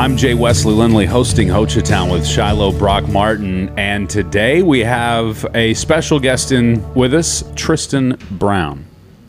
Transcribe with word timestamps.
I'm 0.00 0.16
Jay 0.16 0.34
Wesley 0.34 0.74
Lindley 0.74 1.06
hosting 1.06 1.48
Hochatown 1.48 2.12
with 2.12 2.24
Shiloh 2.24 2.70
Brock 2.70 3.08
Martin, 3.08 3.76
and 3.76 4.08
today 4.08 4.62
we 4.62 4.78
have 4.78 5.44
a 5.56 5.74
special 5.74 6.20
guest 6.20 6.52
in 6.52 6.94
with 6.94 7.12
us, 7.12 7.42
Tristan 7.56 8.16
Brown. 8.30 8.86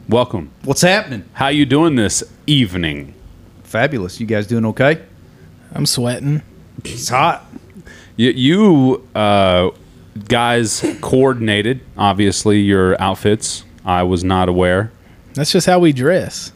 Welcome. 0.10 0.52
What's 0.66 0.82
happening? 0.82 1.26
How 1.34 1.48
you 1.48 1.66
doing 1.66 1.96
this 1.96 2.24
evening? 2.46 3.16
Fabulous. 3.64 4.20
You 4.20 4.28
guys 4.28 4.46
doing 4.46 4.64
okay? 4.68 5.02
I'm 5.74 5.88
sweating. 5.88 6.44
It's 6.86 7.10
hot. 7.10 7.48
You, 8.16 8.30
you 8.30 9.08
uh, 9.16 9.72
guys 10.28 10.86
coordinated, 11.02 11.82
obviously, 11.98 12.60
your 12.60 12.96
outfits. 13.02 13.64
I 13.84 14.04
was 14.04 14.24
not 14.24 14.48
aware. 14.48 14.92
That's 15.34 15.52
just 15.52 15.66
how 15.66 15.80
we 15.80 15.94
dress. 15.94 16.52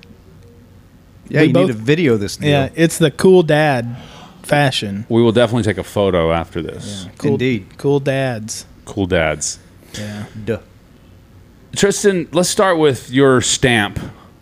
Yeah, 1.33 1.41
We 1.41 1.47
you 1.47 1.53
both- 1.53 1.67
need 1.67 1.73
to 1.73 1.79
video 1.79 2.15
this 2.17 2.37
deal. 2.37 2.49
Yeah, 2.49 2.69
it's 2.75 2.99
the 2.99 3.09
cool 3.09 3.41
dad 3.41 3.97
fashion. 4.43 5.05
We 5.09 5.23
will 5.23 5.31
definitely 5.31 5.63
take 5.63 5.79
a 5.79 5.83
photo 5.83 6.31
after 6.31 6.61
this. 6.61 7.07
Cool, 7.17 7.31
Indeed. 7.31 7.65
Cool 7.77 7.99
dads. 7.99 8.65
Cool 8.85 9.07
dads. 9.07 9.57
Yeah. 9.97 10.25
Duh. 10.45 10.59
Tristan, 11.75 12.27
let's 12.33 12.49
start 12.49 12.77
with 12.77 13.09
your 13.09 13.41
stamp 13.41 13.99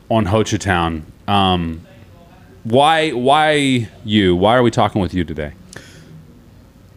on 0.09 0.26
Hochatown. 0.26 1.04
Um, 1.29 1.82
why, 2.66 3.12
why 3.12 3.88
you? 4.04 4.35
Why 4.35 4.55
are 4.57 4.63
we 4.63 4.70
talking 4.71 5.01
with 5.01 5.13
you 5.13 5.23
today? 5.23 5.54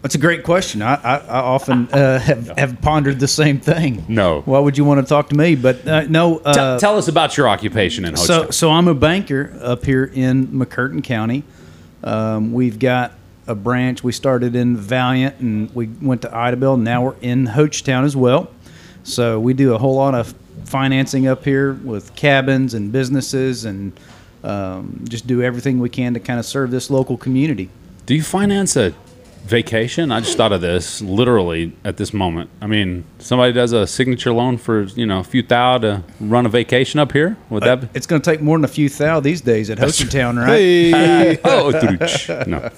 That's 0.05 0.17
a 0.17 0.19
great 0.19 0.43
question. 0.43 0.83
I, 0.83 0.97
I, 0.97 1.17
I 1.17 1.39
often 1.39 1.89
uh, 1.91 2.19
have, 2.19 2.49
have 2.59 2.83
pondered 2.83 3.19
the 3.19 3.27
same 3.27 3.59
thing. 3.59 4.05
No. 4.07 4.43
Why 4.43 4.59
would 4.59 4.77
you 4.77 4.85
want 4.85 5.01
to 5.01 5.09
talk 5.09 5.31
to 5.31 5.35
me? 5.35 5.55
But 5.55 5.89
uh, 5.89 6.03
no. 6.03 6.41
T- 6.41 6.43
Uh, 6.45 6.79
tell 6.79 6.99
us 6.99 7.09
about 7.09 7.39
your 7.39 7.49
occupation 7.49 8.05
in 8.05 8.13
Ho 8.13 8.21
Chi 8.21 8.27
so, 8.27 8.51
so 8.51 8.71
I'm 8.71 8.87
a 8.87 8.93
banker 8.95 9.59
up 9.63 9.83
here 9.87 10.05
in 10.13 10.49
McCurtain 10.49 11.03
County. 11.03 11.43
Um, 12.03 12.53
we've 12.53 12.79
got 12.79 13.13
a 13.47 13.55
branch. 13.55 14.05
We 14.05 14.13
started 14.13 14.55
in 14.55 14.77
Valiant, 14.77 15.39
and 15.41 15.75
we 15.75 15.87
went 16.03 16.21
to 16.21 16.29
Idabel. 16.29 16.79
Now 16.79 17.03
we're 17.03 17.17
in 17.23 17.47
Hochatown 17.47 18.05
as 18.05 18.15
well. 18.15 18.51
So 19.05 19.41
we 19.41 19.55
do 19.55 19.73
a 19.75 19.79
whole 19.79 19.95
lot 19.97 20.15
of 20.15 20.35
financing 20.67 21.27
up 21.27 21.47
here 21.47 21.73
with 21.73 22.15
cabins 22.15 22.75
and 22.75 22.93
businesses, 22.93 23.65
and 23.65 23.99
um, 24.43 25.03
just 25.09 25.27
do 25.27 25.41
everything 25.41 25.79
we 25.79 25.89
can 25.89 26.13
to 26.13 26.21
kind 26.21 26.39
of 26.39 26.45
serve 26.45 26.71
this 26.71 26.91
local 26.91 27.17
community. 27.17 27.71
Do 28.05 28.15
you 28.15 28.23
finance 28.23 28.77
a 28.77 28.93
vacation? 29.45 30.11
I 30.11 30.21
just 30.21 30.37
thought 30.37 30.53
of 30.53 30.61
this 30.61 31.01
literally 31.01 31.77
at 31.85 31.97
this 31.97 32.13
moment. 32.13 32.51
I 32.61 32.67
mean, 32.67 33.05
somebody 33.19 33.53
does 33.53 33.73
a 33.73 33.87
signature 33.87 34.33
loan 34.33 34.59
for 34.59 34.85
you 34.85 35.07
know 35.07 35.21
a 35.21 35.25
few 35.25 35.43
thou 35.43 35.79
to 35.79 36.03
run 36.21 36.47
a 36.47 36.49
vacation 36.49 37.01
up 37.01 37.13
here. 37.13 37.37
Would 37.51 37.63
that? 37.63 37.81
Be? 37.81 37.89
It's 37.95 38.07
going 38.07 38.21
to 38.21 38.31
take 38.31 38.41
more 38.41 38.57
than 38.57 38.65
a 38.65 38.69
few 38.69 38.89
thou 38.89 39.21
these 39.21 39.41
days 39.41 39.71
at 39.71 39.79
Hochatown, 39.79 40.39
right? 40.39 40.59
Hey. 40.59 41.39
oh, 41.45 41.71
no. 42.47 42.71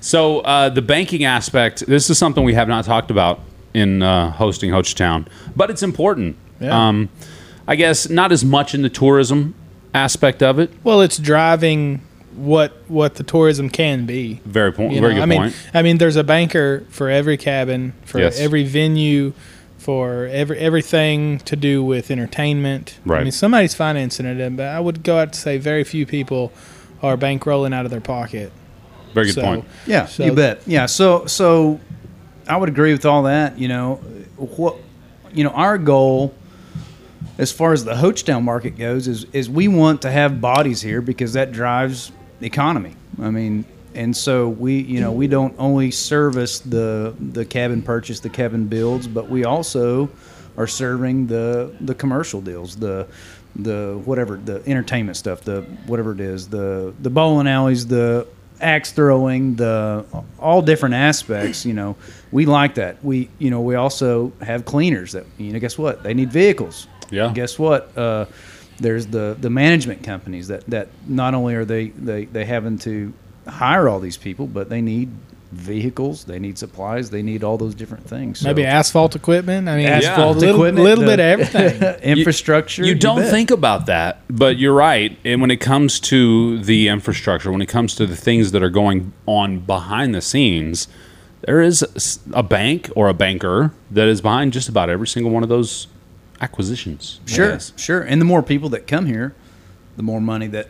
So 0.00 0.40
uh, 0.40 0.68
the 0.68 0.82
banking 0.82 1.24
aspect. 1.24 1.86
This 1.86 2.10
is 2.10 2.18
something 2.18 2.44
we 2.44 2.54
have 2.54 2.68
not 2.68 2.84
talked 2.84 3.10
about 3.10 3.40
in 3.74 4.02
uh, 4.02 4.30
hosting 4.32 4.70
Hochatown, 4.70 5.26
but 5.56 5.70
it's 5.70 5.82
important. 5.82 6.36
Yeah. 6.60 6.88
Um, 6.88 7.08
I 7.66 7.76
guess 7.76 8.08
not 8.08 8.32
as 8.32 8.44
much 8.44 8.74
in 8.74 8.82
the 8.82 8.88
tourism 8.88 9.54
aspect 9.94 10.42
of 10.42 10.58
it. 10.58 10.70
well, 10.84 11.00
it's 11.00 11.18
driving 11.18 12.00
what 12.38 12.72
what 12.88 13.14
the 13.16 13.22
tourism 13.24 13.68
can 13.68 14.06
be. 14.06 14.40
Very 14.44 14.72
point. 14.72 14.92
You 14.92 15.00
Very 15.00 15.14
know, 15.14 15.18
good 15.20 15.22
I 15.22 15.26
mean, 15.26 15.40
point. 15.42 15.54
I 15.74 15.82
mean, 15.82 15.98
there's 15.98 16.16
a 16.16 16.24
banker 16.24 16.84
for 16.90 17.10
every 17.10 17.36
cabin, 17.36 17.92
for 18.04 18.18
Yes. 18.20 18.38
every 18.40 18.64
venue, 18.64 19.32
for 19.78 20.26
every 20.26 20.58
everything 20.58 21.38
to 21.40 21.56
do 21.56 21.82
with 21.82 22.10
entertainment. 22.10 22.98
Right. 23.04 23.20
I 23.20 23.22
mean, 23.24 23.32
somebody's 23.32 23.74
financing 23.74 24.26
it, 24.26 24.56
but 24.56 24.66
I 24.66 24.80
would 24.80 25.02
go 25.02 25.18
out 25.18 25.32
to 25.32 25.38
say 25.38 25.58
very 25.58 25.84
few 25.84 26.06
people 26.06 26.52
are 27.02 27.16
bankrolling 27.16 27.74
out 27.74 27.84
of 27.84 27.90
their 27.90 28.00
pocket. 28.00 28.52
Very 29.14 29.26
good 29.26 29.34
so- 29.36 29.42
point. 29.42 29.64
Yeah, 29.86 30.06
So- 30.06 30.24
you 30.24 30.32
bet. 30.32 30.62
Yeah, 30.66 30.86
so 30.86 31.26
so 31.26 31.80
I 32.48 32.56
would 32.56 32.68
agree 32.68 32.92
with 32.92 33.04
all 33.06 33.22
that. 33.24 33.58
You 33.58 33.68
know, 33.68 33.94
what 34.36 34.76
you 35.34 35.44
know, 35.44 35.50
our 35.50 35.76
goal 35.78 36.34
as 37.36 37.52
far 37.52 37.72
as 37.72 37.84
the 37.84 37.94
Hochatown 37.94 38.42
market 38.42 38.76
goes 38.78 39.06
is 39.08 39.26
is 39.32 39.48
we 39.48 39.68
want 39.68 40.02
to 40.02 40.10
have 40.10 40.40
bodies 40.40 40.82
here 40.82 41.00
because 41.00 41.32
that 41.34 41.52
drives 41.52 42.10
the 42.10 42.17
economy. 42.40 42.94
I 43.20 43.30
mean, 43.30 43.64
and 43.94 44.16
so 44.16 44.48
we 44.48 44.78
you 44.80 45.00
know 45.00 45.12
we 45.12 45.26
don't 45.26 45.54
only 45.58 45.90
service 45.90 46.60
the 46.60 47.14
the 47.18 47.44
cabin 47.44 47.82
purchase, 47.82 48.20
the 48.20 48.30
cabin 48.30 48.66
builds, 48.66 49.08
but 49.08 49.28
we 49.28 49.44
also 49.44 50.08
are 50.56 50.66
serving 50.66 51.26
the 51.26 51.74
the 51.80 51.94
commercial 51.94 52.40
deals, 52.40 52.76
the 52.76 53.06
the 53.56 54.00
whatever 54.04 54.36
the 54.36 54.62
entertainment 54.66 55.16
stuff, 55.16 55.40
the 55.42 55.62
whatever 55.86 56.12
it 56.12 56.20
is, 56.20 56.48
the 56.48 56.94
the 57.00 57.10
bowling 57.10 57.48
alleys, 57.48 57.86
the 57.86 58.26
axe 58.60 58.92
throwing, 58.92 59.54
the 59.56 60.04
all 60.38 60.62
different 60.62 60.94
aspects. 60.94 61.64
You 61.64 61.74
know, 61.74 61.96
we 62.30 62.46
like 62.46 62.74
that. 62.74 63.02
We 63.04 63.30
you 63.38 63.50
know 63.50 63.60
we 63.60 63.74
also 63.74 64.32
have 64.42 64.64
cleaners 64.64 65.12
that 65.12 65.26
you 65.38 65.52
know. 65.52 65.58
Guess 65.58 65.78
what? 65.78 66.02
They 66.02 66.14
need 66.14 66.30
vehicles. 66.30 66.86
Yeah. 67.10 67.32
Guess 67.32 67.58
what? 67.58 67.96
Uh, 67.96 68.26
there's 68.78 69.06
the 69.06 69.36
the 69.40 69.50
management 69.50 70.02
companies 70.02 70.48
that 70.48 70.64
that 70.66 70.88
not 71.06 71.34
only 71.34 71.54
are 71.54 71.64
they 71.64 71.88
they 71.88 72.24
they 72.26 72.44
having 72.44 72.78
to 72.78 73.12
hire 73.46 73.88
all 73.88 74.00
these 74.00 74.16
people, 74.16 74.46
but 74.46 74.68
they 74.68 74.80
need 74.80 75.10
vehicles, 75.50 76.24
they 76.24 76.38
need 76.38 76.58
supplies, 76.58 77.08
they 77.08 77.22
need 77.22 77.42
all 77.42 77.56
those 77.56 77.74
different 77.74 78.06
things. 78.06 78.40
So- 78.40 78.48
Maybe 78.48 78.64
asphalt 78.66 79.16
equipment. 79.16 79.66
I 79.68 79.76
mean, 79.78 79.86
asphalt 79.86 80.36
a 80.36 80.40
little, 80.40 80.56
equipment, 80.56 80.84
little 80.84 81.04
the- 81.04 81.16
bit 81.16 81.20
of 81.20 81.54
everything. 81.54 82.02
infrastructure. 82.18 82.84
You 82.84 82.94
don't 82.94 83.20
bet. 83.20 83.30
think 83.30 83.50
about 83.50 83.86
that, 83.86 84.20
but 84.28 84.58
you're 84.58 84.74
right. 84.74 85.18
And 85.24 85.40
when 85.40 85.50
it 85.50 85.56
comes 85.56 86.00
to 86.00 86.58
the 86.62 86.88
infrastructure, 86.88 87.50
when 87.50 87.62
it 87.62 87.68
comes 87.68 87.94
to 87.94 88.04
the 88.06 88.16
things 88.16 88.52
that 88.52 88.62
are 88.62 88.68
going 88.70 89.12
on 89.24 89.60
behind 89.60 90.14
the 90.14 90.20
scenes, 90.20 90.86
there 91.42 91.62
is 91.62 92.18
a 92.34 92.42
bank 92.42 92.90
or 92.94 93.08
a 93.08 93.14
banker 93.14 93.72
that 93.90 94.06
is 94.06 94.20
behind 94.20 94.52
just 94.52 94.68
about 94.68 94.90
every 94.90 95.06
single 95.06 95.32
one 95.32 95.42
of 95.42 95.48
those 95.48 95.86
acquisitions. 96.40 97.20
Sure, 97.26 97.58
sure. 97.76 98.00
And 98.02 98.20
the 98.20 98.24
more 98.24 98.42
people 98.42 98.68
that 98.70 98.86
come 98.86 99.06
here, 99.06 99.34
the 99.96 100.02
more 100.02 100.20
money 100.20 100.46
that 100.48 100.68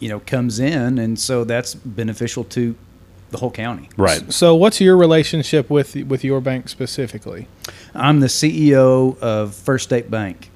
you 0.00 0.08
know 0.08 0.20
comes 0.20 0.58
in, 0.58 0.98
and 0.98 1.18
so 1.18 1.44
that's 1.44 1.74
beneficial 1.74 2.44
to 2.44 2.74
the 3.30 3.38
whole 3.38 3.50
county. 3.50 3.88
Right. 3.96 4.32
So, 4.32 4.54
what's 4.54 4.80
your 4.80 4.96
relationship 4.96 5.70
with 5.70 5.94
with 5.96 6.24
your 6.24 6.40
bank 6.40 6.68
specifically? 6.68 7.48
I'm 7.94 8.20
the 8.20 8.26
CEO 8.28 9.18
of 9.18 9.54
First 9.54 9.84
State 9.84 10.10
Bank. 10.10 10.50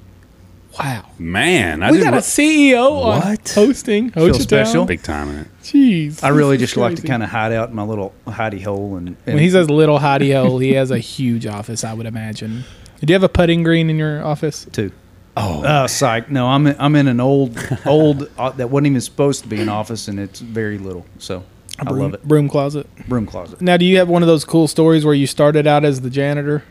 Wow, 0.79 1.07
Man, 1.19 1.83
I 1.83 1.91
we 1.91 1.97
didn't 1.97 2.13
got 2.13 2.19
a 2.19 2.23
CEO 2.23 3.03
on 3.03 3.21
What? 3.31 3.49
hosting. 3.49 4.11
Feel 4.11 4.33
special? 4.35 4.85
big 4.85 5.03
time 5.03 5.29
in 5.31 5.37
it. 5.39 5.49
Jeez, 5.63 6.23
I 6.23 6.29
really 6.29 6.57
this 6.57 6.71
is 6.71 6.75
just 6.75 6.77
like 6.77 6.95
to 6.97 7.03
kind 7.07 7.25
of 7.25 7.31
hide 7.31 7.53
out 7.53 7.71
in 7.71 7.75
my 7.75 7.83
little 7.83 8.13
hidey 8.27 8.63
hole, 8.63 8.95
and, 8.97 9.09
and 9.27 9.35
When 9.35 9.39
he 9.39 9.51
says 9.51 9.69
little 9.69 9.99
hidey 9.99 10.41
hole, 10.41 10.59
he 10.59 10.75
has 10.75 10.93
a 10.93 10.99
huge 10.99 11.47
office. 11.59 11.83
I 11.83 11.95
would 11.95 12.07
imagine. 12.07 12.63
Do 13.01 13.13
you 13.13 13.15
have 13.15 13.23
a 13.23 13.29
putting 13.29 13.63
green 13.63 13.91
in 13.91 13.97
your 13.99 14.25
office? 14.25 14.67
two. 14.73 14.93
Oh, 15.37 15.63
Oh, 15.65 15.87
psych! 15.87 16.31
No, 16.31 16.49
I'm 16.49 16.67
in, 16.67 16.77
I'm 16.81 16.97
in 16.97 17.07
an 17.07 17.21
old 17.21 17.57
old 17.87 18.29
uh, 18.37 18.51
that 18.51 18.71
wasn't 18.71 18.89
even 18.89 19.01
supposed 19.01 19.43
to 19.45 19.49
be 19.49 19.61
an 19.61 19.69
office, 19.69 20.09
and 20.09 20.19
it's 20.19 20.41
very 20.41 20.79
little. 20.79 21.07
So 21.19 21.45
I 21.79 21.85
broom, 21.85 21.99
love 22.01 22.15
it. 22.15 22.25
Broom 22.25 22.49
closet. 22.49 22.89
Broom 23.09 23.25
closet. 23.27 23.61
Now, 23.61 23.77
do 23.77 23.85
you 23.85 23.99
have 23.99 24.09
one 24.09 24.23
of 24.23 24.27
those 24.27 24.45
cool 24.45 24.67
stories 24.67 25.05
where 25.05 25.15
you 25.15 25.29
started 25.29 25.67
out 25.67 25.85
as 25.85 26.01
the 26.01 26.11
janitor? 26.11 26.65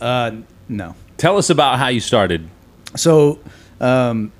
Uh, 0.00 0.32
no. 0.68 0.94
tell 1.18 1.36
us 1.36 1.50
about 1.50 1.78
how 1.78 1.88
you 1.88 2.00
started. 2.00 2.48
So, 2.96 3.38
um, 3.82 4.32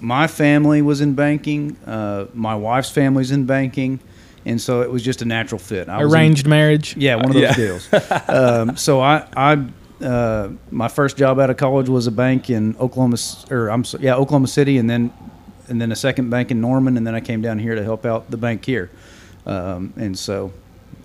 my 0.00 0.26
family 0.26 0.80
was 0.80 1.00
in 1.02 1.14
banking. 1.14 1.76
Uh, 1.86 2.26
my 2.32 2.54
wife's 2.54 2.90
family's 2.90 3.30
in 3.32 3.44
banking, 3.44 4.00
and 4.46 4.58
so 4.58 4.80
it 4.80 4.90
was 4.90 5.02
just 5.02 5.20
a 5.20 5.26
natural 5.26 5.58
fit. 5.58 5.90
I 5.90 6.02
was 6.02 6.10
in- 6.12 6.18
Arranged 6.18 6.46
marriage. 6.46 6.96
yeah, 6.96 7.16
one 7.16 7.26
of 7.26 7.32
those 7.34 7.42
Yeah. 7.42 7.52
deals. 7.54 7.88
um, 8.28 8.76
so 8.78 9.00
I, 9.00 9.26
I, 9.36 9.66
uh, 10.02 10.50
my 10.70 10.88
first 10.88 11.16
job 11.16 11.38
out 11.38 11.50
of 11.50 11.56
college 11.56 11.88
was 11.88 12.06
a 12.06 12.12
bank 12.12 12.50
in 12.50 12.76
Oklahoma, 12.78 13.16
or 13.50 13.68
I'm 13.68 13.84
yeah, 14.00 14.14
Oklahoma 14.16 14.48
City, 14.48 14.78
and 14.78 14.88
then, 14.88 15.12
and 15.68 15.80
then 15.80 15.92
a 15.92 15.96
second 15.96 16.30
bank 16.30 16.50
in 16.50 16.60
Norman, 16.60 16.96
and 16.96 17.06
then 17.06 17.14
I 17.14 17.20
came 17.20 17.42
down 17.42 17.58
here 17.58 17.74
to 17.74 17.82
help 17.82 18.04
out 18.04 18.30
the 18.30 18.36
bank 18.36 18.64
here, 18.64 18.90
um, 19.46 19.92
and 19.96 20.18
so 20.18 20.52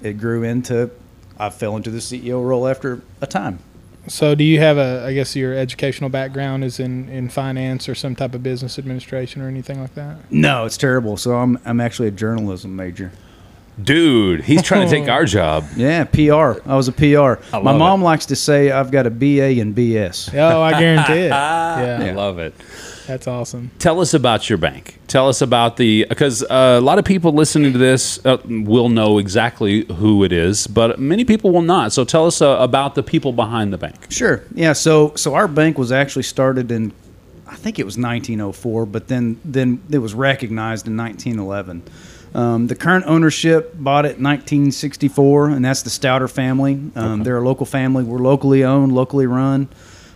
it 0.01 0.13
grew 0.13 0.43
into. 0.43 0.89
I 1.41 1.49
fell 1.49 1.77
into 1.77 1.89
the 1.89 1.99
CEO 1.99 2.45
role 2.45 2.67
after 2.67 3.01
a 3.21 3.27
time. 3.27 3.59
So, 4.07 4.33
do 4.35 4.43
you 4.43 4.59
have 4.59 4.77
a? 4.77 5.05
I 5.05 5.13
guess 5.13 5.35
your 5.35 5.53
educational 5.53 6.09
background 6.09 6.63
is 6.63 6.79
in 6.79 7.09
in 7.09 7.29
finance 7.29 7.87
or 7.87 7.95
some 7.95 8.15
type 8.15 8.33
of 8.33 8.41
business 8.41 8.79
administration 8.79 9.41
or 9.41 9.47
anything 9.47 9.79
like 9.79 9.93
that. 9.95 10.31
No, 10.31 10.65
it's 10.65 10.77
terrible. 10.77 11.15
So 11.15 11.35
I'm 11.35 11.59
I'm 11.65 11.79
actually 11.79 12.07
a 12.07 12.11
journalism 12.11 12.75
major. 12.75 13.11
Dude, 13.81 14.41
he's 14.43 14.61
trying 14.61 14.87
to 14.87 14.93
take 14.93 15.07
our 15.09 15.25
job. 15.25 15.65
Yeah, 15.75 16.03
PR. 16.05 16.59
I 16.69 16.75
was 16.75 16.87
a 16.87 16.91
PR. 16.91 17.41
My 17.53 17.59
love 17.59 17.77
mom 17.79 18.01
likes 18.01 18.25
to 18.27 18.35
say 18.35 18.71
I've 18.71 18.91
got 18.91 19.05
a 19.07 19.09
BA 19.09 19.61
and 19.61 19.75
BS. 19.75 20.33
Oh, 20.37 20.61
I 20.61 20.79
guarantee 20.79 21.13
it. 21.25 21.29
Yeah, 21.29 21.99
I 22.01 22.11
love 22.11 22.39
it. 22.39 22.53
that's 23.07 23.27
awesome. 23.27 23.71
Tell 23.79 24.01
us 24.01 24.13
about 24.13 24.49
your 24.49 24.57
bank. 24.57 24.99
Tell 25.07 25.29
us 25.29 25.41
about 25.41 25.77
the 25.77 26.05
because 26.09 26.43
uh, 26.43 26.77
a 26.77 26.81
lot 26.81 26.99
of 26.99 27.05
people 27.05 27.31
listening 27.31 27.71
to 27.73 27.79
this 27.79 28.23
uh, 28.25 28.37
will 28.45 28.89
know 28.89 29.17
exactly 29.17 29.85
who 29.85 30.23
it 30.23 30.31
is, 30.31 30.67
but 30.67 30.99
many 30.99 31.23
people 31.25 31.51
will 31.51 31.61
not. 31.61 31.93
So 31.93 32.03
tell 32.03 32.25
us 32.25 32.41
uh, 32.41 32.57
about 32.59 32.95
the 32.95 33.03
people 33.03 33.31
behind 33.31 33.71
the 33.71 33.77
bank. 33.77 34.11
Sure. 34.11 34.43
Yeah. 34.53 34.73
So 34.73 35.13
so 35.15 35.35
our 35.35 35.47
bank 35.47 35.77
was 35.77 35.91
actually 35.91 36.23
started 36.23 36.71
in, 36.71 36.91
I 37.47 37.55
think 37.55 37.79
it 37.79 37.85
was 37.85 37.97
1904, 37.97 38.85
but 38.87 39.07
then 39.07 39.39
then 39.45 39.81
it 39.89 39.99
was 39.99 40.13
recognized 40.13 40.85
in 40.87 40.97
1911. 40.97 41.83
Um, 42.33 42.67
the 42.67 42.75
current 42.75 43.05
ownership 43.07 43.73
bought 43.75 44.05
it 44.05 44.17
in 44.17 44.23
1964, 44.23 45.49
and 45.49 45.65
that's 45.65 45.81
the 45.81 45.89
Stouter 45.89 46.29
family. 46.29 46.79
Um, 46.95 47.23
They're 47.23 47.37
a 47.37 47.43
local 47.43 47.65
family. 47.65 48.03
We're 48.03 48.19
locally 48.19 48.63
owned, 48.63 48.91
locally 48.91 49.25
run. 49.25 49.67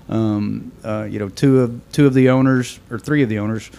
Um, 0.10 0.72
uh, 0.84 1.08
you 1.10 1.18
know, 1.18 1.30
two 1.30 1.62
of 1.62 1.82
two 1.92 2.06
of 2.06 2.14
the 2.14 2.30
owners 2.30 2.80
or 2.92 3.00
three 3.00 3.24
of 3.24 3.30
the 3.30 3.40
owners 3.40 3.72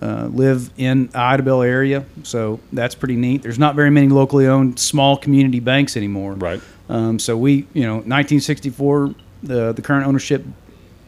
uh, 0.00 0.28
live 0.30 0.70
in 0.76 1.06
the 1.06 1.18
Idabel 1.18 1.66
area, 1.66 2.04
so 2.22 2.60
that's 2.72 2.94
pretty 2.94 3.16
neat. 3.16 3.42
There's 3.42 3.58
not 3.58 3.74
very 3.74 3.90
many 3.90 4.08
locally 4.08 4.46
owned 4.46 4.78
small 4.78 5.16
community 5.16 5.58
banks 5.58 5.96
anymore. 5.96 6.34
Right. 6.34 6.60
Um, 6.88 7.18
so 7.18 7.36
we, 7.36 7.66
you 7.72 7.82
know, 7.82 7.94
1964, 7.94 9.14
the 9.42 9.72
the 9.72 9.82
current 9.82 10.06
ownership 10.06 10.44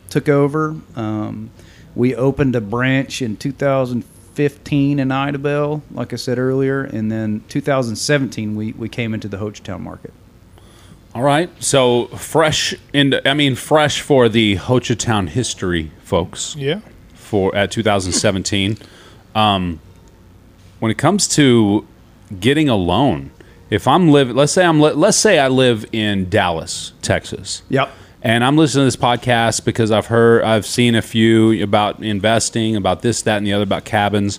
took 0.08 0.28
over. 0.28 0.74
Um, 0.96 1.50
we 1.94 2.14
opened 2.14 2.56
a 2.56 2.60
branch 2.60 3.20
in 3.20 3.36
2015 4.34 4.98
in 4.98 5.08
Idabel, 5.08 5.82
like 5.92 6.12
I 6.12 6.16
said 6.16 6.38
earlier, 6.38 6.82
and 6.82 7.10
then 7.10 7.44
2017 7.48 8.56
we, 8.56 8.72
we 8.72 8.88
came 8.88 9.14
into 9.14 9.28
the 9.28 9.36
Hochatown 9.36 9.80
market. 9.80 10.12
All 11.14 11.22
right. 11.22 11.50
So 11.62 12.06
fresh 12.06 12.74
in 12.92 13.20
I 13.26 13.34
mean 13.34 13.54
fresh 13.54 14.00
for 14.00 14.28
the 14.28 14.56
Hochatown 14.56 15.28
history 15.28 15.90
folks. 16.02 16.56
Yeah. 16.56 16.80
for 17.14 17.54
at 17.54 17.70
2017. 17.70 18.78
um, 19.34 19.80
when 20.80 20.90
it 20.90 20.98
comes 20.98 21.28
to 21.28 21.86
getting 22.40 22.68
a 22.68 22.76
loan, 22.76 23.30
if 23.70 23.86
I'm 23.86 24.10
living, 24.10 24.34
let's 24.34 24.52
say 24.52 24.64
I'm 24.64 24.80
li- 24.80 24.94
let's 24.94 25.18
say 25.18 25.38
I 25.38 25.48
live 25.48 25.84
in 25.92 26.30
Dallas, 26.30 26.92
Texas. 27.02 27.62
Yep. 27.68 27.90
And 28.24 28.44
I'm 28.44 28.56
listening 28.56 28.82
to 28.82 28.84
this 28.86 28.96
podcast 28.96 29.64
because 29.64 29.90
I've 29.90 30.06
heard, 30.06 30.44
I've 30.44 30.64
seen 30.64 30.94
a 30.94 31.02
few 31.02 31.60
about 31.62 32.02
investing, 32.02 32.76
about 32.76 33.02
this, 33.02 33.22
that, 33.22 33.38
and 33.38 33.46
the 33.46 33.52
other, 33.52 33.64
about 33.64 33.84
cabins. 33.84 34.38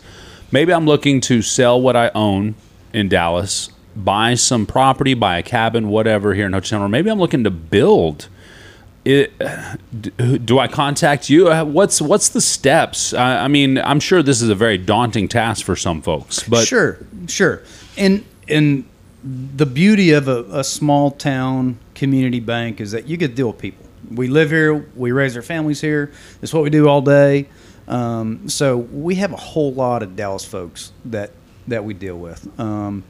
Maybe 0.51 0.73
I'm 0.73 0.85
looking 0.85 1.19
to 1.21 1.41
sell 1.41 1.81
what 1.81 1.95
I 1.97 2.09
own 2.15 2.55
in 2.93 3.09
Dallas, 3.09 3.69
buy 3.95 4.35
some 4.35 4.65
property, 4.65 5.13
buy 5.15 5.37
a 5.37 5.43
cabin, 5.43 5.89
whatever 5.89 6.33
here 6.33 6.45
in 6.45 6.53
Hochatown, 6.53 6.79
or 6.79 6.87
maybe 6.87 7.09
I'm 7.09 7.19
looking 7.19 7.43
to 7.43 7.51
build 7.51 8.29
it, 9.05 9.33
do, 9.99 10.37
do 10.37 10.59
I 10.59 10.69
contact 10.69 11.29
you? 11.29 11.49
Uh, 11.49 11.65
What's 11.65 12.01
what's 12.01 12.29
the 12.29 12.39
steps? 12.39 13.13
I, 13.13 13.43
I 13.43 13.47
mean, 13.49 13.77
I'm 13.79 13.99
sure 13.99 14.23
this 14.23 14.41
is 14.41 14.47
a 14.47 14.55
very 14.55 14.77
daunting 14.77 15.27
task 15.27 15.65
for 15.65 15.75
some 15.75 16.01
folks, 16.01 16.47
but 16.47 16.65
sure, 16.65 16.99
sure. 17.27 17.63
And 17.97 18.23
and 18.47 18.85
the 19.23 19.65
beauty 19.65 20.11
of 20.11 20.27
a, 20.27 20.43
a 20.51 20.63
small 20.63 21.11
town 21.11 21.77
community 21.95 22.39
bank 22.39 22.81
is 22.81 22.91
that 22.91 23.07
you 23.07 23.17
get 23.17 23.29
to 23.29 23.35
deal 23.35 23.47
with 23.47 23.57
people. 23.57 23.85
We 24.11 24.27
live 24.27 24.49
here, 24.49 24.85
we 24.95 25.11
raise 25.11 25.35
our 25.35 25.41
families 25.41 25.79
here. 25.79 26.11
It's 26.41 26.53
what 26.53 26.63
we 26.63 26.69
do 26.69 26.89
all 26.89 27.01
day. 27.01 27.47
Um, 27.87 28.49
so 28.49 28.77
we 28.77 29.15
have 29.15 29.31
a 29.31 29.37
whole 29.37 29.73
lot 29.73 30.03
of 30.03 30.15
Dallas 30.15 30.45
folks 30.45 30.91
that 31.05 31.31
that 31.67 31.85
we 31.85 31.93
deal 31.93 32.17
with. 32.17 32.59
Um, 32.59 33.03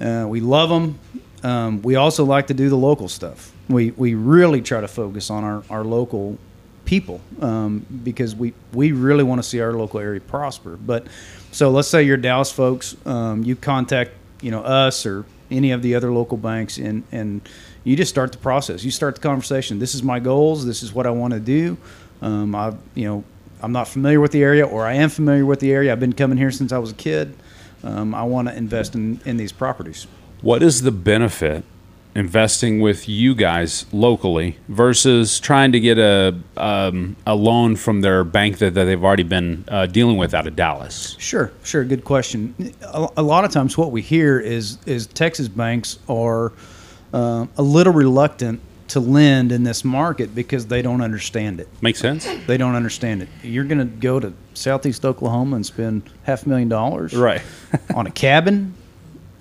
uh, 0.00 0.26
we 0.28 0.40
love 0.40 0.68
them. 0.68 0.98
Um, 1.44 1.82
we 1.82 1.94
also 1.94 2.24
like 2.24 2.48
to 2.48 2.54
do 2.54 2.68
the 2.68 2.76
local 2.76 3.08
stuff. 3.08 3.52
We 3.68 3.92
we 3.92 4.14
really 4.14 4.60
try 4.60 4.80
to 4.80 4.88
focus 4.88 5.30
on 5.30 5.44
our, 5.44 5.62
our 5.70 5.84
local 5.84 6.38
people 6.84 7.20
um, 7.40 7.86
because 8.02 8.34
we, 8.34 8.52
we 8.72 8.92
really 8.92 9.24
want 9.24 9.38
to 9.38 9.42
see 9.42 9.60
our 9.60 9.72
local 9.72 10.00
area 10.00 10.20
prosper. 10.20 10.76
But 10.76 11.06
so 11.50 11.70
let's 11.70 11.88
say 11.88 12.02
you're 12.02 12.16
Dallas 12.16 12.52
folks, 12.52 12.96
um, 13.06 13.42
you 13.42 13.56
contact 13.56 14.12
you 14.40 14.50
know 14.50 14.60
us 14.60 15.06
or 15.06 15.24
any 15.56 15.70
of 15.70 15.82
the 15.82 15.94
other 15.94 16.12
local 16.12 16.36
banks, 16.36 16.78
and 16.78 17.04
and 17.12 17.40
you 17.84 17.96
just 17.96 18.10
start 18.10 18.32
the 18.32 18.38
process. 18.38 18.84
You 18.84 18.90
start 18.90 19.16
the 19.16 19.20
conversation. 19.20 19.78
This 19.78 19.94
is 19.94 20.02
my 20.02 20.20
goals. 20.20 20.66
This 20.66 20.82
is 20.82 20.92
what 20.92 21.06
I 21.06 21.10
want 21.10 21.34
to 21.34 21.40
do. 21.40 21.76
Um, 22.22 22.54
I 22.54 22.74
you 22.94 23.04
know 23.04 23.24
I'm 23.62 23.72
not 23.72 23.88
familiar 23.88 24.20
with 24.20 24.32
the 24.32 24.42
area, 24.42 24.66
or 24.66 24.86
I 24.86 24.94
am 24.94 25.08
familiar 25.08 25.46
with 25.46 25.60
the 25.60 25.72
area. 25.72 25.92
I've 25.92 26.00
been 26.00 26.12
coming 26.12 26.38
here 26.38 26.50
since 26.50 26.72
I 26.72 26.78
was 26.78 26.90
a 26.90 26.94
kid. 26.94 27.34
Um, 27.82 28.14
I 28.14 28.22
want 28.22 28.48
to 28.48 28.56
invest 28.56 28.94
in, 28.94 29.20
in 29.24 29.36
these 29.36 29.52
properties. 29.52 30.06
what 30.40 30.62
is 30.62 30.82
the 30.82 30.90
benefit 30.90 31.64
investing 32.14 32.80
with 32.80 33.08
you 33.08 33.34
guys 33.34 33.86
locally 33.92 34.56
versus 34.68 35.40
trying 35.40 35.72
to 35.72 35.80
get 35.80 35.98
a 35.98 36.38
um, 36.56 37.16
a 37.26 37.34
loan 37.34 37.76
from 37.76 38.00
their 38.00 38.22
bank 38.24 38.58
that, 38.58 38.74
that 38.74 38.84
they've 38.84 39.02
already 39.02 39.22
been 39.24 39.64
uh, 39.68 39.86
dealing 39.86 40.16
with 40.16 40.34
out 40.34 40.46
of 40.46 40.54
Dallas? 40.56 41.16
Sure, 41.18 41.52
sure. 41.64 41.84
Good 41.84 42.04
question. 42.04 42.54
A, 42.82 43.08
a 43.16 43.22
lot 43.22 43.44
of 43.44 43.50
times, 43.50 43.76
what 43.76 43.90
we 43.90 44.02
hear 44.02 44.38
is 44.38 44.78
is 44.86 45.06
Texas 45.08 45.48
banks 45.48 45.98
are 46.08 46.52
uh, 47.12 47.46
a 47.56 47.62
little 47.62 47.92
reluctant 47.92 48.60
to 48.86 49.00
lend 49.00 49.50
in 49.50 49.62
this 49.64 49.82
market 49.82 50.34
because 50.34 50.66
they 50.66 50.82
don't 50.82 51.00
understand 51.00 51.58
it. 51.58 51.68
Make 51.80 51.96
sense? 51.96 52.28
They 52.46 52.58
don't 52.58 52.74
understand 52.74 53.22
it. 53.22 53.28
You're 53.42 53.64
going 53.64 53.78
to 53.78 53.86
go 53.86 54.20
to 54.20 54.32
Southeast 54.52 55.06
Oklahoma 55.06 55.56
and 55.56 55.64
spend 55.66 56.02
half 56.24 56.44
a 56.44 56.48
million 56.48 56.68
dollars 56.68 57.14
Right. 57.14 57.40
on 57.94 58.06
a 58.06 58.10
cabin 58.10 58.74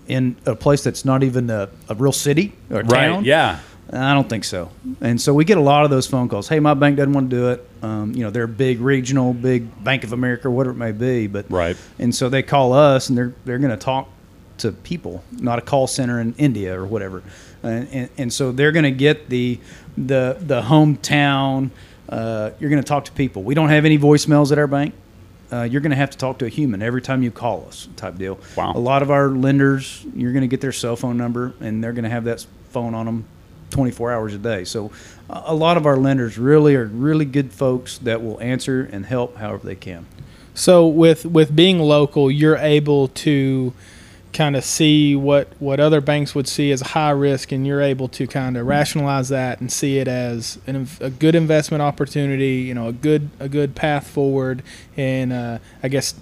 in 0.08 0.36
a 0.46 0.56
place 0.56 0.84
that's 0.84 1.06
not 1.06 1.24
even 1.24 1.50
a, 1.50 1.70
a 1.90 1.96
real 1.96 2.12
city 2.12 2.54
or 2.70 2.82
Right. 2.82 3.08
town. 3.08 3.26
Yeah. 3.26 3.60
I 3.92 4.14
don't 4.14 4.28
think 4.28 4.44
so. 4.44 4.72
And 5.02 5.22
so 5.22 5.34
we 5.34 5.46
get 5.46 5.58
a 5.58 5.62
lot 5.62 5.84
of 5.84 5.92
those 5.92 6.08
phone 6.08 6.28
calls. 6.28 6.48
Hey, 6.48 6.60
my 6.60 6.74
bank 6.74 6.98
doesn't 6.98 7.14
want 7.14 7.30
to 7.30 7.36
do 7.36 7.50
it. 7.50 7.70
Um, 7.84 8.14
you 8.14 8.24
know, 8.24 8.32
they're 8.32 8.48
big 8.48 8.80
regional, 8.80 9.34
big 9.34 9.84
Bank 9.84 10.04
of 10.04 10.14
America, 10.14 10.50
whatever 10.50 10.74
it 10.76 10.80
may 10.80 10.92
be. 10.94 11.28
But 11.28 11.46
Right. 11.52 11.78
And 12.00 12.16
so 12.16 12.28
they 12.30 12.42
call 12.42 12.74
us, 12.74 13.10
and 13.10 13.18
they're 13.18 13.34
they're 13.46 13.60
going 13.60 13.72
to 13.72 13.78
talk 13.78 14.10
to 14.60 14.72
people, 14.72 15.24
not 15.32 15.60
a 15.60 15.62
call 15.62 15.86
center 15.88 16.20
in 16.20 16.34
India 16.38 16.80
or 16.80 16.86
whatever. 16.86 17.22
And 17.62 17.88
and, 17.92 18.10
and 18.18 18.34
so 18.34 18.52
they're 18.52 18.72
going 18.72 18.84
to 18.84 18.92
get 18.92 19.30
the 19.30 19.60
the 19.96 20.38
the 20.40 20.62
hometown. 20.64 21.70
Uh, 22.10 22.52
you're 22.60 22.70
going 22.70 22.82
to 22.82 22.88
talk 22.88 23.06
to 23.06 23.12
people. 23.12 23.44
We 23.44 23.54
don't 23.54 23.70
have 23.70 23.86
any 23.86 24.00
voicemails 24.00 24.52
at 24.52 24.58
our 24.58 24.68
bank. 24.68 24.94
Uh, 25.54 25.64
you're 25.64 25.82
going 25.82 25.92
to 25.92 25.96
have 25.96 26.10
to 26.10 26.18
talk 26.18 26.40
to 26.40 26.46
a 26.46 26.50
human 26.50 26.82
every 26.82 27.02
time 27.02 27.22
you 27.22 27.30
call 27.30 27.66
us, 27.68 27.88
type 27.96 28.18
deal. 28.18 28.40
Wow. 28.58 28.74
A 28.74 28.80
lot 28.80 29.04
of 29.04 29.12
our 29.12 29.30
lenders, 29.30 30.04
you're 30.16 30.32
going 30.32 30.42
to 30.42 30.48
get 30.48 30.62
their 30.62 30.72
cell 30.72 30.96
phone 30.96 31.16
number, 31.16 31.54
and 31.60 31.84
they're 31.84 31.94
going 31.94 32.06
to 32.06 32.10
have 32.10 32.24
that 32.24 32.44
phone 32.72 32.96
on 32.96 33.06
them 33.06 33.26
24 33.70 34.12
hours 34.12 34.34
a 34.34 34.40
day. 34.40 34.64
So, 34.64 34.92
a 35.30 35.44
a 35.48 35.54
lot 35.54 35.78
of 35.78 35.86
our 35.86 35.98
lenders 35.98 36.38
really 36.38 36.76
are 36.76 36.86
really 36.86 37.26
good 37.26 37.52
folks 37.52 38.00
that 38.00 38.24
will 38.24 38.40
answer 38.42 38.90
and 38.92 39.06
help 39.06 39.38
however 39.38 39.68
they 39.68 39.76
can. 39.76 40.07
So 40.54 40.88
with 40.88 41.26
with 41.26 41.56
being 41.56 41.80
local, 41.80 42.30
you're 42.30 42.57
able 42.57 43.07
to 43.10 43.74
kind 44.33 44.56
of 44.56 44.63
see 44.66 45.16
what 45.16 45.47
what 45.59 45.80
other 45.80 46.02
banks 46.02 46.33
would 46.35 46.47
see 46.47 46.71
as 46.71 46.81
high 46.81 47.11
risk, 47.11 47.52
and 47.52 47.66
you're 47.68 47.81
able 47.81 48.07
to 48.09 48.25
kind 48.28 48.57
of 48.57 48.66
rationalize 48.66 49.30
that 49.30 49.61
and 49.61 49.71
see 49.71 49.99
it 49.99 50.07
as 50.07 50.57
an, 50.68 50.87
a 50.99 51.09
good 51.09 51.35
investment 51.35 51.81
opportunity. 51.81 52.56
You 52.68 52.73
know, 52.73 52.87
a 52.87 52.94
good 52.94 53.30
a 53.40 53.47
good 53.47 53.75
path 53.75 54.07
forward, 54.07 54.63
and 54.97 55.31
uh, 55.31 55.59
I 55.83 55.87
guess 55.87 56.16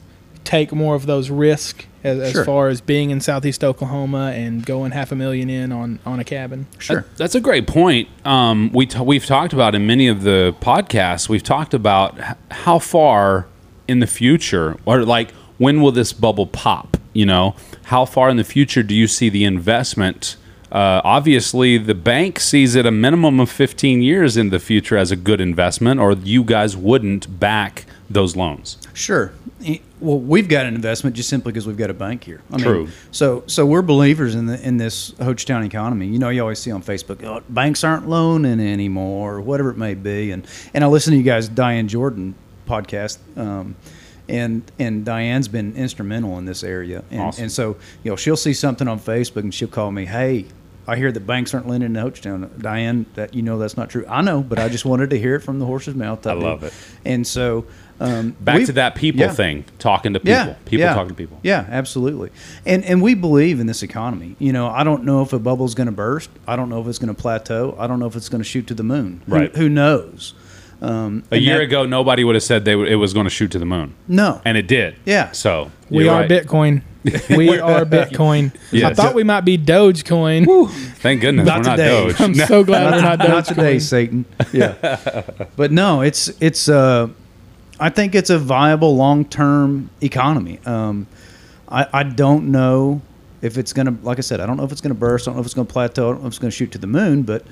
take 0.43 0.71
more 0.73 0.95
of 0.95 1.05
those 1.05 1.29
risks 1.29 1.85
as, 2.03 2.19
as 2.19 2.31
Sure. 2.31 2.43
far 2.45 2.67
as 2.69 2.81
being 2.81 3.11
in 3.11 3.21
Southeast 3.21 3.63
Oklahoma 3.63 4.31
and 4.35 4.65
going 4.65 4.91
half 4.91 5.11
a 5.11 5.15
million 5.15 5.49
in 5.51 5.71
on 5.71 5.99
on 6.05 6.19
a 6.19 6.23
cabin. 6.23 6.65
Sure. 6.79 7.01
That- 7.01 7.17
that's 7.17 7.35
a 7.35 7.39
great 7.41 7.67
point. 7.67 8.09
Um, 8.25 8.71
we 8.73 8.87
t- 8.87 8.99
we've 8.99 9.25
talked 9.25 9.53
about 9.53 9.75
in 9.75 9.85
many 9.87 10.07
of 10.07 10.23
the 10.23 10.53
podcasts. 10.59 11.29
We've 11.29 11.43
talked 11.43 11.73
about 11.73 12.17
h- 12.19 12.35
how 12.49 12.79
far 12.79 13.45
in 13.87 13.99
the 13.99 14.07
future, 14.07 14.77
or 14.85 15.05
like 15.05 15.31
when 15.59 15.79
will 15.81 15.91
this 15.91 16.11
bubble 16.11 16.47
pop? 16.47 16.97
You 17.13 17.25
know, 17.25 17.55
how 17.83 18.05
far 18.05 18.29
in 18.29 18.37
the 18.37 18.43
future 18.43 18.83
do 18.83 18.95
you 18.95 19.07
see 19.07 19.29
the 19.29 19.43
investment? 19.43 20.37
Uh, 20.71 21.01
obviously, 21.03 21.77
the 21.77 21.93
bank 21.93 22.39
sees 22.39 22.75
it 22.75 22.85
a 22.85 22.91
minimum 22.91 23.41
of 23.41 23.49
15 23.49 24.01
years 24.01 24.37
in 24.37 24.49
the 24.49 24.59
future 24.59 24.97
as 24.97 25.11
a 25.11 25.17
good 25.17 25.41
investment, 25.41 25.99
or 25.99 26.13
you 26.13 26.45
guys 26.45 26.77
wouldn't 26.77 27.39
back 27.39 27.85
those 28.09 28.37
loans. 28.37 28.77
Sure. 28.93 29.33
Well, 29.99 30.19
we've 30.19 30.47
got 30.47 30.65
an 30.65 30.73
investment 30.73 31.15
just 31.15 31.29
simply 31.29 31.51
because 31.51 31.67
we've 31.67 31.77
got 31.77 31.89
a 31.89 31.93
bank 31.93 32.23
here. 32.23 32.41
I 32.51 32.57
True. 32.57 32.85
Mean, 32.85 32.93
so, 33.11 33.43
so 33.47 33.65
we're 33.65 33.81
believers 33.81 34.33
in 34.33 34.47
the 34.47 34.65
in 34.65 34.77
this 34.77 35.11
Hochatown 35.11 35.65
economy. 35.65 36.07
You 36.07 36.17
know, 36.17 36.29
you 36.29 36.41
always 36.41 36.59
see 36.59 36.71
on 36.71 36.81
Facebook, 36.81 37.23
oh, 37.23 37.43
banks 37.49 37.83
aren't 37.83 38.07
loaning 38.07 38.59
anymore, 38.59 39.35
or 39.35 39.41
whatever 39.41 39.69
it 39.69 39.77
may 39.77 39.93
be. 39.93 40.31
And 40.31 40.47
and 40.73 40.83
I 40.83 40.87
listen 40.87 41.11
to 41.11 41.17
you 41.17 41.23
guys, 41.23 41.47
Diane 41.49 41.87
Jordan 41.87 42.33
podcast, 42.67 43.19
um, 43.37 43.75
and 44.29 44.61
and 44.79 45.03
Diane's 45.05 45.47
been 45.47 45.75
instrumental 45.75 46.37
in 46.37 46.45
this 46.45 46.63
area. 46.63 47.03
And, 47.11 47.21
Awesome. 47.21 47.43
and 47.43 47.51
so, 47.51 47.77
you 48.03 48.11
know, 48.11 48.15
she'll 48.15 48.37
see 48.37 48.53
something 48.53 48.87
on 48.87 48.99
Facebook 48.99 49.41
and 49.41 49.53
she'll 49.53 49.67
call 49.67 49.91
me, 49.91 50.05
hey. 50.05 50.45
I 50.87 50.95
hear 50.97 51.11
that 51.11 51.19
banks 51.27 51.53
aren't 51.53 51.67
lending 51.67 51.95
in 51.95 52.01
Hochatown. 52.03 52.59
Diane, 52.59 53.05
that 53.13 53.35
you 53.35 53.43
know 53.43 53.59
that's 53.59 53.77
not 53.77 53.91
true. 53.91 54.03
I 54.09 54.23
know, 54.23 54.41
but 54.41 54.57
I 54.57 54.67
just 54.67 54.83
wanted 54.83 55.11
to 55.11 55.19
hear 55.19 55.35
it 55.35 55.41
from 55.41 55.59
the 55.59 55.65
horse's 55.65 55.93
mouth. 55.93 56.25
I 56.25 56.33
did. 56.33 56.43
love 56.43 56.63
it. 56.63 56.73
And 57.05 57.25
so 57.25 57.65
um, 57.99 58.31
Back 58.41 58.65
to 58.65 58.71
that 58.73 58.95
people 58.95 59.21
yeah. 59.21 59.31
thing, 59.31 59.63
talking 59.77 60.13
to 60.13 60.19
people, 60.19 60.31
Yeah, 60.33 60.55
people 60.65 60.79
yeah. 60.79 60.93
talking 60.95 61.09
to 61.09 61.15
people. 61.15 61.39
Yeah, 61.43 61.65
absolutely. 61.69 62.31
And 62.65 62.83
and 62.83 62.99
we 62.99 63.13
believe 63.13 63.59
in 63.59 63.67
this 63.67 63.83
economy. 63.83 64.35
You 64.39 64.53
know, 64.53 64.69
I 64.69 64.83
don't 64.83 65.03
know 65.03 65.21
if 65.21 65.33
a 65.33 65.39
bubble's 65.39 65.75
going 65.75 65.85
to 65.85 65.91
burst. 65.93 66.31
I 66.47 66.55
don't 66.55 66.67
know 66.67 66.81
if 66.81 66.87
it's 66.87 66.97
going 66.99 67.13
to 67.15 67.21
plateau. 67.21 67.75
I 67.77 67.85
don't 67.85 67.99
know 67.99 68.07
if 68.07 68.15
it's 68.15 68.27
going 68.27 68.41
to 68.41 68.49
shoot 68.49 68.65
to 68.67 68.73
the 68.73 68.83
moon. 68.83 69.21
Who- 69.27 69.35
Right. 69.35 69.55
Who, 69.55 69.69
knows? 69.69 70.33
Um, 70.81 71.23
A 71.31 71.37
year 71.37 71.57
that- 71.57 71.63
ago, 71.65 71.85
nobody 71.85 72.23
would 72.23 72.35
have 72.35 72.43
said 72.43 72.65
they, 72.65 72.71
w- 72.73 72.91
it 72.91 72.95
was 72.95 73.13
going 73.13 73.25
to 73.25 73.29
shoot 73.29 73.51
to 73.51 73.59
the 73.59 73.65
moon, 73.65 73.93
No. 74.07 74.41
and 74.45 74.57
it 74.57 74.67
did. 74.67 74.95
Yeah. 75.05 75.31
So 75.31 75.69
We 75.89 76.05
you're 76.05 76.13
right. 76.13 76.29
Bitcoin. 76.29 76.81
We 77.35 77.59
are 77.59 77.83
Bitcoin. 77.85 78.51
I 78.83 78.93
thought 78.93 79.15
we 79.15 79.23
might 79.23 79.41
be 79.41 79.57
Dogecoin. 79.57 80.69
Thank 80.97 81.21
goodness 81.21 81.47
Not 81.47 81.57
we're 81.59 81.63
not 81.63 81.75
today. 81.77 81.89
Doge. 82.07 82.21
I'm 82.21 82.35
so 82.35 82.63
glad 82.63 82.91
we're 82.93 83.01
not 83.01 83.19
Dogecoin. 83.19 83.29
not 83.29 83.45
today, 83.45 83.79
Satan. 83.79 84.25
Yeah, 84.53 84.75
but 85.55 85.71
no, 85.71 86.01
it's 86.01 86.29
it's. 86.39 86.69
Uh, 86.69 87.07
I 87.79 87.89
think 87.89 88.13
it's 88.13 88.29
a 88.29 88.37
viable 88.37 88.95
long 88.95 89.25
term 89.25 89.89
economy. 90.01 90.59
Um, 90.67 91.07
I 91.69 91.87
I 91.91 92.03
don't 92.03 92.51
know 92.51 93.01
if 93.41 93.57
it's 93.57 93.73
gonna, 93.73 93.97
like 94.03 94.19
I 94.19 94.21
said, 94.21 94.39
I 94.39 94.45
don't 94.45 94.57
know 94.57 94.63
if 94.65 94.71
it's 94.71 94.81
gonna 94.81 94.93
burst. 94.93 95.27
I 95.27 95.31
don't 95.31 95.37
know 95.37 95.41
if 95.41 95.47
it's 95.47 95.55
gonna 95.55 95.65
plateau. 95.65 96.09
I 96.09 96.11
don't 96.13 96.21
know 96.21 96.27
if 96.27 96.33
it's 96.33 96.39
gonna 96.39 96.51
shoot 96.51 96.71
to 96.73 96.77
the 96.77 96.85
moon. 96.85 97.23
But 97.23 97.43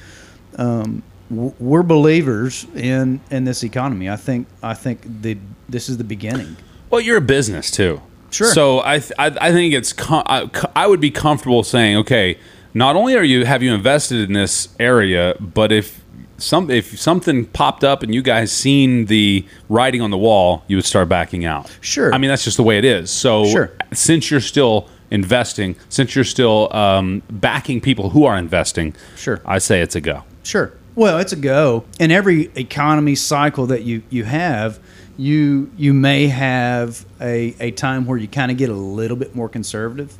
um, 0.58 0.78
w- 0.82 1.02
we're 1.30 1.84
believers 1.84 2.66
in 2.76 3.20
in 3.30 3.44
this 3.46 3.64
economy. 3.64 4.10
I 4.10 4.16
think 4.16 4.48
I 4.64 4.74
think 4.74 5.02
the 5.22 5.38
this 5.68 5.90
is 5.90 5.98
the 5.98 6.04
beginning. 6.04 6.58
Well, 6.90 7.02
you're 7.02 7.18
a 7.18 7.22
business 7.22 7.70
too. 7.72 8.02
Sure. 8.32 8.52
So 8.52 8.80
I 8.82 9.00
th- 9.00 9.12
I, 9.20 9.28
I 9.50 9.52
think 9.52 9.74
it's 9.74 9.94
com- 9.94 10.24
I, 10.26 10.50
I 10.76 10.88
would 10.88 11.00
be 11.02 11.12
comfortable 11.12 11.64
saying, 11.64 11.98
okay, 11.98 12.38
not 12.74 12.96
only 12.96 13.16
are 13.16 13.24
you 13.24 13.46
have 13.46 13.62
you 13.64 13.74
invested 13.74 14.28
in 14.28 14.34
this 14.34 14.70
area, 14.80 15.36
but 15.40 15.72
if 15.72 16.04
some 16.38 16.70
if 16.72 17.00
something 17.00 17.46
popped 17.46 17.84
up 17.84 18.02
and 18.04 18.14
you 18.14 18.22
guys 18.22 18.52
seen 18.52 19.06
the 19.06 19.46
writing 19.68 20.02
on 20.02 20.10
the 20.10 20.18
wall, 20.18 20.64
you 20.68 20.78
would 20.78 20.86
start 20.86 21.10
backing 21.10 21.46
out. 21.46 21.76
Sure. 21.82 22.14
I 22.14 22.18
mean 22.18 22.30
that's 22.30 22.44
just 22.44 22.58
the 22.58 22.64
way 22.64 22.78
it 22.78 22.86
is. 22.86 23.12
So 23.12 23.46
Sure. 23.46 23.72
since 23.94 24.32
you're 24.32 24.40
still 24.42 24.88
investing, 25.12 25.76
since 25.90 26.16
you're 26.16 26.24
still 26.24 26.74
um, 26.76 27.22
backing 27.32 27.82
people 27.82 28.12
who 28.12 28.26
are 28.26 28.38
investing, 28.38 28.96
Sure. 29.16 29.42
I 29.46 29.58
say 29.58 29.82
it's 29.82 29.96
a 29.96 30.02
go. 30.02 30.24
Sure. 30.44 30.72
Well, 31.00 31.20
it's 31.20 31.32
a 31.32 31.38
go. 31.38 31.86
In 31.98 32.12
every 32.12 32.52
economy 32.58 33.16
cycle 33.16 33.68
that 33.68 33.84
you, 33.84 34.04
you 34.10 34.26
have, 34.26 34.82
you 35.16 35.72
you 35.78 35.94
may 35.94 36.28
have 36.28 37.06
a, 37.22 37.56
a 37.62 37.72
time 37.72 38.06
where 38.06 38.18
you 38.18 38.28
kind 38.28 38.52
of 38.52 38.58
get 38.58 38.70
a 38.70 38.74
little 38.74 39.16
bit 39.16 39.34
more 39.34 39.48
conservative. 39.48 40.14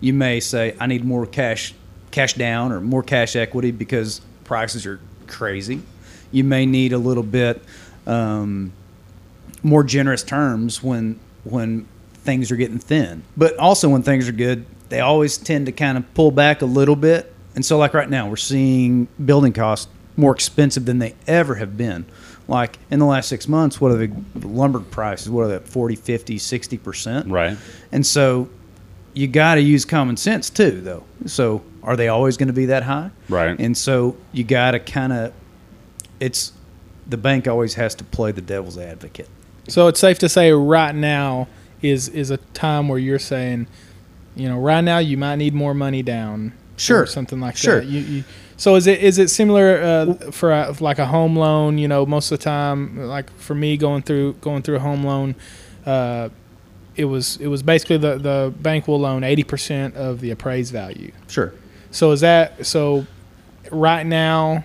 You 0.00 0.12
may 0.12 0.38
say, 0.38 0.76
I 0.78 0.86
need 0.86 1.04
more 1.04 1.26
cash 1.26 1.74
cash 2.12 2.34
down 2.34 2.70
or 2.70 2.80
more 2.80 3.02
cash 3.02 3.34
equity 3.34 3.72
because 3.72 4.20
prices 4.44 4.86
are 4.86 5.00
crazy. 5.26 5.82
You 6.30 6.44
may 6.44 6.66
need 6.66 6.92
a 6.92 6.98
little 6.98 7.24
bit 7.24 7.60
um, 8.06 8.72
more 9.64 9.82
generous 9.82 10.22
terms 10.22 10.84
when 10.84 11.18
when 11.42 11.88
things 12.14 12.52
are 12.52 12.56
getting 12.56 12.78
thin. 12.78 13.24
But 13.36 13.56
also 13.56 13.88
when 13.88 14.04
things 14.04 14.28
are 14.28 14.32
good, 14.32 14.66
they 14.88 15.00
always 15.00 15.36
tend 15.36 15.66
to 15.66 15.72
kind 15.72 15.98
of 15.98 16.14
pull 16.14 16.30
back 16.30 16.62
a 16.62 16.66
little 16.66 16.94
bit. 16.94 17.34
And 17.56 17.66
so 17.66 17.76
like 17.76 17.92
right 17.92 18.08
now, 18.08 18.28
we're 18.28 18.36
seeing 18.36 19.08
building 19.24 19.52
costs 19.52 19.88
more 20.16 20.32
expensive 20.32 20.84
than 20.84 20.98
they 20.98 21.14
ever 21.26 21.56
have 21.56 21.76
been. 21.76 22.04
Like 22.48 22.78
in 22.90 22.98
the 22.98 23.06
last 23.06 23.28
6 23.28 23.48
months, 23.48 23.80
what 23.80 23.92
are 23.92 23.96
the 23.96 24.12
lumber 24.34 24.80
prices? 24.80 25.30
What 25.30 25.44
are 25.44 25.48
they? 25.48 25.58
40, 25.58 25.96
50, 25.96 26.38
60%? 26.38 27.30
Right. 27.30 27.56
And 27.92 28.04
so 28.04 28.50
you 29.14 29.28
got 29.28 29.54
to 29.54 29.60
use 29.60 29.84
common 29.84 30.16
sense 30.16 30.50
too, 30.50 30.80
though. 30.80 31.04
So 31.26 31.62
are 31.82 31.96
they 31.96 32.08
always 32.08 32.36
going 32.36 32.48
to 32.48 32.52
be 32.52 32.66
that 32.66 32.82
high? 32.82 33.10
Right. 33.28 33.58
And 33.58 33.76
so 33.76 34.16
you 34.32 34.44
got 34.44 34.72
to 34.72 34.80
kind 34.80 35.12
of, 35.12 35.32
it's 36.20 36.52
the 37.06 37.16
bank 37.16 37.48
always 37.48 37.74
has 37.74 37.94
to 37.96 38.04
play 38.04 38.32
the 38.32 38.40
devil's 38.40 38.78
advocate. 38.78 39.28
So 39.68 39.88
it's 39.88 40.00
safe 40.00 40.18
to 40.20 40.28
say 40.28 40.50
right 40.52 40.94
now 40.94 41.48
is 41.80 42.08
is 42.08 42.30
a 42.30 42.36
time 42.36 42.88
where 42.88 42.98
you're 42.98 43.18
saying, 43.18 43.66
you 44.34 44.48
know, 44.48 44.58
right 44.58 44.82
now 44.82 44.98
you 44.98 45.16
might 45.16 45.36
need 45.36 45.54
more 45.54 45.74
money 45.74 46.02
down, 46.02 46.52
Sure. 46.76 47.06
something 47.06 47.40
like 47.40 47.56
Sure. 47.56 47.80
that. 47.80 47.86
You, 47.86 48.00
you, 48.00 48.24
so 48.56 48.76
is 48.76 48.86
it 48.86 49.00
is 49.00 49.18
it 49.18 49.28
similar 49.30 49.82
uh, 49.82 50.30
for 50.30 50.52
a, 50.52 50.74
like 50.80 50.98
a 50.98 51.06
home 51.06 51.36
loan? 51.36 51.78
You 51.78 51.88
know, 51.88 52.06
most 52.06 52.30
of 52.30 52.38
the 52.38 52.44
time, 52.44 52.96
like 53.08 53.30
for 53.38 53.54
me 53.54 53.76
going 53.76 54.02
through 54.02 54.34
going 54.34 54.62
through 54.62 54.76
a 54.76 54.80
home 54.80 55.04
loan, 55.04 55.34
uh, 55.86 56.28
it 56.96 57.06
was 57.06 57.36
it 57.38 57.48
was 57.48 57.62
basically 57.62 57.96
the 57.98 58.18
the 58.18 58.54
bank 58.60 58.86
will 58.88 59.00
loan 59.00 59.24
eighty 59.24 59.42
percent 59.44 59.96
of 59.96 60.20
the 60.20 60.30
appraised 60.30 60.72
value. 60.72 61.10
Sure. 61.28 61.52
So 61.90 62.12
is 62.12 62.20
that 62.20 62.64
so? 62.66 63.06
Right 63.70 64.04
now, 64.04 64.64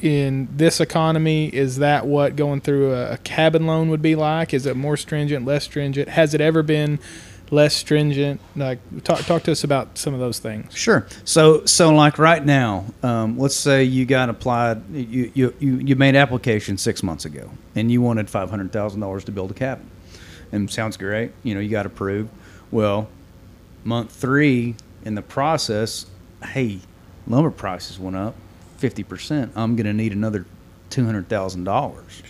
in 0.00 0.48
this 0.56 0.80
economy, 0.80 1.46
is 1.46 1.76
that 1.76 2.06
what 2.06 2.34
going 2.34 2.60
through 2.60 2.92
a, 2.92 3.12
a 3.12 3.16
cabin 3.18 3.66
loan 3.66 3.88
would 3.90 4.02
be 4.02 4.16
like? 4.16 4.52
Is 4.52 4.66
it 4.66 4.76
more 4.76 4.96
stringent, 4.96 5.44
less 5.46 5.64
stringent? 5.64 6.08
Has 6.08 6.34
it 6.34 6.40
ever 6.40 6.62
been 6.64 6.98
less 7.52 7.76
stringent? 7.76 8.40
Like, 8.56 8.78
talk 9.04 9.20
talk 9.20 9.44
to 9.44 9.52
us 9.52 9.62
about 9.62 9.96
some 9.98 10.14
of 10.14 10.20
those 10.20 10.40
things. 10.40 10.74
Sure. 10.74 11.06
So, 11.24 11.64
so 11.66 11.94
like 11.94 12.18
right 12.18 12.44
now, 12.44 12.86
um, 13.04 13.38
let's 13.38 13.54
say 13.54 13.84
you 13.84 14.06
got 14.06 14.28
applied, 14.28 14.82
you, 14.90 15.30
you, 15.34 15.54
you, 15.60 15.76
you 15.76 15.96
made 15.96 16.16
application 16.16 16.76
six 16.78 17.02
months 17.04 17.24
ago, 17.26 17.50
and 17.76 17.92
you 17.92 18.02
wanted 18.02 18.28
five 18.28 18.50
hundred 18.50 18.72
thousand 18.72 19.00
dollars 19.00 19.22
to 19.24 19.32
build 19.32 19.52
a 19.52 19.54
cabin, 19.54 19.88
and 20.50 20.68
sounds 20.68 20.96
great. 20.96 21.30
You 21.44 21.54
know, 21.54 21.60
you 21.60 21.68
got 21.68 21.86
approved. 21.86 22.30
Well, 22.72 23.08
month 23.84 24.10
three 24.10 24.74
in 25.04 25.14
the 25.14 25.22
process, 25.22 26.06
hey, 26.42 26.80
lumber 27.26 27.50
prices 27.50 27.98
went 28.00 28.16
up 28.16 28.34
fifty 28.78 29.02
percent. 29.04 29.52
I'm 29.54 29.76
going 29.76 29.86
to 29.86 29.92
need 29.92 30.12
another 30.12 30.46
two 30.88 31.04
hundred 31.04 31.28
thousand 31.28 31.64
dollars, 31.64 32.22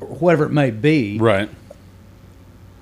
whatever 0.00 0.44
it 0.44 0.50
may 0.50 0.70
be 0.70 1.18
Right. 1.18 1.48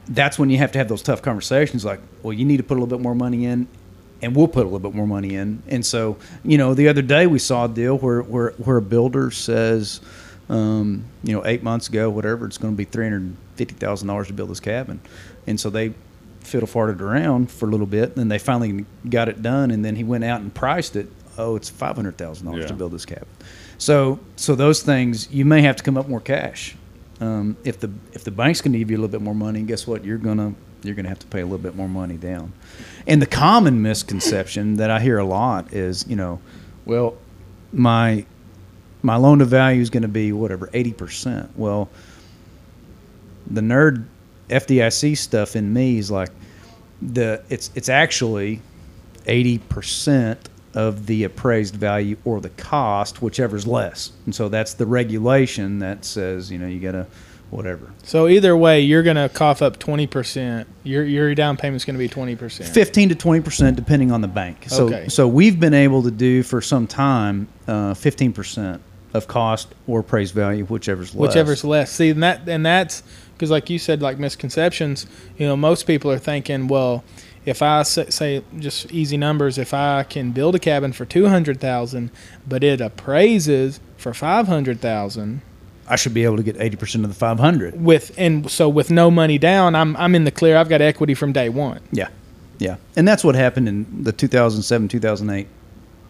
That's 0.08 0.38
when 0.38 0.50
you 0.50 0.58
have 0.58 0.72
to 0.72 0.78
have 0.78 0.88
those 0.88 1.02
tough 1.02 1.20
conversations 1.22 1.84
like 1.84 2.00
well 2.22 2.32
you 2.32 2.44
need 2.44 2.58
to 2.58 2.62
put 2.62 2.74
a 2.76 2.80
little 2.80 2.96
bit 2.98 3.02
more 3.02 3.14
money 3.14 3.44
in 3.44 3.66
and 4.22 4.34
we'll 4.34 4.48
put 4.48 4.60
a 4.62 4.68
little 4.68 4.78
bit 4.78 4.94
more 4.94 5.06
money 5.06 5.34
in. 5.34 5.62
And 5.68 5.84
so 5.84 6.16
you 6.44 6.56
know 6.58 6.74
the 6.74 6.88
other 6.88 7.02
day 7.02 7.26
we 7.26 7.38
saw 7.38 7.66
a 7.66 7.68
deal 7.68 7.98
where 7.98 8.22
where, 8.22 8.50
where 8.52 8.76
a 8.78 8.82
builder 8.82 9.30
says 9.30 10.00
um, 10.48 11.04
you 11.22 11.34
know 11.34 11.44
eight 11.44 11.62
months 11.62 11.88
ago 11.88 12.08
whatever 12.08 12.46
it's 12.46 12.56
going 12.58 12.72
to 12.74 12.76
be 12.76 12.86
$350000 12.86 14.26
to 14.26 14.32
build 14.32 14.50
this 14.50 14.60
cabin. 14.60 15.00
And 15.46 15.58
so 15.60 15.70
they 15.70 15.94
fiddle 16.40 16.68
farted 16.68 17.00
around 17.00 17.50
for 17.50 17.66
a 17.66 17.70
little 17.70 17.86
bit 17.86 18.10
and 18.10 18.14
then 18.16 18.28
they 18.28 18.38
finally 18.38 18.84
got 19.08 19.28
it 19.28 19.42
done 19.42 19.70
and 19.72 19.84
then 19.84 19.96
he 19.96 20.04
went 20.04 20.22
out 20.22 20.40
and 20.40 20.54
priced 20.54 20.94
it 20.94 21.08
oh 21.38 21.56
it's 21.56 21.68
$500000 21.70 22.60
Yeah. 22.60 22.66
to 22.68 22.74
build 22.74 22.92
this 22.92 23.04
cabin. 23.04 23.26
So 23.78 24.20
so 24.36 24.54
those 24.54 24.82
things 24.82 25.30
you 25.32 25.44
may 25.44 25.62
have 25.62 25.76
to 25.76 25.82
come 25.82 25.98
up 25.98 26.08
more 26.08 26.20
cash 26.20 26.76
um, 27.20 27.56
if 27.64 27.80
the 27.80 27.90
if 28.12 28.24
the 28.24 28.30
bank's 28.30 28.60
going 28.60 28.72
to 28.72 28.78
give 28.78 28.90
you 28.90 28.96
a 28.96 29.00
little 29.00 29.12
bit 29.12 29.22
more 29.22 29.34
money, 29.34 29.62
guess 29.62 29.86
what? 29.86 30.04
You're 30.04 30.18
gonna 30.18 30.54
you're 30.82 30.94
gonna 30.94 31.08
have 31.08 31.18
to 31.20 31.26
pay 31.26 31.40
a 31.40 31.44
little 31.44 31.58
bit 31.58 31.74
more 31.74 31.88
money 31.88 32.16
down. 32.16 32.52
And 33.06 33.22
the 33.22 33.26
common 33.26 33.82
misconception 33.82 34.76
that 34.76 34.90
I 34.90 35.00
hear 35.00 35.18
a 35.18 35.24
lot 35.24 35.72
is, 35.72 36.06
you 36.08 36.16
know, 36.16 36.40
well, 36.84 37.16
my 37.72 38.26
my 39.02 39.16
loan 39.16 39.38
to 39.38 39.44
value 39.44 39.80
is 39.80 39.90
going 39.90 40.02
to 40.02 40.08
be 40.08 40.32
whatever 40.32 40.68
eighty 40.72 40.92
percent. 40.92 41.50
Well, 41.56 41.88
the 43.48 43.60
nerd 43.60 44.04
FDIC 44.48 45.16
stuff 45.16 45.56
in 45.56 45.72
me 45.72 45.98
is 45.98 46.10
like 46.10 46.30
the 47.00 47.42
it's 47.48 47.70
it's 47.74 47.88
actually 47.88 48.60
eighty 49.26 49.58
percent 49.58 50.48
of 50.76 51.06
the 51.06 51.24
appraised 51.24 51.74
value 51.74 52.16
or 52.24 52.40
the 52.40 52.50
cost, 52.50 53.22
whichever's 53.22 53.66
less. 53.66 54.12
And 54.26 54.34
so 54.34 54.48
that's 54.48 54.74
the 54.74 54.86
regulation 54.86 55.80
that 55.80 56.04
says, 56.04 56.50
you 56.52 56.58
know, 56.58 56.66
you 56.66 56.78
got 56.78 56.92
to 56.92 57.06
whatever. 57.50 57.90
So 58.02 58.28
either 58.28 58.56
way, 58.56 58.80
you're 58.80 59.02
gonna 59.02 59.28
cough 59.28 59.62
up 59.62 59.78
twenty 59.78 60.06
percent. 60.06 60.68
Your 60.84 61.04
your 61.04 61.34
down 61.34 61.56
payment's 61.56 61.84
gonna 61.84 61.98
be 61.98 62.08
twenty 62.08 62.36
percent. 62.36 62.68
15 62.68 63.10
to 63.10 63.14
20 63.14 63.40
percent 63.40 63.76
depending 63.76 64.12
on 64.12 64.20
the 64.20 64.28
bank. 64.28 64.66
So 64.68 64.86
Okay. 64.86 65.08
so 65.08 65.26
we've 65.26 65.58
been 65.58 65.74
able 65.74 66.02
to 66.02 66.10
do 66.10 66.42
for 66.42 66.60
some 66.60 66.86
time 66.86 67.48
uh, 67.66 67.94
15 67.94 68.32
percent 68.32 68.82
of 69.14 69.26
cost 69.28 69.68
or 69.86 70.00
appraised 70.00 70.34
value, 70.34 70.64
whichever's 70.66 71.14
less. 71.14 71.28
whichever's 71.28 71.64
less. 71.64 71.90
See, 71.92 72.10
and 72.10 72.22
that 72.22 72.48
and 72.48 72.66
that's 72.66 73.02
because, 73.32 73.50
like 73.50 73.70
you 73.70 73.78
said, 73.78 74.02
like 74.02 74.18
misconceptions. 74.18 75.06
You 75.38 75.46
know, 75.46 75.56
most 75.56 75.86
people 75.86 76.10
are 76.10 76.18
thinking, 76.18 76.68
well, 76.68 77.04
if 77.46 77.62
I 77.62 77.82
say, 77.84 78.10
say 78.10 78.42
just 78.58 78.92
easy 78.92 79.16
numbers, 79.16 79.56
if 79.56 79.72
I 79.72 80.02
can 80.02 80.32
build 80.32 80.54
a 80.54 80.58
cabin 80.58 80.92
for 80.92 81.06
two 81.06 81.28
hundred 81.28 81.60
thousand, 81.60 82.10
but 82.46 82.62
it 82.62 82.80
appraises 82.80 83.80
for 83.96 84.12
five 84.12 84.46
hundred 84.48 84.80
thousand 84.80 85.40
I 85.88 85.96
should 85.96 86.14
be 86.14 86.24
able 86.24 86.36
to 86.36 86.42
get 86.42 86.56
80 86.58 86.76
percent 86.76 87.04
of 87.04 87.10
the 87.10 87.16
500. 87.16 87.80
with 87.82 88.12
and 88.18 88.50
so 88.50 88.68
with 88.68 88.90
no 88.90 89.10
money 89.10 89.38
down, 89.38 89.74
I'm 89.74 89.96
I'm 89.96 90.14
in 90.14 90.24
the 90.24 90.30
clear. 90.30 90.56
I've 90.56 90.68
got 90.68 90.80
equity 90.80 91.14
from 91.14 91.32
day 91.32 91.48
one. 91.48 91.80
Yeah, 91.92 92.08
yeah, 92.58 92.76
and 92.96 93.06
that's 93.06 93.22
what 93.22 93.34
happened 93.34 93.68
in 93.68 94.02
the 94.02 94.12
2007 94.12 94.88
2008 94.88 95.46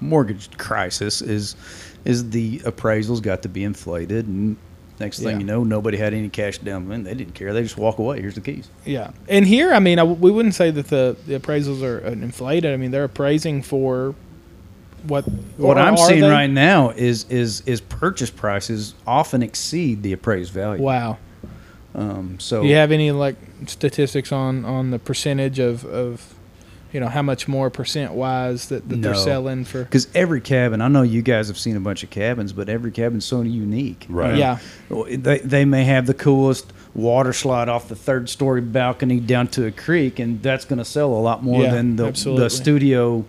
mortgage 0.01 0.57
crisis. 0.57 1.21
Is 1.21 1.57
is 2.05 2.31
the 2.31 2.61
appraisals 2.61 3.21
got 3.21 3.43
to 3.43 3.49
be 3.49 3.65
inflated, 3.65 4.27
and 4.27 4.57
next 4.99 5.19
thing 5.19 5.29
Yeah. 5.29 5.39
you 5.39 5.45
know, 5.45 5.65
nobody 5.65 5.97
had 5.99 6.15
any 6.15 6.29
cash 6.29 6.59
down. 6.59 6.91
And 6.91 7.07
they 7.07 7.15
didn't 7.15 7.35
care. 7.35 7.53
They 7.53 7.63
just 7.63 7.77
walk 7.77 7.99
away. 7.99 8.21
Here's 8.21 8.35
the 8.35 8.41
keys. 8.41 8.69
Yeah, 8.85 9.11
and 9.29 9.47
here, 9.47 9.73
I 9.73 9.79
mean, 9.79 9.99
I, 9.99 10.05
we 10.05 10.31
wouldn't 10.31 10.55
say 10.55 10.71
that 10.71 10.89
the, 10.89 11.17
the 11.27 11.39
appraisals 11.39 11.83
are 11.83 12.05
uh, 12.07 12.11
inflated. 12.11 12.73
I 12.73 12.77
mean, 12.77 12.91
they're 12.91 13.05
appraising 13.05 13.63
for 13.63 14.15
what 15.07 15.23
What 15.57 15.79
I'm 15.79 15.97
seeing 15.97 16.23
they? 16.23 16.29
right 16.31 16.51
now 16.51 16.91
is 16.91 17.27
is 17.31 17.61
is 17.67 17.81
purchase 17.81 18.31
prices 18.31 18.95
often 19.07 19.43
exceed 19.43 20.03
the 20.03 20.13
appraised 20.13 20.53
value. 20.53 20.83
Wow. 20.83 21.19
Um, 21.95 22.39
so 22.41 22.63
Do 22.63 22.69
you 22.69 22.75
have 22.75 22.91
any 22.93 23.11
like 23.13 23.37
statistics 23.67 24.33
on 24.33 24.65
on 24.65 24.91
the 24.91 24.99
percentage 24.99 25.59
of 25.59 25.85
of 25.85 26.35
you 26.93 27.01
know 27.01 27.09
how 27.09 27.23
much 27.23 27.47
more 27.49 27.69
percent 27.71 28.13
wise 28.13 28.69
that, 28.69 28.89
that 28.89 29.03
they're 29.03 29.15
selling 29.15 29.65
for? 29.65 29.85
because 29.85 30.09
every 30.15 30.41
cabin, 30.41 30.81
I 30.81 30.89
know 30.89 31.03
you 31.03 31.23
guys 31.23 31.49
have 31.49 31.59
seen 31.59 31.77
a 31.77 31.81
bunch 31.81 32.03
of 32.03 32.11
cabins, 32.11 32.53
but 32.53 32.69
every 32.69 32.91
cabin's 32.93 33.25
so 33.25 33.43
unique. 33.43 34.07
Right. 34.09 34.37
Yeah. 34.37 34.59
They, 34.89 35.39
they 35.41 35.65
may 35.65 35.85
have 35.85 36.07
the 36.07 36.15
coolest 36.15 36.73
water 36.95 37.33
slide 37.33 37.69
off 37.69 37.89
the 37.89 37.97
third 37.97 38.31
story 38.31 38.61
balcony 38.63 39.21
down 39.21 39.49
to 39.49 39.67
a 39.67 39.71
creek, 39.71 40.19
and 40.19 40.43
that's 40.43 40.65
going 40.65 40.79
to 40.79 40.85
sell 40.85 41.13
a 41.13 41.21
lot 41.21 41.43
more 41.43 41.63
Yeah, 41.65 41.73
than 41.75 41.97
the, 41.97 42.07
absolutely. 42.07 42.45
the 42.45 42.51
studio 42.51 43.25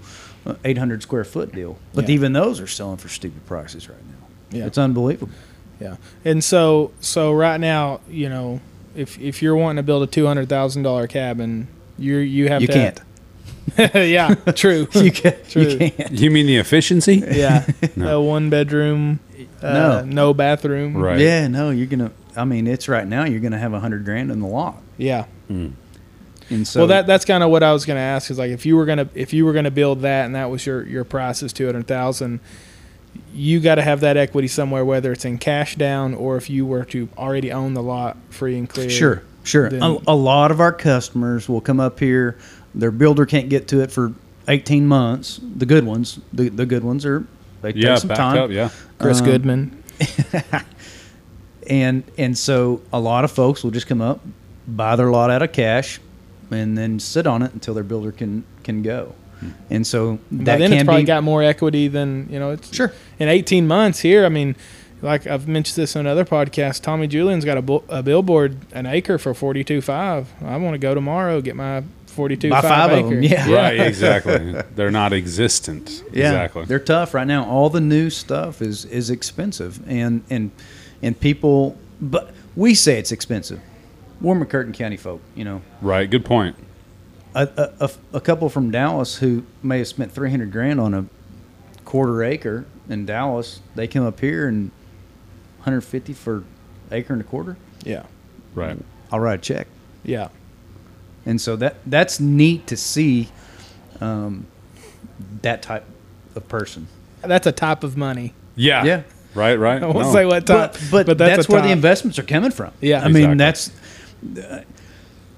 uh, 0.45 0.55
800 0.63 1.01
square 1.01 1.25
foot 1.25 1.53
deal. 1.53 1.77
But 1.93 2.07
Yeah. 2.07 2.15
even 2.15 2.33
those 2.33 2.61
are 2.61 2.67
selling 2.67 2.97
for 2.97 3.09
stupid 3.09 3.45
prices 3.45 3.89
right 3.89 3.97
now. 4.07 4.57
Yeah. 4.59 4.65
It's 4.67 4.77
unbelievable. 4.77 5.33
Yeah. 5.81 5.97
And 6.23 6.41
so 6.43 6.91
so 7.01 7.33
right 7.33 7.59
now, 7.59 7.99
you 8.09 8.29
know, 8.29 8.61
if 8.95 9.19
if 9.19 9.41
you're 9.41 9.55
wanting 9.55 9.75
to 9.77 9.83
build 9.83 10.03
a 10.03 10.07
two 10.07 10.25
hundred 10.25 10.47
thousand 10.49 10.83
dollar 10.83 11.05
cabin, 11.07 11.67
you 11.99 12.15
you 12.17 12.47
have 12.47 12.61
You 12.61 12.67
to 12.67 12.73
can't. 12.73 13.01
yeah, 13.77 14.33
true. 14.55 14.87
You 14.93 15.11
can't. 15.11 15.49
True. 15.49 15.63
You 15.63 15.91
can't. 15.91 16.11
You 16.11 16.31
mean 16.31 16.45
the 16.47 16.57
efficiency? 16.57 17.15
yeah. 17.25 17.65
No. 17.95 18.21
A 18.21 18.23
one 18.23 18.49
bedroom, 18.49 19.19
uh, 19.61 19.73
No. 19.73 20.05
no 20.05 20.33
bathroom. 20.33 20.95
Right. 20.95 21.19
Yeah, 21.19 21.47
no, 21.47 21.71
you're 21.71 21.87
gonna. 21.87 22.11
I 22.35 22.45
mean, 22.45 22.67
it's 22.67 22.87
right 22.87 23.07
now. 23.07 23.25
You're 23.25 23.39
gonna 23.39 23.57
have 23.57 23.73
a 23.73 23.79
hundred 23.79 24.05
grand 24.05 24.31
in 24.31 24.39
the 24.39 24.47
lot, 24.47 24.81
Yeah. 24.97 25.25
and 25.49 26.65
so 26.65 26.81
well, 26.81 26.87
that 26.87 27.07
that's 27.07 27.25
kind 27.25 27.43
of 27.43 27.49
what 27.49 27.63
I 27.63 27.73
was 27.73 27.85
going 27.85 27.97
to 27.97 28.01
ask. 28.01 28.29
Is 28.31 28.37
like 28.37 28.51
if 28.51 28.65
you 28.65 28.75
were 28.77 28.85
gonna 28.85 29.09
if 29.15 29.33
you 29.33 29.45
were 29.45 29.53
gonna 29.53 29.71
build 29.71 30.01
that 30.01 30.25
and 30.25 30.35
that 30.35 30.49
was 30.49 30.65
your 30.65 30.85
your 30.85 31.03
price 31.03 31.41
is 31.43 31.51
two 31.51 31.65
hundred 31.65 31.87
thousand, 31.87 32.39
you 33.33 33.59
got 33.59 33.75
to 33.75 33.81
have 33.81 33.99
that 34.01 34.15
equity 34.17 34.47
somewhere, 34.47 34.85
whether 34.85 35.11
it's 35.11 35.25
in 35.25 35.37
cash 35.39 35.75
down 35.75 36.13
or 36.13 36.37
if 36.37 36.49
you 36.49 36.65
were 36.65 36.85
to 36.85 37.09
already 37.17 37.51
own 37.51 37.73
the 37.73 37.83
lot 37.83 38.15
free 38.29 38.57
and 38.57 38.69
clear. 38.69 38.89
Sure, 38.89 39.23
sure. 39.43 39.69
then- 39.69 39.81
A, 39.81 39.97
a 40.07 40.15
lot 40.15 40.51
of 40.51 40.61
our 40.61 40.71
customers 40.73 41.49
will 41.49 41.61
come 41.61 41.79
up 41.79 41.99
here. 41.99 42.37
Their 42.75 42.91
builder 42.91 43.25
can't 43.25 43.49
get 43.49 43.67
to 43.69 43.81
it 43.81 43.91
for 43.91 44.13
18 44.47 44.85
months. 44.87 45.39
The 45.55 45.65
good 45.65 45.85
ones, 45.85 46.19
the, 46.33 46.49
the 46.49 46.65
good 46.65 46.83
ones 46.83 47.05
are 47.05 47.25
they 47.61 47.73
Yeah, 47.73 47.89
take 47.93 47.99
some 47.99 48.07
back 48.09 48.17
time. 48.17 48.37
up. 48.37 48.51
Yeah. 48.51 48.69
Chris 48.99 49.19
Um, 49.19 49.25
Goodman. 49.25 49.83
And 51.69 52.03
and 52.17 52.37
so 52.37 52.81
a 52.93 52.99
lot 52.99 53.25
of 53.25 53.31
folks 53.31 53.61
will 53.63 53.71
just 53.71 53.87
come 53.87 54.01
up, 54.01 54.21
buy 54.67 54.95
their 54.95 55.11
lot 55.11 55.29
out 55.29 55.41
of 55.41 55.51
cash, 55.51 55.99
and 56.49 56.77
then 56.77 56.97
sit 56.99 57.27
on 57.27 57.41
it 57.41 57.51
until 57.53 57.73
their 57.73 57.83
builder 57.83 58.11
can 58.13 58.45
can 58.63 58.81
go. 58.83 59.13
And 59.69 59.85
so 59.85 60.17
By 60.31 60.57
then 60.57 60.69
can 60.69 60.73
it's 60.73 60.83
probably 60.85 61.03
be 61.03 61.07
got 61.07 61.23
more 61.23 61.43
equity 61.43 61.89
than 61.89 62.27
you 62.31 62.39
know. 62.39 62.51
It's 62.51 62.73
Sure. 62.73 62.93
in 63.19 63.27
18 63.27 63.67
months 63.67 63.99
here. 63.99 64.25
I 64.25 64.29
mean, 64.29 64.55
like 65.01 65.27
I've 65.27 65.47
mentioned 65.47 65.75
this 65.75 65.93
on 65.97 66.05
another 66.05 66.23
podcast. 66.23 66.83
Tommy 66.83 67.05
Julian's 67.05 67.43
got 67.43 67.57
a, 67.57 67.61
bu- 67.61 67.83
a 67.89 68.01
billboard 68.01 68.57
an 68.71 68.85
acre 68.85 69.17
for 69.17 69.33
42.5. 69.33 70.25
I 70.45 70.55
want 70.57 70.73
to 70.73 70.79
go 70.79 70.95
tomorrow 70.95 71.41
get 71.41 71.55
my 71.57 71.83
42.5 72.17 72.49
Buy 72.49 72.61
five 72.61 72.91
of 72.91 73.09
them, 73.09 73.21
yeah. 73.23 73.49
Right. 73.51 73.79
Exactly. 73.79 74.53
They're 74.75 74.91
not 74.91 75.13
existent. 75.13 76.03
Yeah, 76.11 76.29
Exactly. 76.29 76.65
they're 76.65 76.79
tough 76.79 77.13
right 77.13 77.27
now. 77.27 77.45
All 77.45 77.69
the 77.69 77.79
new 77.81 78.09
stuff 78.09 78.61
is 78.61 78.85
is 78.85 79.09
expensive, 79.09 79.79
and 79.87 80.23
and 80.29 80.51
and 81.01 81.19
people, 81.19 81.77
but 82.01 82.31
we 82.55 82.73
say 82.73 82.97
it's 82.97 83.11
expensive. 83.11 83.59
We're 84.19 84.35
McCurtain 84.35 84.73
County 84.73 84.97
folk, 84.97 85.21
you 85.35 85.45
know. 85.45 85.61
Right. 85.81 86.09
Good 86.09 86.25
point. 86.25 86.55
A, 87.35 87.47
a, 87.79 87.85
a, 87.85 87.91
a 88.17 88.21
couple 88.21 88.49
from 88.49 88.71
Dallas 88.71 89.17
who 89.17 89.43
may 89.61 89.77
have 89.77 89.87
spent 89.87 90.11
three 90.11 90.31
hundred 90.31 90.51
grand 90.51 90.79
on 90.79 90.93
a 90.95 91.05
quarter 91.85 92.23
acre 92.23 92.65
in 92.89 93.05
Dallas, 93.05 93.61
they 93.75 93.87
come 93.87 94.05
up 94.05 94.19
here 94.19 94.47
and 94.47 94.71
one 95.57 95.63
hundred 95.65 95.81
fifty 95.81 96.13
for 96.13 96.43
acre 96.91 97.13
and 97.13 97.21
a 97.21 97.25
quarter. 97.25 97.57
yeah, 97.83 98.03
Right. 98.55 98.77
I'll 99.11 99.19
write 99.19 99.35
a 99.39 99.41
check, 99.41 99.67
yeah. 100.03 100.29
And 101.27 101.39
so 101.39 101.55
that 101.57 101.75
that's 101.85 102.19
neat 102.19 102.65
to 102.67 102.75
see. 102.77 103.29
Um, 104.01 104.47
that 105.41 105.61
type 105.61 105.85
of 106.35 106.47
person. 106.47 106.87
That's 107.21 107.47
a 107.47 107.51
type 107.51 107.83
of 107.83 107.97
money. 107.97 108.33
Yeah. 108.55 108.83
Yeah. 108.83 109.03
Right. 109.33 109.55
Right. 109.55 109.81
I 109.83 109.85
won't 109.87 109.99
No. 109.99 110.13
say 110.13 110.25
what 110.25 110.45
type, 110.45 110.75
but, 110.91 111.05
but, 111.05 111.17
that's, 111.17 111.47
a 111.47 111.51
where 111.51 111.61
the 111.61 111.71
investments 111.71 112.19
are 112.19 112.23
coming 112.23 112.51
from. 112.51 112.71
Yeah. 112.81 113.03
I 113.03 113.07
mean 113.09 113.37
that's. 113.37 113.71
uh, 114.37 114.61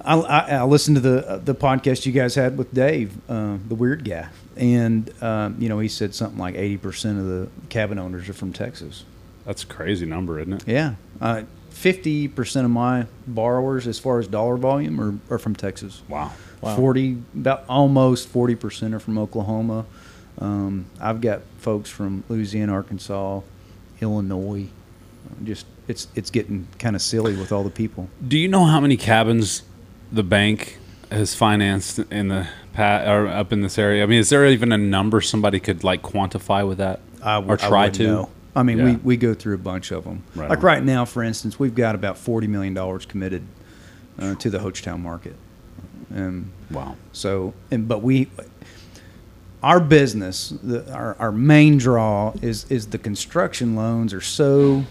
I, 0.02 0.16
I, 0.16 0.40
I 0.56 0.64
listened 0.64 0.96
to 0.96 1.02
the 1.02 1.30
uh, 1.30 1.38
the 1.38 1.54
podcast 1.54 2.06
you 2.06 2.14
guys 2.14 2.34
had 2.36 2.58
with 2.58 2.74
Dave, 2.74 3.18
uh, 3.30 3.58
the 3.68 3.76
weird 3.76 4.06
guy, 4.06 4.30
and 4.56 5.12
um, 5.22 5.58
you 5.60 5.68
know 5.68 5.80
he 5.80 5.90
said 5.90 6.16
something 6.16 6.40
like 6.40 6.56
eighty 6.56 6.78
percent 6.78 7.20
of 7.20 7.26
the 7.26 7.50
cabin 7.68 8.00
owners 8.00 8.30
are 8.30 8.34
from 8.34 8.54
Texas. 8.54 9.04
That's 9.46 9.64
a 9.64 9.68
crazy 9.68 10.06
number, 10.06 10.40
isn't 10.40 10.54
it? 10.54 10.64
Yeah, 10.66 10.96
uh, 11.20 11.44
fifty 11.80 12.28
percent 12.28 12.66
of 12.66 12.72
my 12.72 13.06
borrowers, 13.26 13.88
as 13.88 13.98
far 14.00 14.20
as 14.20 14.28
dollar 14.28 14.58
volume, 14.58 15.00
are, 15.00 15.36
are 15.36 15.40
from 15.40 15.56
Texas. 15.56 16.02
Wow. 16.10 16.32
Wow. 16.62 16.76
Forty, 16.76 17.18
about 17.34 17.64
almost 17.70 18.28
forty 18.28 18.56
percent 18.56 18.94
are 18.94 19.00
from 19.00 19.18
Oklahoma. 19.18 19.86
Um, 20.40 20.86
I've 21.00 21.22
got 21.22 21.42
folks 21.58 21.90
from 21.90 22.24
Louisiana, 22.28 22.74
Arkansas, 22.74 23.42
Illinois. 24.02 24.68
Just 25.44 25.66
it's 25.88 26.08
it's 26.16 26.30
getting 26.30 26.68
kind 26.80 26.96
of 26.96 27.02
silly 27.02 27.36
with 27.36 27.52
all 27.52 27.64
the 27.64 27.70
people. 27.70 28.10
Do 28.28 28.38
you 28.38 28.48
know 28.50 28.66
how 28.66 28.80
many 28.82 28.98
cabins 28.98 29.64
the 30.12 30.24
bank 30.24 30.78
has 31.12 31.34
financed 31.34 32.00
in 32.12 32.28
the 32.28 32.48
pa- 32.74 33.04
or 33.06 33.28
up 33.28 33.54
in 33.54 33.62
this 33.62 33.78
area? 33.78 34.04
I 34.04 34.06
mean, 34.06 34.20
is 34.20 34.30
there 34.30 34.46
even 34.48 34.72
a 34.74 34.78
number 34.78 35.22
somebody 35.22 35.60
could 35.62 35.84
like 35.84 36.02
quantify 36.02 36.68
with 36.68 36.78
that 36.80 37.00
I 37.24 37.38
or 37.38 37.42
would- 37.42 37.62
I 37.62 37.68
try 37.70 37.90
to? 37.90 38.04
know. 38.04 38.30
I 38.56 38.64
mean, 38.64 38.84
we, 38.84 38.92
Yeah. 38.92 38.98
we 39.04 39.18
go 39.18 39.34
through 39.34 39.56
a 39.56 39.60
bunch 39.60 39.92
of 39.92 40.04
them. 40.04 40.24
Right 40.36 40.50
like 40.50 40.60
on. 40.60 40.66
right 40.66 40.84
now, 40.84 41.06
for 41.06 41.24
instance, 41.24 41.60
we've 41.60 41.76
got 41.76 41.96
about 41.96 42.18
forty 42.18 42.48
million 42.48 42.74
dollars 42.74 43.06
committed 43.06 43.44
uh, 44.20 44.36
to 44.36 44.50
the 44.50 44.60
Hochatown 44.60 45.00
market. 45.02 45.36
Um, 46.16 46.52
Wow. 46.72 46.96
so, 47.14 47.54
and, 47.72 47.88
but 47.88 48.02
we, 48.04 48.30
our 49.62 49.80
business, 49.80 50.50
the, 50.64 50.92
our, 50.94 51.16
our 51.20 51.32
main 51.32 51.78
draw 51.78 52.34
is 52.42 52.66
is 52.72 52.88
the 52.88 52.98
construction 52.98 53.76
loans 53.76 54.14
are 54.14 54.22
so 54.22 54.84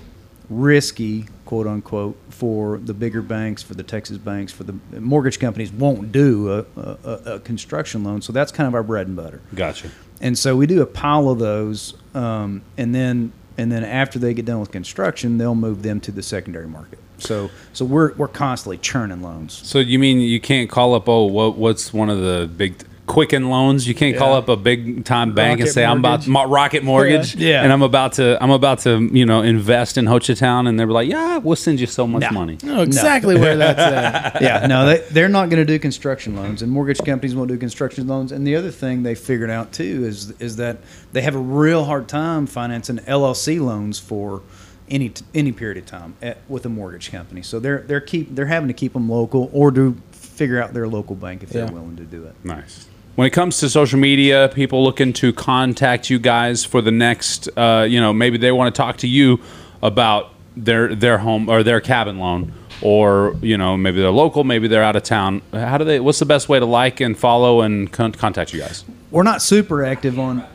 risky, 0.50 1.26
quote 1.44 1.66
unquote, 1.66 2.16
for 2.30 2.78
the 2.78 2.94
bigger 2.94 3.22
banks, 3.22 3.62
for 3.62 3.74
the 3.74 3.82
Texas 3.82 4.18
banks, 4.18 4.52
for 4.52 4.64
the 4.64 4.74
mortgage 5.00 5.38
companies 5.38 5.72
won't 5.72 6.12
do 6.12 6.52
a, 6.52 6.58
a, 6.76 6.98
a- 7.04 7.34
a 7.34 7.40
construction 7.40 8.04
loan. 8.04 8.22
So 8.22 8.32
that's 8.32 8.52
kind 8.52 8.66
of 8.68 8.74
our 8.74 8.82
bread 8.82 9.06
and 9.08 9.16
butter. 9.16 9.40
Gotcha. 9.54 9.90
And 10.20 10.36
so 10.38 10.56
we 10.56 10.66
do 10.66 10.82
a 10.82 10.86
pile 10.86 11.28
of 11.28 11.38
those, 11.38 11.94
um, 12.14 12.62
and 12.76 12.94
then 12.94 13.32
and 13.58 13.70
then 13.70 13.84
after 13.84 14.18
they 14.18 14.32
get 14.32 14.46
done 14.46 14.60
with 14.60 14.70
construction, 14.70 15.36
they'll 15.36 15.54
move 15.54 15.82
them 15.82 16.00
to 16.00 16.12
the 16.12 16.22
secondary 16.22 16.68
market. 16.68 17.00
So 17.18 17.50
so 17.72 17.84
we're 17.84 18.14
we're 18.14 18.28
constantly 18.28 18.78
churning 18.78 19.20
loans. 19.20 19.52
So 19.52 19.80
you 19.80 19.98
mean 19.98 20.20
you 20.20 20.40
can't 20.40 20.70
call 20.70 20.94
up? 20.94 21.08
Oh, 21.08 21.24
what 21.24 21.58
what's 21.58 21.92
one 21.92 22.08
of 22.08 22.20
the 22.20 22.48
big 22.56 22.76
Quicken 23.08 23.48
loans? 23.50 23.88
You 23.88 23.94
can't 23.94 24.16
call 24.16 24.34
up 24.34 24.48
a 24.48 24.56
big 24.56 25.04
time 25.04 25.34
bank 25.34 25.54
and 25.58 25.62
Rocket 25.62 25.72
say 25.72 25.84
I'm 25.84 25.98
about 25.98 26.28
Mortgage. 26.28 26.50
Rocket 26.52 26.84
Mortgage, 26.84 27.34
Yeah. 27.34 27.64
and 27.64 27.72
I'm 27.72 27.82
about 27.82 28.12
to 28.14 28.36
I'm 28.40 28.50
about 28.50 28.80
to 28.80 29.08
you 29.12 29.26
know 29.26 29.42
invest 29.42 29.98
in 29.98 30.04
Hochatown, 30.04 30.68
and 30.68 30.78
they're 30.78 30.86
like, 30.86 31.08
yeah, 31.08 31.38
we'll 31.38 31.56
send 31.56 31.80
you 31.80 31.86
so 31.86 32.06
much 32.06 32.20
No. 32.22 32.30
money. 32.30 32.58
I 32.62 32.66
know 32.66 32.82
exactly 32.82 33.36
where 33.36 33.56
that's 33.56 33.80
at. 33.80 34.40
yeah, 34.42 34.66
no, 34.66 34.86
they, 34.86 34.98
they're 35.10 35.28
not 35.28 35.48
going 35.50 35.58
to 35.60 35.64
do 35.64 35.78
construction 35.78 36.36
loans, 36.36 36.62
and 36.62 36.70
mortgage 36.70 36.98
companies 37.04 37.34
won't 37.34 37.48
do 37.48 37.56
construction 37.56 38.06
loans. 38.06 38.30
And 38.30 38.46
the 38.46 38.54
other 38.54 38.70
thing 38.70 39.02
they 39.02 39.14
figured 39.14 39.50
out 39.50 39.72
too 39.72 40.04
is 40.06 40.32
is 40.38 40.56
that 40.56 40.76
they 41.12 41.22
have 41.22 41.34
a 41.34 41.38
real 41.40 41.84
hard 41.86 42.08
time 42.08 42.46
financing 42.46 42.98
LLC 42.98 43.58
loans 43.60 43.98
for 43.98 44.42
any 44.90 45.12
any 45.34 45.52
period 45.52 45.78
of 45.78 45.86
time 45.86 46.14
at, 46.22 46.38
with 46.48 46.64
a 46.66 46.68
mortgage 46.68 47.10
company. 47.10 47.42
So 47.42 47.58
they're 47.58 47.80
they're 47.80 48.00
keep 48.00 48.34
they're 48.34 48.46
having 48.46 48.68
to 48.68 48.74
keep 48.74 48.92
them 48.92 49.08
local 49.08 49.50
or 49.52 49.70
do 49.70 49.96
figure 50.12 50.62
out 50.62 50.72
their 50.72 50.86
local 50.86 51.16
bank 51.16 51.42
if 51.42 51.48
they're 51.50 51.66
willing 51.66 51.96
to 51.96 52.04
do 52.04 52.24
it. 52.24 52.34
Nice. 52.44 52.86
When 53.18 53.26
it 53.26 53.30
comes 53.30 53.58
to 53.58 53.68
social 53.68 53.98
media, 53.98 54.48
people 54.54 54.84
looking 54.84 55.12
to 55.14 55.32
contact 55.32 56.08
you 56.08 56.20
guys 56.20 56.64
for 56.64 56.80
the 56.80 56.92
next, 56.92 57.48
uh, 57.56 57.84
you 57.88 58.00
know, 58.00 58.12
maybe 58.12 58.38
they 58.38 58.52
want 58.52 58.72
to 58.72 58.78
talk 58.78 58.98
to 58.98 59.08
you 59.08 59.40
about 59.82 60.32
their 60.56 60.94
their 60.94 61.18
home 61.18 61.48
or 61.48 61.64
their 61.64 61.80
cabin 61.80 62.20
loan, 62.20 62.52
or 62.80 63.34
you 63.42 63.58
know, 63.58 63.76
maybe 63.76 64.00
they're 64.00 64.12
local, 64.12 64.44
maybe 64.44 64.68
they're 64.68 64.84
out 64.84 64.94
of 64.94 65.02
town. 65.02 65.42
How 65.52 65.78
do 65.78 65.84
they? 65.84 65.98
What's 65.98 66.20
the 66.20 66.26
best 66.26 66.48
way 66.48 66.60
to 66.60 66.64
like 66.64 67.00
and 67.00 67.18
follow 67.18 67.62
and 67.62 67.92
con- 67.92 68.12
contact 68.12 68.52
you 68.52 68.60
guys? 68.60 68.84
We're 69.10 69.24
not 69.24 69.42
super 69.42 69.84
active 69.84 70.20
on 70.20 70.46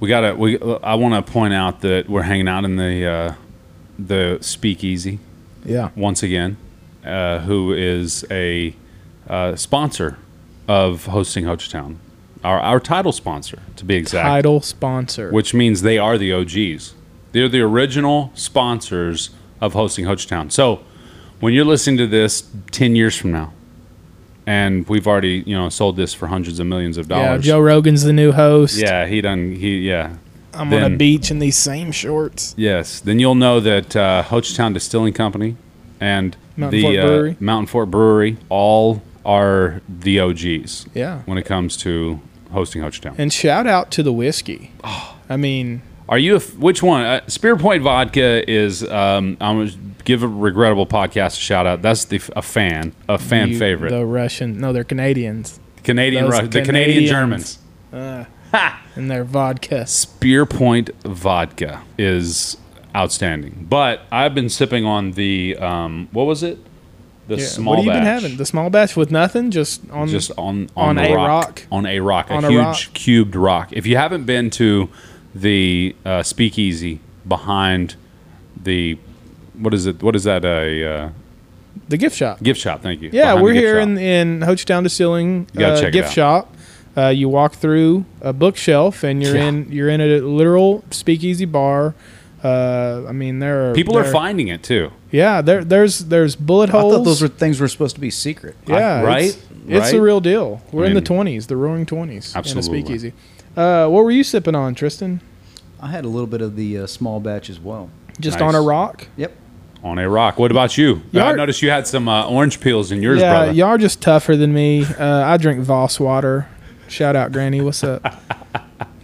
We 0.00 0.08
got 0.08 0.20
to. 0.22 0.34
We. 0.34 0.58
I 0.82 0.96
want 0.96 1.24
to 1.24 1.32
point 1.32 1.54
out 1.54 1.80
that 1.82 2.08
we're 2.10 2.22
hanging 2.22 2.48
out 2.48 2.64
in 2.64 2.76
the 2.76 3.06
uh, 3.06 3.34
the 3.98 4.38
Speakeasy 4.40 5.18
Yeah. 5.64 5.90
once 5.94 6.22
again, 6.22 6.56
uh, 7.06 7.38
who 7.40 7.72
is 7.72 8.24
a 8.30 8.74
uh, 9.28 9.54
sponsor 9.56 10.18
of 10.66 11.06
hosting 11.06 11.44
Hochatown, 11.44 11.96
our 12.44 12.60
our 12.60 12.78
title 12.80 13.12
sponsor 13.12 13.60
to 13.76 13.84
be 13.84 13.94
exact. 13.96 14.26
Title 14.26 14.60
sponsor. 14.60 15.30
which 15.30 15.54
means 15.54 15.82
they 15.82 15.98
are 15.98 16.16
the 16.18 16.32
OGs. 16.32 16.94
They're 17.32 17.48
the 17.48 17.62
original 17.62 18.30
sponsors 18.34 19.30
of 19.60 19.72
hosting 19.72 20.04
Hochatown. 20.04 20.52
So 20.52 20.80
when 21.40 21.52
you're 21.52 21.64
listening 21.64 21.96
to 21.98 22.06
this 22.06 22.44
10 22.70 22.94
years 22.94 23.16
from 23.16 23.32
now, 23.32 23.52
and 24.46 24.86
we've 24.88 25.06
already, 25.06 25.42
you 25.46 25.56
know, 25.56 25.68
sold 25.68 25.96
this 25.96 26.12
for 26.14 26.26
hundreds 26.26 26.60
of 26.60 26.66
millions 26.66 26.96
of 26.98 27.08
dollars. 27.08 27.44
yeah. 27.46 27.52
Joe 27.52 27.60
Rogan's 27.60 28.02
the 28.04 28.12
new 28.12 28.30
host. 28.32 28.76
Yeah, 28.76 29.06
he 29.06 29.20
done, 29.20 29.52
he, 29.56 29.78
yeah. 29.78 30.16
I'm 30.52 30.72
on 30.72 30.84
a 30.92 30.96
beach 30.96 31.30
in 31.30 31.38
these 31.40 31.56
same 31.56 31.90
shorts. 31.90 32.54
Yes. 32.56 33.00
Then 33.00 33.18
you'll 33.18 33.34
know 33.34 33.58
that 33.60 33.96
uh, 33.96 34.22
Hochatown 34.24 34.72
Distilling 34.74 35.12
Company 35.14 35.56
and 36.00 36.36
Mountain 36.56 36.80
the 36.80 36.82
Fort 36.82 37.30
uh, 37.30 37.44
Mountain 37.44 37.66
Fork 37.66 37.88
Brewery 37.90 38.36
all 38.50 39.02
are 39.24 39.80
the 39.88 40.20
OGs 40.20 40.86
Yeah. 40.94 41.22
when 41.24 41.38
it 41.38 41.44
comes 41.44 41.76
to 41.78 42.20
hosting 42.54 42.80
Hochatown. 42.82 43.14
And 43.18 43.32
shout 43.32 43.66
out 43.66 43.90
to 43.92 44.02
the 44.02 44.12
whiskey. 44.12 44.72
Oh. 44.82 45.16
I 45.28 45.36
mean, 45.36 45.82
Are 46.08 46.18
you 46.18 46.36
a 46.36 46.40
which 46.40 46.82
one? 46.82 47.02
Uh, 47.02 47.20
Spear 47.28 47.56
Point 47.56 47.82
Vodka 47.82 48.48
is. 48.50 48.82
Um, 48.88 49.36
I'm 49.40 49.58
gonna 49.66 49.70
give 50.04 50.22
a 50.22 50.28
regrettable 50.28 50.86
podcast 50.86 51.38
a 51.38 51.40
shout 51.40 51.66
out. 51.66 51.80
That's 51.82 52.04
the 52.06 52.20
a 52.36 52.42
fan, 52.42 52.92
a 53.08 53.18
fan 53.18 53.50
you- 53.50 53.58
favorite. 53.58 53.90
The 53.90 54.04
Russian, 54.04 54.58
no, 54.60 54.72
they're 54.72 54.84
Canadians. 54.84 55.60
Canadian, 55.82 56.28
Ru- 56.28 56.46
the 56.48 56.62
Canadian. 56.62 57.06
Germans. 57.06 57.58
And 58.96 59.10
their 59.10 59.24
vodka. 59.24 59.86
Spear 59.86 60.46
Point 60.46 60.90
Vodka 61.02 61.82
is 61.98 62.56
outstanding. 62.94 63.66
But 63.68 64.02
I've 64.12 64.34
been 64.34 64.48
sipping 64.48 64.84
on 64.84 65.12
the 65.12 65.56
um, 65.56 66.08
what 66.12 66.24
was 66.26 66.42
it? 66.44 66.58
The 67.26 67.36
Yeah. 67.36 67.44
small 67.46 67.76
what 67.76 67.76
have 67.78 67.84
you 67.86 67.90
batch. 67.92 67.98
been 68.00 68.22
having? 68.22 68.36
The 68.36 68.44
small 68.46 68.68
batch 68.70 68.96
with 68.96 69.10
nothing, 69.10 69.50
just 69.50 69.80
on 69.90 70.08
just 70.08 70.30
on 70.36 70.68
on 70.76 70.98
on, 70.98 71.04
a 71.04 71.08
the 71.08 71.14
rock? 71.16 71.62
on 71.72 71.86
a 71.86 72.00
rock, 72.00 72.28
a 72.30 72.34
On 72.34 72.44
a 72.44 72.50
huge 72.50 72.60
rock. 72.60 72.78
cubed 72.94 73.34
rock. 73.36 73.68
If 73.72 73.86
you 73.86 73.96
haven't 73.96 74.24
been 74.24 74.50
to 74.50 74.88
the 75.34 75.96
uh, 76.04 76.22
Speakeasy 76.22 77.00
behind 77.26 77.96
the 78.62 78.98
what 79.58 79.72
is 79.72 79.86
it? 79.86 80.02
What 80.02 80.14
is 80.16 80.24
that? 80.24 80.44
A 80.44 80.84
uh, 80.84 81.08
the 81.88 81.96
gift 81.96 82.16
shop. 82.16 82.42
gift 82.42 82.60
shop. 82.60 82.82
Thank 82.82 83.00
you. 83.02 83.10
Yeah, 83.12 83.26
Behind 83.32 83.42
we're 83.42 83.52
here 83.54 83.80
shop. 83.80 83.88
in 83.88 83.98
in 83.98 84.40
Hochatown 84.40 84.82
Distilling 84.82 85.46
uh, 85.56 85.90
gift 85.90 86.12
shop. 86.12 86.54
Uh, 86.96 87.08
you 87.08 87.28
walk 87.28 87.54
through 87.54 88.04
a 88.20 88.32
bookshelf 88.32 89.02
and 89.02 89.20
you're 89.22 89.34
Yeah. 89.36 89.44
in 89.48 89.66
you're 89.70 89.88
in 89.88 90.00
a 90.00 90.20
literal 90.20 90.84
speakeasy 90.90 91.44
bar. 91.46 91.94
Uh, 92.44 93.06
I 93.08 93.12
mean, 93.12 93.38
there 93.38 93.70
are 93.70 93.74
People 93.74 93.96
are 93.96 94.04
finding 94.04 94.48
it 94.48 94.62
too. 94.62 94.92
Yeah, 95.10 95.40
there 95.40 95.64
there's 95.64 96.00
there's 96.00 96.36
bullet 96.36 96.68
holes. 96.68 96.92
I 96.92 96.96
thought 96.98 97.04
those 97.04 97.22
were 97.22 97.28
things 97.28 97.58
were 97.58 97.68
supposed 97.68 97.94
to 97.94 98.00
be 98.00 98.10
secret. 98.10 98.54
yeah, 98.66 99.00
right? 99.00 99.24
It's, 99.24 99.36
it's 99.66 99.90
the 99.92 99.98
Right? 99.98 100.04
real 100.04 100.20
deal. 100.20 100.60
We're 100.70 100.84
I 100.84 100.88
in 100.88 100.94
the 100.94 101.00
twenties, 101.00 101.46
the 101.46 101.56
Roaring 101.56 101.86
Twenties, 101.86 102.34
in 102.36 102.58
a 102.58 102.62
speakeasy. 102.62 103.14
Uh, 103.56 103.88
what 103.88 104.04
were 104.04 104.10
you 104.10 104.22
sipping 104.24 104.54
on, 104.54 104.74
Tristan? 104.74 105.20
I 105.80 105.88
had 105.88 106.04
a 106.04 106.08
little 106.08 106.26
bit 106.26 106.42
of 106.42 106.54
the 106.56 106.78
uh, 106.80 106.86
small 106.86 107.18
batch 107.20 107.48
as 107.48 107.58
well. 107.58 107.88
Just 108.20 108.40
Nice. 108.40 108.48
on 108.48 108.54
a 108.54 108.60
rock? 108.60 109.06
Yep. 109.16 109.32
On 109.82 109.98
a 109.98 110.08
rock. 110.08 110.38
What 110.38 110.50
about 110.50 110.76
you? 110.76 111.02
Y'all- 111.12 111.24
I 111.28 111.32
noticed 111.32 111.62
you 111.62 111.70
had 111.70 111.86
some 111.86 112.08
uh, 112.08 112.26
orange 112.26 112.60
peels 112.60 112.90
in 112.92 113.00
yours, 113.02 113.20
yeah, 113.20 113.30
brother. 113.32 113.52
y'all 113.52 113.68
are 113.68 113.78
just 113.78 114.00
tougher 114.02 114.36
than 114.36 114.52
me. 114.52 114.84
Uh, 114.84 115.24
I 115.24 115.36
drink 115.36 115.60
Voss 115.60 115.98
water. 116.00 116.46
Shout 116.88 117.16
out, 117.16 117.32
Granny. 117.32 117.60
What's 117.62 117.82
up? 117.84 118.02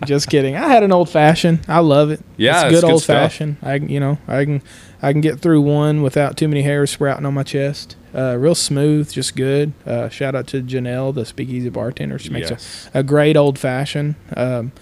just 0.05 0.29
kidding. 0.29 0.57
I 0.57 0.69
had 0.69 0.83
an 0.83 0.93
old 0.93 1.09
fashioned. 1.09 1.61
I 1.69 1.79
love 1.81 2.11
it. 2.11 2.21
Yeah, 2.37 2.63
it's 2.67 2.75
good 2.75 2.81
good 2.83 2.93
old 2.93 3.03
stuff. 3.03 3.31
fashioned. 3.33 3.57
I 3.63 3.79
can- 3.79 3.89
you 3.89 4.01
know 4.01 4.19
I 4.29 4.45
can 4.45 4.63
I 5.03 5.13
can 5.13 5.21
get 5.21 5.41
through 5.41 5.61
one 5.63 6.03
without 6.03 6.37
too 6.37 6.49
many 6.49 6.63
hairs 6.63 6.91
sprouting 6.91 7.25
on 7.27 7.35
my 7.35 7.43
chest. 7.43 7.97
Uh, 8.15 8.37
real 8.37 8.55
smooth, 8.57 9.11
just 9.13 9.37
good. 9.37 9.73
Uh, 9.87 10.09
shout 10.09 10.35
out 10.35 10.47
to 10.49 10.61
Janelle, 10.63 11.15
the 11.15 11.25
speakeasy 11.25 11.69
bartender. 11.69 12.19
She 12.19 12.31
makes 12.31 12.51
Yes. 12.51 12.91
a, 12.93 12.99
a 13.01 13.03
great 13.03 13.37
old 13.37 13.59
fashioned. 13.59 14.17
Um, 14.37 14.73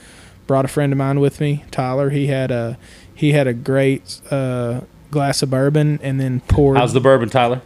brought 0.46 0.64
a 0.64 0.68
friend 0.68 0.92
of 0.92 0.96
mine 0.98 1.20
with 1.20 1.40
me, 1.40 1.64
Tyler. 1.70 2.10
He 2.10 2.28
had 2.28 2.50
a 2.50 2.78
he 3.14 3.32
had 3.32 3.46
a 3.46 3.52
great 3.52 4.20
uh, 4.30 4.80
glass 5.10 5.42
of 5.42 5.50
bourbon 5.50 5.98
and 6.02 6.18
then 6.20 6.40
poured. 6.40 6.78
How's 6.78 6.92
the 6.94 7.00
bourbon, 7.00 7.28
Tyler? 7.28 7.60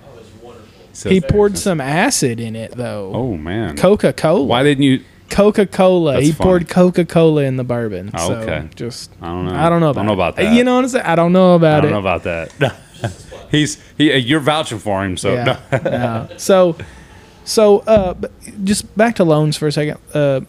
So- 0.94 1.08
he 1.10 1.20
poured 1.22 1.56
some 1.56 1.80
acid 1.80 2.38
in 2.40 2.54
it 2.56 2.72
though. 2.72 3.12
Oh 3.14 3.36
man. 3.36 3.76
Coca 3.76 4.12
Cola. 4.12 4.44
Why 4.44 4.62
didn't 4.62 4.84
you? 4.84 5.02
Coca 5.32 5.66
Cola. 5.66 6.20
He 6.20 6.30
funny. 6.32 6.44
poured 6.46 6.68
Coca 6.68 7.04
Cola 7.04 7.42
in 7.42 7.56
the 7.56 7.64
bourbon. 7.64 8.10
Oh, 8.14 8.28
so 8.28 8.34
okay. 8.36 8.68
Just 8.74 9.10
I 9.20 9.26
don't 9.26 9.46
know. 9.46 9.54
I 9.54 9.68
don't 9.68 9.80
know 9.80 9.88
I 9.88 9.90
about. 9.90 9.94
don't 10.00 10.06
know 10.06 10.12
about 10.12 10.36
that. 10.36 10.54
You 10.54 10.62
know 10.64 10.76
what 10.76 10.84
I'm 10.84 10.88
saying? 10.90 11.06
I 11.06 11.14
don't 11.16 11.32
know 11.32 11.54
about 11.54 11.74
it. 11.74 11.78
I 11.78 11.80
don't 11.80 11.90
it. 11.90 11.92
know 11.94 11.98
about 12.00 12.22
that. 12.24 12.76
He's 13.50 13.82
he. 13.98 14.14
You're 14.16 14.40
vouching 14.40 14.78
for 14.78 15.04
him, 15.04 15.16
so 15.16 15.34
yeah. 15.34 15.60
no. 15.72 15.78
no. 15.90 16.28
So, 16.38 16.76
so 17.44 17.80
uh, 17.80 18.14
just 18.64 18.96
back 18.96 19.16
to 19.16 19.24
loans 19.24 19.56
for 19.56 19.66
a 19.66 19.72
second. 19.72 19.98
Uh, 20.14 20.40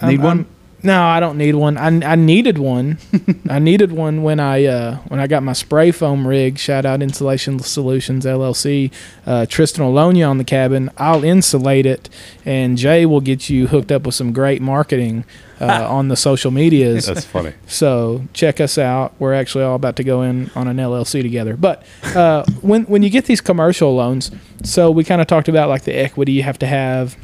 I'm- 0.00 0.10
Need 0.10 0.20
one? 0.22 0.38
I'm- 0.38 0.46
no, 0.82 1.02
I 1.04 1.20
don't 1.20 1.38
need 1.38 1.54
one. 1.54 1.76
I, 1.76 2.12
I 2.12 2.14
needed 2.14 2.58
one. 2.58 2.98
I 3.48 3.58
needed 3.58 3.92
one 3.92 4.22
when 4.22 4.38
I 4.40 4.64
uh, 4.64 4.96
when 5.08 5.20
I 5.20 5.26
got 5.26 5.42
my 5.42 5.52
spray 5.52 5.90
foam 5.90 6.26
rig. 6.26 6.58
Shout 6.58 6.84
out 6.84 7.02
Insulation 7.02 7.58
Solutions 7.60 8.24
LLC. 8.24 8.92
Uh, 9.24 9.46
Tristan 9.46 9.84
will 9.84 9.92
loan 9.92 10.16
you 10.16 10.24
on 10.24 10.38
the 10.38 10.44
cabin. 10.44 10.90
I'll 10.96 11.24
insulate 11.24 11.86
it, 11.86 12.08
and 12.44 12.76
Jay 12.76 13.06
will 13.06 13.20
get 13.20 13.48
you 13.48 13.68
hooked 13.68 13.90
up 13.90 14.06
with 14.06 14.14
some 14.14 14.32
great 14.32 14.60
marketing 14.60 15.24
uh, 15.60 15.86
on 15.88 16.08
the 16.08 16.16
social 16.16 16.50
medias. 16.50 17.06
That's 17.06 17.24
funny. 17.24 17.54
So 17.66 18.24
check 18.32 18.60
us 18.60 18.78
out. 18.78 19.14
We're 19.18 19.34
actually 19.34 19.64
all 19.64 19.76
about 19.76 19.96
to 19.96 20.04
go 20.04 20.22
in 20.22 20.50
on 20.54 20.68
an 20.68 20.76
LLC 20.76 21.22
together. 21.22 21.56
But 21.56 21.82
uh, 22.04 22.44
when 22.60 22.84
when 22.84 23.02
you 23.02 23.10
get 23.10 23.24
these 23.24 23.40
commercial 23.40 23.94
loans, 23.94 24.30
so 24.62 24.90
we 24.90 25.04
kind 25.04 25.20
of 25.20 25.26
talked 25.26 25.48
about 25.48 25.68
like 25.68 25.84
the 25.84 25.94
equity 25.94 26.32
you 26.32 26.42
have 26.42 26.58
to 26.58 26.66
have 26.66 27.16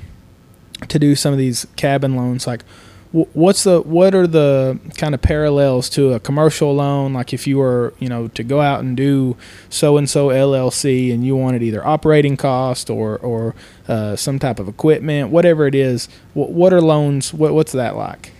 to 0.88 0.98
do 0.98 1.14
some 1.14 1.32
of 1.32 1.38
these 1.38 1.66
cabin 1.76 2.16
loans. 2.16 2.46
Like, 2.46 2.64
what's 3.12 3.64
the 3.64 3.82
what 3.82 4.14
are 4.14 4.26
the 4.26 4.78
kind 4.96 5.14
of 5.14 5.20
parallels 5.20 5.90
to 5.90 6.14
a 6.14 6.20
commercial 6.20 6.74
loan? 6.74 7.12
Like 7.12 7.32
if 7.32 7.46
you 7.46 7.58
were 7.58 7.92
you 7.98 8.08
know 8.08 8.28
to 8.28 8.42
go 8.42 8.60
out 8.60 8.80
and 8.80 8.96
do 8.96 9.36
so 9.68 9.98
and 9.98 10.08
so 10.08 10.28
LLC 10.28 11.12
and 11.12 11.24
you 11.24 11.36
wanted 11.36 11.62
either 11.62 11.86
operating 11.86 12.36
cost 12.36 12.88
or 12.88 13.18
or 13.18 13.54
uh, 13.86 14.16
some 14.16 14.38
type 14.38 14.58
of 14.58 14.68
equipment, 14.68 15.30
whatever 15.30 15.66
it 15.66 15.74
is. 15.74 16.08
What, 16.32 16.50
what 16.50 16.72
are 16.72 16.80
loans? 16.80 17.34
What, 17.34 17.52
what's 17.52 17.72
that 17.72 17.96
like? 17.96 18.32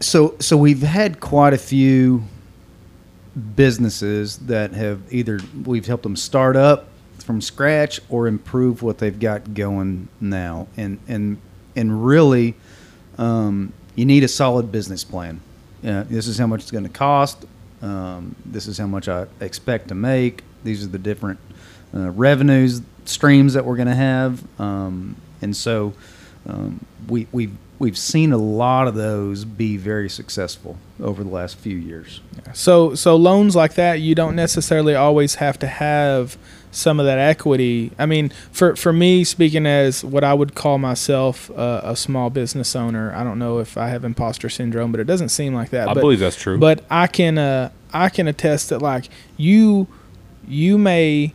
So 0.00 0.34
so 0.40 0.56
we've 0.56 0.82
had 0.82 1.20
quite 1.20 1.54
a 1.54 1.58
few 1.58 2.24
businesses 3.56 4.38
that 4.38 4.72
have 4.72 5.00
either 5.12 5.38
we've 5.64 5.86
helped 5.86 6.02
them 6.02 6.16
start 6.16 6.56
up 6.56 6.88
from 7.18 7.40
scratch 7.40 8.00
or 8.08 8.26
improve 8.26 8.82
what 8.82 8.98
they've 8.98 9.18
got 9.18 9.54
going 9.54 10.08
now, 10.20 10.66
and 10.76 10.98
and 11.06 11.38
and 11.76 12.04
really, 12.04 12.54
um, 13.18 13.72
you 13.94 14.04
need 14.04 14.24
a 14.24 14.28
solid 14.28 14.72
business 14.72 15.04
plan. 15.04 15.40
Uh, 15.84 16.04
this 16.04 16.26
is 16.26 16.38
how 16.38 16.46
much 16.46 16.62
it's 16.62 16.70
going 16.70 16.84
to 16.84 16.90
cost. 16.90 17.44
Um, 17.82 18.36
this 18.46 18.68
is 18.68 18.78
how 18.78 18.86
much 18.86 19.08
I 19.08 19.26
expect 19.40 19.88
to 19.88 19.94
make. 19.94 20.42
These 20.62 20.84
are 20.84 20.88
the 20.88 20.98
different 20.98 21.40
uh, 21.94 22.10
revenues 22.10 22.80
streams 23.04 23.54
that 23.54 23.64
we're 23.64 23.76
going 23.76 23.88
to 23.88 23.94
have, 23.94 24.42
um, 24.60 25.16
and 25.40 25.56
so 25.56 25.92
um, 26.46 26.84
we 27.08 27.26
we've 27.32 27.56
we've 27.78 27.98
seen 27.98 28.32
a 28.32 28.36
lot 28.38 28.86
of 28.86 28.94
those 28.94 29.44
be 29.44 29.76
very 29.76 30.08
successful 30.08 30.78
over 31.00 31.24
the 31.24 31.30
last 31.30 31.56
few 31.58 31.76
years. 31.76 32.20
So 32.52 32.94
so 32.94 33.16
loans 33.16 33.56
like 33.56 33.74
that, 33.74 34.00
you 34.00 34.14
don't 34.14 34.36
necessarily 34.36 34.94
always 34.94 35.36
have 35.36 35.58
to 35.58 35.66
have 35.66 36.38
some 36.72 36.98
of 36.98 37.06
that 37.06 37.18
equity. 37.18 37.92
I 37.98 38.06
mean, 38.06 38.32
for 38.50 38.74
for 38.74 38.92
me, 38.92 39.22
speaking 39.22 39.66
as 39.66 40.02
what 40.02 40.24
I 40.24 40.34
would 40.34 40.56
call 40.56 40.78
myself 40.78 41.50
uh, 41.52 41.82
a 41.84 41.94
small 41.94 42.30
business 42.30 42.74
owner, 42.74 43.14
I 43.14 43.22
don't 43.22 43.38
know 43.38 43.58
if 43.60 43.76
I 43.76 43.88
have 43.90 44.04
imposter 44.04 44.48
syndrome, 44.48 44.90
but 44.90 44.98
it 44.98 45.04
doesn't 45.04 45.28
seem 45.28 45.54
like 45.54 45.70
that. 45.70 45.88
I 45.88 45.94
but, 45.94 46.00
believe 46.00 46.18
that's 46.18 46.36
true. 46.36 46.58
But 46.58 46.84
I 46.90 47.06
can 47.06 47.38
uh, 47.38 47.70
I 47.92 48.08
can 48.08 48.26
attest 48.26 48.70
that 48.70 48.80
like 48.80 49.08
you 49.36 49.86
you 50.48 50.78
may 50.78 51.34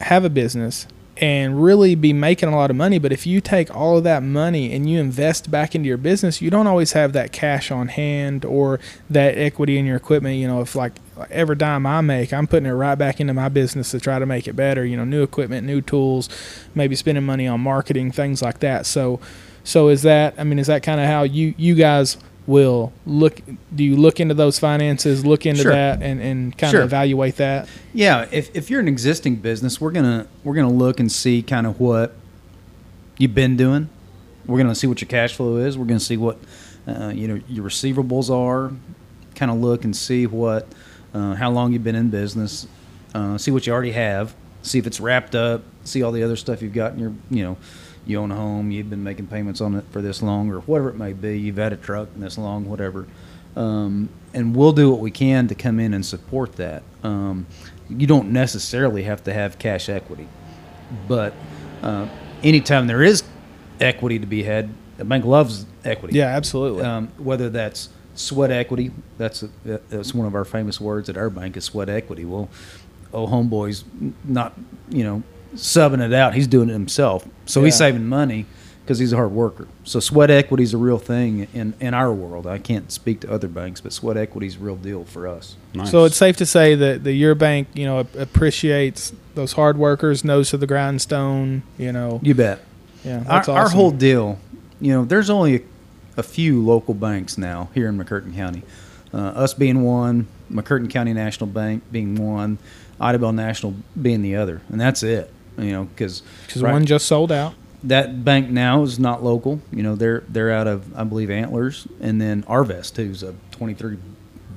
have 0.00 0.24
a 0.24 0.30
business 0.30 0.86
and 1.18 1.62
really 1.62 1.94
be 1.94 2.12
making 2.12 2.48
a 2.48 2.56
lot 2.56 2.70
of 2.70 2.76
money 2.76 2.98
but 2.98 3.12
if 3.12 3.26
you 3.26 3.40
take 3.40 3.74
all 3.74 3.98
of 3.98 4.04
that 4.04 4.22
money 4.22 4.72
and 4.72 4.88
you 4.90 4.98
invest 4.98 5.50
back 5.50 5.74
into 5.74 5.86
your 5.86 5.96
business 5.96 6.42
you 6.42 6.50
don't 6.50 6.66
always 6.66 6.92
have 6.92 7.12
that 7.12 7.30
cash 7.32 7.70
on 7.70 7.88
hand 7.88 8.44
or 8.44 8.80
that 9.08 9.38
equity 9.38 9.78
in 9.78 9.86
your 9.86 9.96
equipment 9.96 10.36
you 10.36 10.48
know 10.48 10.60
if 10.60 10.74
like 10.74 10.92
every 11.30 11.54
dime 11.54 11.86
i 11.86 12.00
make 12.00 12.32
i'm 12.32 12.46
putting 12.46 12.66
it 12.66 12.72
right 12.72 12.96
back 12.96 13.20
into 13.20 13.32
my 13.32 13.48
business 13.48 13.92
to 13.92 14.00
try 14.00 14.18
to 14.18 14.26
make 14.26 14.48
it 14.48 14.54
better 14.54 14.84
you 14.84 14.96
know 14.96 15.04
new 15.04 15.22
equipment 15.22 15.66
new 15.66 15.80
tools 15.80 16.28
maybe 16.74 16.96
spending 16.96 17.24
money 17.24 17.46
on 17.46 17.60
marketing 17.60 18.10
things 18.10 18.42
like 18.42 18.58
that 18.58 18.84
so 18.86 19.20
So 19.64 19.88
is 19.88 20.02
that? 20.02 20.34
I 20.38 20.44
mean, 20.44 20.58
is 20.58 20.66
that 20.66 20.82
kind 20.82 21.00
of 21.00 21.06
how 21.06 21.22
you 21.22 21.54
you 21.56 21.74
guys 21.74 22.18
will 22.46 22.92
look? 23.06 23.40
Do 23.74 23.84
you 23.84 23.96
look 23.96 24.20
into 24.20 24.34
those 24.34 24.58
finances, 24.58 25.24
look 25.24 25.46
into 25.46 25.62
Sure. 25.62 25.72
that, 25.72 26.02
and 26.02 26.20
and 26.20 26.56
kind 26.58 26.70
Sure. 26.70 26.80
of 26.82 26.86
evaluate 26.86 27.36
that? 27.36 27.68
Yeah, 27.92 28.26
if, 28.30 28.54
if 28.54 28.70
you're 28.70 28.80
an 28.80 28.88
existing 28.88 29.36
business, 29.36 29.80
we're 29.80 29.92
gonna 29.92 30.26
we're 30.42 30.54
gonna 30.54 30.72
look 30.72 31.00
and 31.00 31.10
see 31.10 31.42
kind 31.42 31.66
of 31.66 31.80
what 31.80 32.14
you've 33.18 33.34
been 33.34 33.56
doing. 33.56 33.88
We're 34.46 34.58
gonna 34.58 34.74
see 34.74 34.86
what 34.86 35.00
your 35.00 35.08
cash 35.08 35.34
flow 35.34 35.56
is. 35.56 35.78
We're 35.78 35.86
gonna 35.86 36.00
see 36.00 36.16
what 36.16 36.38
uh, 36.86 37.12
you 37.14 37.28
know 37.28 37.40
your 37.48 37.64
receivables 37.64 38.30
are. 38.30 38.72
Kind 39.34 39.50
of 39.50 39.58
look 39.58 39.84
and 39.84 39.96
see 39.96 40.26
what 40.26 40.68
uh, 41.14 41.34
how 41.34 41.50
long 41.50 41.72
you've 41.72 41.84
been 41.84 41.96
in 41.96 42.10
business. 42.10 42.66
Uh, 43.14 43.38
see 43.38 43.50
what 43.50 43.66
you 43.66 43.72
already 43.72 43.92
have. 43.92 44.34
See 44.62 44.78
if 44.78 44.86
it's 44.86 45.00
wrapped 45.00 45.34
up. 45.34 45.62
See 45.84 46.02
all 46.02 46.12
the 46.12 46.22
other 46.22 46.36
stuff 46.36 46.62
you've 46.62 46.72
got 46.74 46.92
in 46.92 46.98
your 46.98 47.12
you 47.30 47.42
know 47.44 47.56
you 48.06 48.18
own 48.18 48.30
a 48.30 48.36
home. 48.36 48.70
You've 48.70 48.90
been 48.90 49.02
making 49.02 49.28
payments 49.28 49.60
on 49.60 49.74
it 49.74 49.84
for 49.90 50.02
this 50.02 50.22
long 50.22 50.50
or 50.50 50.60
whatever 50.60 50.90
it 50.90 50.96
may 50.96 51.12
be. 51.12 51.38
You've 51.38 51.56
had 51.56 51.72
a 51.72 51.76
truck 51.76 52.08
this 52.16 52.38
long, 52.38 52.68
whatever. 52.68 53.06
Um, 53.56 54.08
and 54.32 54.54
we'll 54.54 54.72
do 54.72 54.90
what 54.90 55.00
we 55.00 55.10
can 55.10 55.48
to 55.48 55.54
come 55.54 55.78
in 55.78 55.94
and 55.94 56.04
support 56.04 56.54
that. 56.56 56.82
Um, 57.02 57.46
you 57.88 58.06
don't 58.06 58.32
necessarily 58.32 59.04
have 59.04 59.22
to 59.24 59.32
have 59.32 59.58
cash 59.58 59.88
equity, 59.88 60.26
but 61.06 61.34
uh, 61.82 62.08
anytime 62.42 62.86
there 62.86 63.02
is 63.02 63.22
equity 63.80 64.18
to 64.18 64.26
be 64.26 64.42
had, 64.42 64.70
the 64.96 65.04
bank 65.04 65.24
loves 65.24 65.66
equity. 65.84 66.16
Yeah, 66.16 66.26
absolutely. 66.26 66.82
Um, 66.82 67.08
whether 67.18 67.48
that's 67.50 67.90
sweat 68.14 68.50
equity, 68.50 68.90
that's 69.18 69.42
a, 69.42 69.50
that's 69.64 70.14
one 70.14 70.26
of 70.26 70.34
our 70.34 70.44
famous 70.44 70.80
words 70.80 71.08
at 71.08 71.16
our 71.16 71.30
bank 71.30 71.56
is 71.56 71.64
sweat 71.64 71.88
equity. 71.88 72.24
Well, 72.24 72.48
oh 73.12 73.26
homeboy's 73.26 73.84
not 74.24 74.54
you 74.88 75.04
know 75.04 75.22
subbing 75.54 76.00
it 76.04 76.12
out; 76.12 76.34
he's 76.34 76.46
doing 76.46 76.68
it 76.68 76.72
himself, 76.72 77.26
so 77.46 77.62
he's 77.64 77.76
saving 77.76 78.06
money 78.06 78.46
because 78.82 78.98
he's 78.98 79.12
a 79.14 79.16
hard 79.16 79.32
worker. 79.32 79.66
So 79.84 79.98
sweat 79.98 80.30
equity 80.30 80.62
is 80.62 80.74
a 80.74 80.78
real 80.78 80.98
thing 80.98 81.48
in 81.54 81.74
in 81.80 81.94
our 81.94 82.12
world. 82.12 82.46
I 82.46 82.58
can't 82.58 82.92
speak 82.92 83.20
to 83.20 83.30
other 83.32 83.48
banks, 83.48 83.80
but 83.80 83.92
sweat 83.92 84.16
equity 84.16 84.46
is 84.48 84.56
a 84.56 84.58
real 84.60 84.76
deal 84.76 85.04
for 85.04 85.26
us. 85.26 85.56
Nice. 85.74 85.90
So 85.90 86.04
it's 86.04 86.16
safe 86.16 86.36
to 86.38 86.46
say 86.46 86.74
that 86.74 87.04
the 87.04 87.12
your 87.12 87.34
bank, 87.34 87.68
you 87.74 87.86
know, 87.86 88.00
appreciates 88.18 89.12
those 89.34 89.52
hard 89.54 89.78
workers, 89.78 90.22
nose 90.24 90.50
to 90.50 90.56
the 90.58 90.66
grindstone. 90.66 91.62
You 91.78 91.92
know, 91.92 92.20
You 92.22 92.34
bet. 92.34 92.60
yeah, 93.04 93.18
Our, 93.18 93.24
that's 93.24 93.48
our 93.48 93.62
awesome. 93.64 93.76
whole 93.78 93.90
deal, 93.90 94.38
you 94.80 94.92
know, 94.92 95.04
there's 95.04 95.30
only 95.30 95.56
a, 95.56 95.60
a 96.18 96.22
few 96.22 96.62
local 96.62 96.94
banks 96.94 97.38
now 97.38 97.70
here 97.74 97.88
in 97.88 97.98
McCurtain 97.98 98.34
County. 98.34 98.62
Uh, 99.12 99.18
us 99.18 99.54
being 99.54 99.82
one, 99.82 100.26
McCurtain 100.52 100.90
County 100.90 101.12
National 101.12 101.46
Bank 101.46 101.84
being 101.90 102.16
one, 102.16 102.58
Idabel 103.00 103.34
National 103.34 103.74
being 104.00 104.22
the 104.22 104.36
other, 104.36 104.60
and 104.70 104.80
that's 104.80 105.02
it. 105.02 105.30
You 105.58 105.70
know, 105.72 105.84
because 105.84 106.22
because 106.46 106.62
one 106.62 106.84
just 106.84 107.06
sold 107.06 107.30
out. 107.30 107.54
that 107.84 108.24
bank 108.24 108.50
now 108.50 108.82
is 108.82 108.98
not 108.98 109.22
local. 109.22 109.60
You 109.70 109.82
know, 109.82 109.94
they're 109.94 110.24
they're 110.28 110.50
out 110.50 110.66
of 110.66 110.96
I 110.98 111.04
believe 111.04 111.30
Antlers, 111.30 111.86
and 112.00 112.20
then 112.20 112.42
Arvest, 112.44 112.96
who's 112.96 113.22
a 113.22 113.34
23 113.52 113.98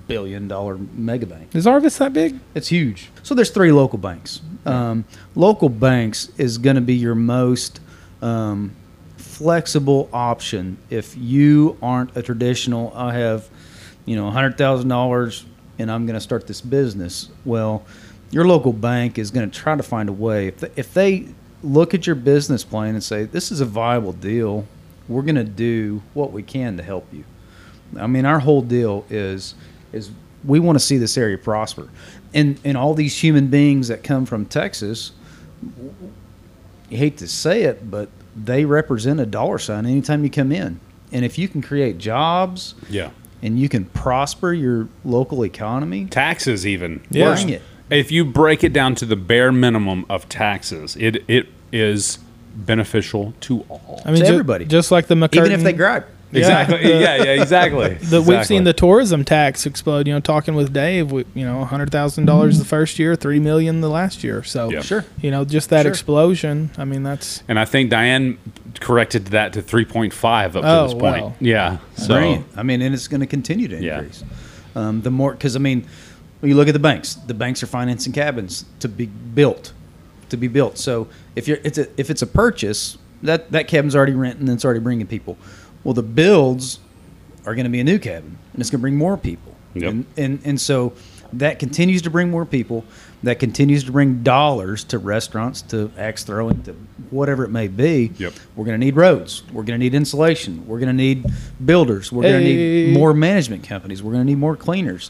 billion 0.08 0.48
dollar 0.48 0.78
mega 0.78 1.26
bank. 1.26 1.54
Is 1.54 1.66
Arvest 1.66 1.98
that 2.00 2.14
big? 2.14 2.40
It's 2.56 2.70
huge. 2.70 3.10
So 3.24 3.36
there's 3.36 3.52
three 3.52 3.72
local 3.72 4.00
banks. 4.00 4.42
Um, 4.66 5.06
local 5.36 5.70
banks 5.70 6.30
is 6.38 6.58
going 6.58 6.76
to 6.78 6.82
be 6.82 6.96
your 6.96 7.16
most 7.16 7.80
um, 8.22 8.74
flexible 9.18 10.10
option 10.12 10.78
if 10.90 11.16
you 11.18 11.78
aren't 11.82 12.16
a 12.18 12.22
traditional. 12.24 12.92
I 12.96 13.14
have, 13.14 13.48
you 14.06 14.16
know, 14.16 14.30
hundred 14.32 14.58
thousand 14.58 14.90
dollars 14.90 15.46
and 15.80 15.92
I'm 15.92 16.06
going 16.06 16.16
to 16.16 16.22
start 16.22 16.48
this 16.48 16.60
business. 16.62 17.30
Well, 17.46 17.86
your 18.32 18.46
local 18.46 18.74
bank 18.74 19.18
is 19.18 19.32
going 19.32 19.50
to 19.50 19.60
try 19.60 19.76
to 19.76 19.84
find 19.84 20.10
a 20.10 20.14
way. 20.14 20.48
If 20.48 20.60
they, 20.60 20.72
if 20.76 20.94
they 20.94 21.28
look 21.64 21.94
at 21.94 22.06
your 22.06 22.16
business 22.16 22.64
plan 22.64 22.96
and 22.96 23.04
say 23.04 23.24
this 23.24 23.52
is 23.52 23.62
a 23.62 23.66
viable 23.66 24.14
deal, 24.14 24.68
we're 25.08 25.22
going 25.22 25.36
to 25.36 25.44
do 25.44 26.02
what 26.14 26.32
we 26.32 26.44
can 26.44 26.78
to 26.78 26.84
help 26.84 27.12
you. 27.14 27.24
I 27.98 28.08
mean, 28.08 28.26
our 28.26 28.40
whole 28.40 28.62
deal 28.62 29.06
is 29.10 29.56
is 29.94 30.12
we 30.44 30.60
want 30.60 30.78
to 30.78 30.84
see 30.84 30.98
this 30.98 31.18
area 31.18 31.38
prosper, 31.38 31.90
and 32.34 32.60
and 32.64 32.78
all 32.78 32.94
these 32.94 33.18
human 33.18 33.48
beings 33.48 33.88
that 33.88 34.04
come 34.04 34.26
from 34.26 34.46
Texas. 34.46 35.12
You 36.90 36.98
hate 36.98 37.18
to 37.18 37.28
say 37.28 37.64
it, 37.64 37.90
but 37.90 38.10
they 38.36 38.66
represent 38.66 39.20
a 39.20 39.26
dollar 39.26 39.58
sign 39.58 39.86
anytime 39.86 40.24
you 40.24 40.30
come 40.30 40.52
in, 40.52 40.80
and 41.12 41.26
if 41.26 41.38
you 41.38 41.48
can 41.48 41.62
create 41.62 41.98
jobs 41.98 42.76
yeah. 42.90 43.10
and 43.42 43.60
you 43.60 43.68
can 43.68 43.86
prosper 43.86 44.54
your 44.54 44.88
local 45.04 45.44
economy, 45.44 46.06
Taxes 46.06 46.68
even. 46.68 47.02
Yeah. 47.10 47.34
bring 47.34 47.50
it. 47.50 47.62
If 47.90 48.12
you 48.12 48.26
break 48.26 48.64
it 48.64 48.74
down 48.74 48.96
to 48.96 49.06
the 49.06 49.16
bare 49.16 49.52
minimum 49.52 50.06
of 50.10 50.28
taxes, 50.30 50.96
it 50.98 51.24
it 51.28 51.48
is 51.72 52.20
beneficial 52.56 53.34
to 53.42 53.62
all. 53.70 54.02
I 54.06 54.12
mean, 54.12 54.22
To 54.22 54.28
ju- 54.28 54.34
everybody. 54.34 54.66
just 54.66 54.92
like 54.92 55.08
the 55.08 55.16
McCartney. 55.16 55.38
even 55.38 55.52
if 55.54 55.64
they 55.64 55.74
gripe. 55.74 56.08
exactly. 56.34 56.82
yeah, 56.90 57.16
yeah, 57.24 57.42
exactly. 57.42 57.94
The, 58.02 58.22
We've 58.22 58.46
seen 58.46 58.64
the 58.66 58.74
tourism 58.74 59.24
tax 59.24 59.66
explode. 59.66 60.08
You 60.08 60.14
know, 60.14 60.20
talking 60.20 60.56
with 60.56 60.74
Dave, 60.74 61.12
we, 61.12 61.24
you 61.36 61.46
know, 61.46 61.64
hundred 61.66 61.92
thousand 61.92 62.26
dollars 62.26 62.58
the 62.60 62.66
first 62.66 63.00
year, 63.00 63.16
three 63.16 63.40
million 63.40 63.80
the 63.82 63.90
last 63.90 64.24
year. 64.24 64.44
So, 64.44 64.70
Yeah. 64.72 64.82
Sure. 64.82 65.06
you 65.22 65.30
know, 65.32 65.46
just 65.46 65.70
that 65.70 65.84
Sure. 65.84 65.92
explosion. 65.92 66.72
I 66.78 66.84
mean, 66.84 67.04
that's 67.04 67.44
And 67.48 67.58
I 67.60 67.64
think 67.66 67.90
Diane 67.92 68.38
corrected 68.82 69.28
that 69.28 69.54
to 69.54 69.62
3.5 69.62 70.56
up 70.58 70.64
to 70.64 70.70
Oh, 70.70 70.84
this 70.86 70.94
point. 70.94 71.24
wow. 71.24 71.34
Yeah. 71.40 71.78
So 71.96 72.08
Brilliant. 72.16 72.46
I 72.58 72.64
mean, 72.64 72.82
and 72.82 72.94
it's 72.94 73.08
going 73.08 73.22
to 73.22 73.28
continue 73.28 73.68
to 73.70 73.82
Yeah. 73.82 74.00
increase. 74.00 74.24
Um, 74.76 75.02
the 75.02 75.10
more, 75.12 75.32
because 75.32 75.56
I 75.56 75.60
mean, 75.60 75.86
when 76.40 76.50
you 76.50 76.56
look 76.56 76.68
at 76.68 76.74
the 76.74 76.80
banks, 76.80 77.16
the 77.16 77.34
banks 77.34 77.64
are 77.64 77.68
financing 77.68 78.14
cabins 78.14 78.66
to 78.80 78.88
be 78.88 79.06
built, 79.08 79.74
to 80.30 80.38
be 80.38 80.48
built. 80.48 80.78
So 80.78 81.08
if 81.36 81.48
you're, 81.48 81.58
it's 81.64 81.78
a, 81.78 81.88
if 82.00 82.10
it's 82.10 82.22
a 82.22 82.28
purchase, 82.28 82.98
that 83.24 83.52
that 83.52 83.68
cabin's 83.68 83.96
already 83.96 84.14
renting 84.14 84.42
and 84.42 84.50
it's 84.56 84.64
already 84.66 84.80
bringing 84.80 85.08
people. 85.08 85.38
Well, 85.84 85.94
the 85.94 86.04
builds 86.04 86.80
are 87.46 87.56
going 87.56 87.66
to 87.66 87.70
be 87.72 87.80
a 87.80 87.84
new 87.84 87.98
cabin, 87.98 88.38
and 88.54 88.62
it's 88.62 88.70
going 88.70 88.80
to 88.80 88.84
bring 88.84 88.96
more 88.98 89.18
people. 89.18 89.56
Yep. 89.74 89.90
And, 89.92 90.06
and 90.18 90.40
and 90.46 90.62
so 90.62 90.94
that 91.34 91.60
continues 91.60 92.02
to 92.04 92.10
bring 92.10 92.30
more 92.30 92.46
people. 92.46 92.84
That 93.24 93.40
continues 93.40 93.84
to 93.86 93.92
bring 93.92 94.22
dollars 94.22 94.84
to 94.86 95.00
restaurants, 95.00 95.64
to 95.64 95.92
axe 95.98 96.24
throwing, 96.24 96.62
to 96.64 96.74
whatever 97.10 97.44
it 97.44 97.50
may 97.50 97.68
be. 97.68 98.12
Yep. 98.18 98.34
We're 98.56 98.66
going 98.66 98.80
to 98.80 98.86
need 98.86 98.96
roads. 98.96 99.42
We're 99.52 99.64
going 99.64 99.80
to 99.80 99.84
need 99.84 99.96
insulation. 99.96 100.68
We're 100.68 100.78
going 100.78 100.90
to 100.90 100.94
need 100.96 101.26
builders. 101.66 102.12
We're 102.12 102.24
going 102.24 102.44
to 102.44 102.48
Hey. 102.48 102.86
need 102.88 102.94
more 102.94 103.16
management 103.16 103.64
companies. 103.64 104.04
We're 104.04 104.12
going 104.12 104.22
to 104.24 104.32
need 104.32 104.38
more 104.38 104.56
cleaners. 104.56 105.10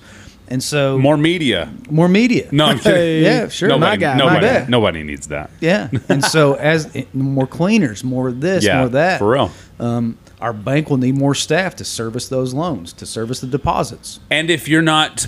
And 0.50 0.64
so 0.64 0.98
more 0.98 1.18
media. 1.18 1.72
more 1.90 2.08
media. 2.08 2.48
No, 2.52 2.66
I'm 2.66 2.80
kidding. 2.80 3.24
Yeah, 3.28 3.48
sure. 3.50 3.70
Nobody, 3.70 3.90
my 3.90 3.96
guy, 3.98 4.14
my 4.18 4.40
nobody, 4.40 4.72
nobody 4.72 5.04
needs 5.04 5.28
that. 5.28 5.50
Yeah. 5.60 5.90
And 6.08 6.24
so 6.24 6.54
as 6.74 6.96
more 7.14 7.48
cleaners, 7.48 8.04
more 8.04 8.32
this, 8.32 8.64
Yeah, 8.64 8.80
more 8.80 8.90
that. 8.90 9.20
for 9.20 9.32
real. 9.32 9.52
Um, 9.80 10.18
our 10.40 10.54
bank 10.54 10.90
will 10.90 10.98
need 10.98 11.16
more 11.18 11.34
staff 11.36 11.76
to 11.78 11.84
service 11.86 12.30
those 12.30 12.54
loans, 12.54 12.94
to 12.94 13.06
service 13.06 13.42
the 13.42 13.48
deposits. 13.48 14.20
And 14.30 14.50
if 14.50 14.68
you're 14.68 14.82
not 14.82 15.28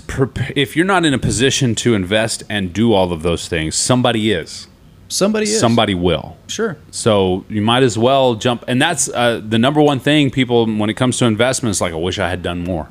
if 0.56 0.76
you're 0.76 0.86
not 0.86 1.04
in 1.04 1.12
a 1.12 1.18
position 1.18 1.74
to 1.76 1.94
invest 1.94 2.42
and 2.48 2.72
do 2.72 2.92
all 2.92 3.12
of 3.12 3.22
those 3.22 3.48
things, 3.48 3.74
somebody 3.74 4.32
is. 4.32 4.68
Somebody 5.08 5.46
is. 5.46 5.58
Somebody 5.58 5.94
will. 5.94 6.36
Sure. 6.46 6.76
So 6.92 7.44
you 7.48 7.60
might 7.62 7.82
as 7.82 7.98
well 7.98 8.36
jump. 8.36 8.64
And 8.68 8.80
that's 8.80 9.08
uh, 9.08 9.40
the 9.44 9.58
number 9.58 9.82
one 9.82 9.98
thing 9.98 10.30
people, 10.30 10.66
when 10.66 10.88
it 10.88 10.94
comes 10.94 11.18
to 11.18 11.24
investments, 11.24 11.80
like, 11.80 11.92
I 11.92 11.96
wish 11.96 12.20
I 12.20 12.28
had 12.30 12.42
done 12.44 12.62
more. 12.62 12.88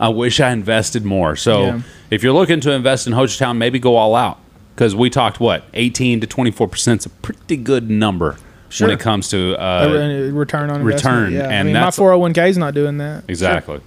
I 0.00 0.08
wish 0.08 0.40
I 0.40 0.50
invested 0.50 1.04
more. 1.04 1.36
So 1.36 1.62
Yeah. 1.62 1.80
if 2.10 2.22
you're 2.22 2.32
looking 2.32 2.60
to 2.60 2.72
invest 2.72 3.06
in 3.06 3.12
Hochatown, 3.12 3.56
maybe 3.58 3.78
go 3.78 3.96
all 3.96 4.14
out. 4.14 4.38
Because 4.74 4.96
we 4.96 5.08
talked, 5.08 5.38
what, 5.38 5.64
18 5.74 6.20
to 6.20 6.26
24% 6.26 6.98
is 7.00 7.06
a 7.06 7.10
pretty 7.10 7.56
good 7.56 7.88
number 7.90 8.36
Sure. 8.70 8.88
when 8.88 8.96
it 8.96 9.00
comes 9.00 9.28
to. 9.28 9.54
Uh, 9.54 9.88
re- 9.92 10.30
return 10.30 10.68
on 10.70 10.82
return, 10.82 11.26
investment. 11.26 11.34
Yeah. 11.34 11.48
I 11.48 11.52
and 11.60 11.66
mean, 11.72 11.80
my 11.80 11.90
four 11.92 12.10
hundred 12.10 12.18
one 12.20 12.32
k 12.32 12.48
is 12.50 12.58
not 12.58 12.74
doing 12.74 12.98
that. 12.98 13.22
exactly. 13.28 13.78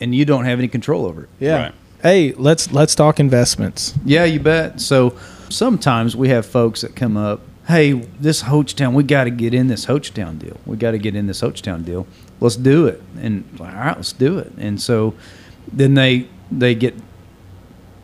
And 0.00 0.14
you 0.14 0.24
don't 0.24 0.44
have 0.44 0.60
any 0.60 0.68
control 0.68 1.04
over 1.04 1.22
it. 1.24 1.28
Yeah. 1.40 1.62
Right. 1.64 1.72
Hey, 2.02 2.32
let's 2.36 2.70
let's 2.70 2.94
talk 2.94 3.18
investments. 3.18 3.94
Yeah, 4.04 4.24
you 4.24 4.38
bet. 4.38 4.80
So 4.80 5.14
sometimes 5.48 6.14
we 6.14 6.28
have 6.28 6.46
folks 6.46 6.82
that 6.82 6.94
come 6.94 7.16
up, 7.16 7.40
hey, 7.66 7.92
this 8.20 8.44
Hochatown, 8.44 8.92
we 8.92 9.02
got 9.02 9.24
to 9.24 9.30
get 9.30 9.52
in 9.52 9.66
this 9.66 9.86
Hochatown 9.86 10.38
deal. 10.38 10.58
We 10.64 10.76
got 10.76 10.92
to 10.92 10.98
get 10.98 11.16
in 11.16 11.26
this 11.26 11.40
Hochatown 11.40 11.84
deal. 11.84 12.06
Let's 12.38 12.54
do 12.56 12.86
it. 12.86 13.02
And 13.20 13.42
all 13.58 13.66
right, 13.66 13.96
let's 13.96 14.12
do 14.12 14.38
it. 14.38 14.52
And 14.58 14.80
so 14.80 15.14
then 15.72 15.94
they 15.94 16.28
they 16.50 16.74
get 16.74 16.94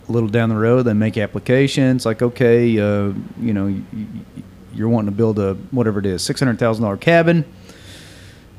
a 0.09 0.13
little 0.13 0.29
down 0.29 0.49
the 0.49 0.57
road. 0.57 0.83
They 0.83 0.93
make 0.95 1.17
applications 1.17 2.05
like, 2.05 2.23
okay, 2.23 2.79
uh, 2.79 3.13
you 3.41 3.53
know, 3.53 3.67
you, 3.69 3.85
you're 4.75 4.89
wanting 4.89 5.11
to 5.11 5.17
build 5.17 5.39
a 5.39 5.55
whatever 5.71 6.01
it 6.01 6.07
is, 6.07 6.23
six 6.23 6.41
hundred 6.41 6.59
thousand 6.59 6.83
dollar 6.83 6.97
cabin. 6.97 7.45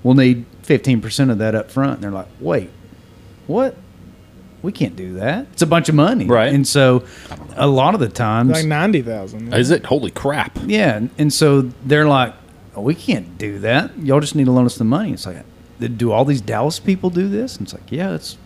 We'll 0.04 0.16
need 0.16 0.46
fifteen 0.62 1.02
percent 1.02 1.32
of 1.32 1.38
that 1.40 1.56
up 1.56 1.72
front. 1.72 1.96
And 1.96 2.04
they're 2.04 2.12
like, 2.12 2.28
wait, 2.40 2.70
what? 3.48 3.76
We 4.62 4.72
can't 4.72 4.96
do 4.96 5.16
that. 5.16 5.48
It's 5.52 5.62
a 5.62 5.66
bunch 5.68 5.90
of 5.90 5.96
money, 5.96 6.26
Right. 6.26 6.54
And 6.54 6.66
so, 6.66 7.04
a 7.58 7.68
lot 7.68 7.96
of 7.96 8.00
the 8.00 8.08
times, 8.08 8.52
Like 8.52 8.66
ninety 8.66 9.02
thousand. 9.02 9.54
Is 9.54 9.72
it? 9.72 9.86
Holy 9.86 10.10
crap. 10.12 10.58
yeah, 10.66 10.96
and- 10.96 11.10
and 11.18 11.34
so 11.34 11.64
they're 11.86 12.08
like, 12.08 12.34
oh, 12.74 12.82
we 12.82 12.96
can't 12.96 13.38
do 13.38 13.60
that. 13.60 13.92
Y'all 14.00 14.22
just 14.22 14.36
need 14.36 14.46
to 14.46 14.52
loan 14.52 14.66
us 14.66 14.78
the 14.78 14.86
money. 14.86 15.12
It's 15.12 15.26
like, 15.26 15.44
do 15.98 16.14
all 16.14 16.24
these 16.24 16.40
Dallas 16.40 16.80
people 16.80 17.10
do 17.10 17.28
this? 17.28 17.58
And 17.58 17.66
it's 17.66 17.74
like, 17.74 17.92
yeah, 17.92 18.14
it's 18.16 18.38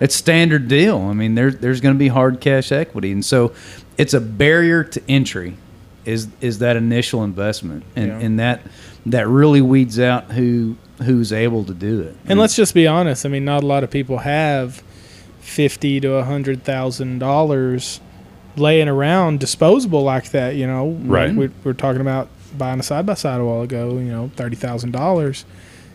it's 0.00 0.14
standard 0.14 0.68
deal. 0.68 0.98
I 1.00 1.12
mean, 1.12 1.34
there's 1.34 1.56
there's 1.58 1.80
going 1.80 1.94
to 1.94 1.98
be 1.98 2.08
hard 2.08 2.40
cash 2.40 2.72
equity, 2.72 3.12
and 3.12 3.24
so 3.24 3.52
it's 3.98 4.14
a 4.14 4.20
barrier 4.20 4.84
to 4.84 5.02
entry. 5.08 5.56
Is 6.04 6.28
is 6.40 6.58
that 6.58 6.76
initial 6.76 7.24
investment, 7.24 7.82
and 7.96 8.08
Yeah. 8.08 8.18
and 8.18 8.38
that 8.38 8.60
that 9.06 9.26
really 9.28 9.60
weeds 9.62 9.98
out 9.98 10.32
who 10.32 10.76
who's 11.02 11.32
able 11.32 11.64
to 11.64 11.72
do 11.74 12.02
it. 12.02 12.14
And 12.26 12.38
let's 12.38 12.54
just 12.54 12.74
be 12.74 12.86
honest. 12.86 13.24
I 13.24 13.28
mean, 13.30 13.44
not 13.44 13.62
a 13.62 13.66
lot 13.66 13.82
of 13.84 13.90
people 13.90 14.18
have 14.18 14.82
fifty 15.40 16.00
to 16.00 16.14
a 16.14 16.24
hundred 16.24 16.62
thousand 16.62 17.18
dollars 17.20 18.00
laying 18.56 18.86
around 18.88 19.40
disposable 19.40 20.02
like 20.02 20.30
that. 20.30 20.56
You 20.56 20.66
know, 20.66 20.90
Right. 21.02 21.34
We, 21.34 21.50
we're 21.64 21.72
talking 21.72 22.00
about 22.02 22.28
buying 22.56 22.78
a 22.80 22.82
side 22.82 23.06
by 23.06 23.14
side 23.14 23.40
a 23.40 23.44
while 23.44 23.62
ago. 23.62 23.92
You 23.98 24.04
know, 24.12 24.30
thirty 24.36 24.56
thousand 24.56 24.90
dollars. 24.92 25.44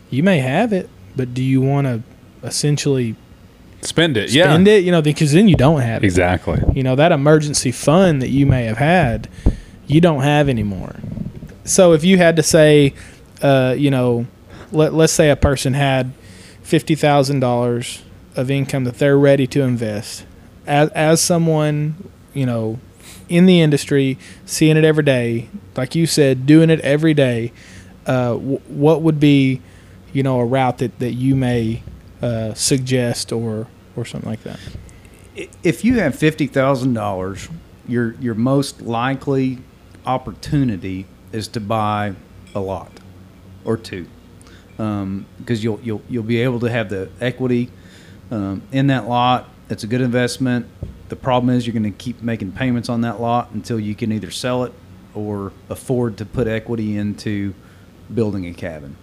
You 0.09 0.23
may 0.23 0.39
have 0.39 0.73
it, 0.73 0.89
but 1.15 1.33
do 1.35 1.43
you 1.43 1.61
want 1.61 1.85
to 1.85 2.01
essentially 2.43 3.15
Spend 3.81 4.17
it. 4.17 4.29
spend 4.29 4.67
it? 4.67 4.83
You 4.83 4.91
know, 4.91 5.01
because 5.01 5.31
then 5.31 5.47
you 5.47 5.55
don't 5.55 5.81
have 5.81 6.03
it. 6.03 6.05
Exactly. 6.05 6.61
You 6.73 6.83
know, 6.83 6.95
that 6.95 7.11
emergency 7.11 7.71
fund 7.71 8.21
that 8.21 8.29
you 8.29 8.45
may 8.45 8.65
have 8.65 8.77
had, 8.77 9.29
you 9.87 10.01
don't 10.01 10.21
have 10.21 10.49
anymore. 10.49 10.95
So 11.63 11.93
if 11.93 12.03
you 12.03 12.17
had 12.17 12.35
to 12.35 12.43
say, 12.43 12.93
uh, 13.41 13.75
you 13.77 13.89
know, 13.91 14.25
let, 14.71 14.93
let's 14.93 15.13
say 15.13 15.29
a 15.29 15.35
person 15.35 15.73
had 15.73 16.11
$50,000 16.63 18.01
of 18.35 18.51
income 18.51 18.83
that 18.83 18.97
they're 18.99 19.17
ready 19.17 19.47
to 19.47 19.61
invest. 19.61 20.25
As, 20.67 20.89
as 20.89 21.21
someone, 21.21 22.09
you 22.33 22.45
know, 22.45 22.79
in 23.27 23.45
the 23.45 23.61
industry, 23.61 24.17
seeing 24.45 24.77
it 24.77 24.83
every 24.83 25.03
day, 25.03 25.49
like 25.75 25.95
you 25.95 26.05
said, 26.05 26.45
doing 26.45 26.69
it 26.69 26.79
every 26.81 27.13
day, 27.13 27.51
uh, 28.05 28.33
w- 28.33 28.61
what 28.67 29.01
would 29.01 29.19
be, 29.19 29.61
you 30.13 30.23
know, 30.23 30.39
a 30.39 30.45
route 30.45 30.79
that, 30.79 30.97
that 30.99 31.13
you 31.13 31.35
may 31.35 31.83
uh, 32.21 32.53
suggest 32.53 33.31
or, 33.31 33.67
or 33.95 34.05
something 34.05 34.29
like 34.29 34.43
that? 34.43 34.59
if 35.63 35.85
you 35.85 35.99
have 35.99 36.15
fifty 36.15 36.47
thousand 36.47 36.93
dollars, 36.93 37.49
your 37.87 38.13
your 38.15 38.35
most 38.35 38.81
likely 38.81 39.59
opportunity 40.05 41.05
is 41.31 41.47
to 41.49 41.59
buy 41.59 42.13
a 42.55 42.59
lot 42.59 42.91
or 43.63 43.77
two, 43.77 44.07
because 44.77 45.63
you'll 45.63 45.79
you'll 45.81 46.01
you'll 46.09 46.23
be 46.23 46.41
able 46.41 46.59
to 46.59 46.69
have 46.69 46.89
the 46.89 47.09
equity 47.21 47.69
um, 48.31 48.61
in 48.71 48.87
that 48.87 49.07
lot. 49.07 49.49
It's 49.69 49.83
a 49.83 49.87
good 49.87 50.01
investment. 50.01 50.65
The 51.09 51.15
problem 51.15 51.55
is 51.55 51.65
you're 51.65 51.73
going 51.73 51.91
to 51.91 51.97
keep 51.97 52.21
making 52.21 52.51
payments 52.53 52.89
on 52.89 53.01
that 53.01 53.19
lot 53.19 53.51
until 53.51 53.79
you 53.79 53.95
can 53.95 54.11
either 54.11 54.31
sell 54.31 54.63
it 54.63 54.73
or 55.15 55.51
afford 55.69 56.17
to 56.17 56.25
put 56.25 56.47
equity 56.47 56.97
into 56.97 57.53
building 58.13 58.45
a 58.45 58.53
cabin. 58.53 58.95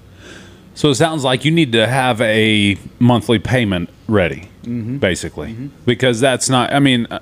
So 0.77 0.91
it 0.91 0.95
sounds 0.97 1.25
like 1.25 1.45
you 1.47 1.51
need 1.51 1.73
to 1.73 1.87
have 1.87 2.21
a 2.21 2.77
monthly 2.99 3.39
payment 3.39 3.89
ready, 4.09 4.49
basically, 4.63 5.71
because 5.87 6.21
that's 6.21 6.51
not. 6.51 6.71
I 6.73 6.81
mean, 6.81 7.07
uh, 7.07 7.21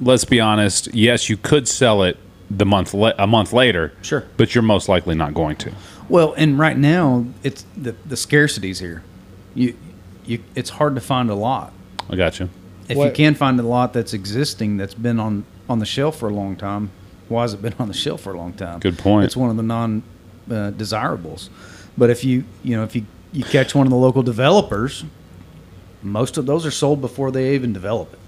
let's 0.00 0.24
be 0.24 0.40
honest. 0.40 0.94
Yes, 0.94 1.28
you 1.28 1.36
could 1.36 1.66
sell 1.66 2.04
it 2.04 2.16
the 2.48 2.64
month 2.64 2.94
la- 2.94 3.12
a 3.18 3.26
month 3.26 3.52
later, 3.52 3.92
Sure. 4.02 4.24
but 4.36 4.54
you're 4.54 4.62
most 4.62 4.88
likely 4.88 5.16
not 5.16 5.34
going 5.34 5.56
to. 5.56 5.72
Well, 6.08 6.32
and 6.36 6.58
right 6.58 6.78
now 6.78 7.26
it's 7.42 7.64
the 7.76 7.96
the 8.06 8.16
scarcity's 8.16 8.78
here. 8.78 9.02
You 9.56 9.74
you 10.24 10.38
it's 10.54 10.70
hard 10.70 10.94
to 10.94 11.00
find 11.00 11.28
a 11.28 11.34
lot. 11.34 11.72
I 12.08 12.14
got 12.14 12.38
you. 12.38 12.50
If 12.88 12.96
you 12.98 13.10
can 13.10 13.34
find 13.34 13.58
a 13.58 13.62
lot 13.64 13.92
that's 13.94 14.12
existing 14.14 14.76
that's 14.76 14.94
been 14.94 15.18
on 15.18 15.44
on 15.68 15.80
the 15.80 15.86
shelf 15.86 16.18
for 16.20 16.28
a 16.28 16.32
long 16.34 16.54
time, 16.54 16.90
why 17.28 17.42
has 17.42 17.52
it 17.54 17.62
been 17.62 17.74
on 17.80 17.88
the 17.88 17.94
shelf 17.94 18.20
for 18.20 18.32
a 18.32 18.36
long 18.36 18.52
time? 18.52 18.78
Good 18.78 18.98
point. 18.98 19.24
It's 19.24 19.36
one 19.36 19.50
of 19.50 19.56
the 19.56 19.62
non 19.64 20.04
uh, 20.48 20.70
desirables. 20.70 21.50
But 21.96 22.10
if 22.10 22.24
you 22.24 22.44
you 22.62 22.76
know 22.76 22.84
if 22.84 22.96
you 22.96 23.06
you 23.32 23.44
catch 23.44 23.74
one 23.74 23.86
of 23.86 23.90
the 23.90 23.96
local 23.96 24.22
developers, 24.22 25.04
most 26.02 26.36
of 26.36 26.46
those 26.46 26.66
are 26.66 26.70
sold 26.70 27.00
before 27.00 27.30
they 27.30 27.54
even 27.54 27.72
develop 27.72 28.12
it. 28.12 28.18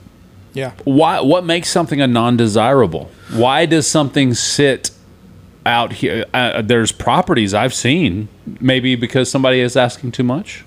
Yeah. 0.53 0.72
Why? 0.85 1.20
What 1.20 1.44
makes 1.44 1.68
something 1.68 2.00
a 2.00 2.07
non-desirable? 2.07 3.11
Why 3.33 3.66
does 3.66 3.87
something 3.87 4.35
sit 4.35 4.92
out 5.66 5.94
here? 5.94 6.24
Uh, 6.33 6.62
there's 6.62 6.92
properties 6.92 7.53
I've 7.53 7.74
seen, 7.74 8.29
maybe 8.61 8.94
because 8.94 9.31
somebody 9.31 9.61
is 9.61 9.77
asking 9.77 10.12
too 10.12 10.22
much. 10.22 10.64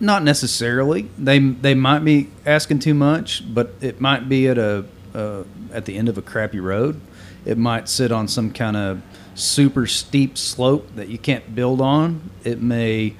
Not 0.00 0.22
necessarily. 0.22 1.10
They 1.18 1.38
they 1.38 1.74
might 1.74 2.04
be 2.04 2.30
asking 2.46 2.80
too 2.80 2.94
much, 2.94 3.42
but 3.54 3.74
it 3.80 4.00
might 4.00 4.28
be 4.28 4.48
at 4.48 4.58
a 4.58 4.86
uh, 5.14 5.44
at 5.72 5.84
the 5.84 5.96
end 5.96 6.08
of 6.08 6.18
a 6.18 6.22
crappy 6.22 6.60
road. 6.60 7.00
It 7.44 7.58
might 7.58 7.88
sit 7.88 8.10
on 8.10 8.26
some 8.26 8.50
kind 8.50 8.76
of 8.76 9.02
super 9.34 9.86
steep 9.86 10.36
slope 10.38 10.94
that 10.96 11.08
you 11.08 11.18
can't 11.18 11.54
build 11.54 11.80
on. 11.80 12.30
It 12.44 12.60
may 12.62 13.14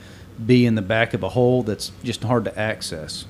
be 0.44 0.66
in 0.66 0.74
the 0.74 0.82
back 0.82 1.14
of 1.14 1.22
a 1.22 1.28
hole 1.30 1.62
that's 1.62 1.92
just 2.02 2.22
hard 2.24 2.44
to 2.44 2.58
access. 2.58 3.24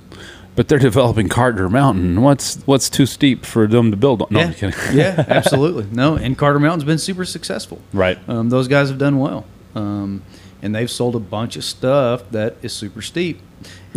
But 0.56 0.68
they're 0.68 0.78
developing 0.78 1.28
Carter 1.28 1.68
Mountain. 1.68 2.22
What's 2.22 2.62
what's 2.64 2.88
too 2.88 3.06
steep 3.06 3.44
for 3.44 3.66
them 3.66 3.90
to 3.90 3.96
build 3.96 4.22
on? 4.22 4.28
No, 4.30 4.52
yeah, 4.60 4.70
yeah, 4.92 5.24
absolutely. 5.28 5.86
No, 5.90 6.14
and 6.14 6.38
Carter 6.38 6.60
Mountain's 6.60 6.84
been 6.84 6.98
super 6.98 7.24
successful. 7.24 7.80
Right. 7.92 8.18
Um, 8.28 8.50
those 8.50 8.68
guys 8.68 8.88
have 8.88 8.98
done 8.98 9.18
well, 9.18 9.46
um, 9.74 10.22
and 10.62 10.72
they've 10.72 10.90
sold 10.90 11.16
a 11.16 11.20
bunch 11.20 11.56
of 11.56 11.64
stuff 11.64 12.30
that 12.30 12.54
is 12.62 12.72
super 12.72 13.02
steep. 13.02 13.40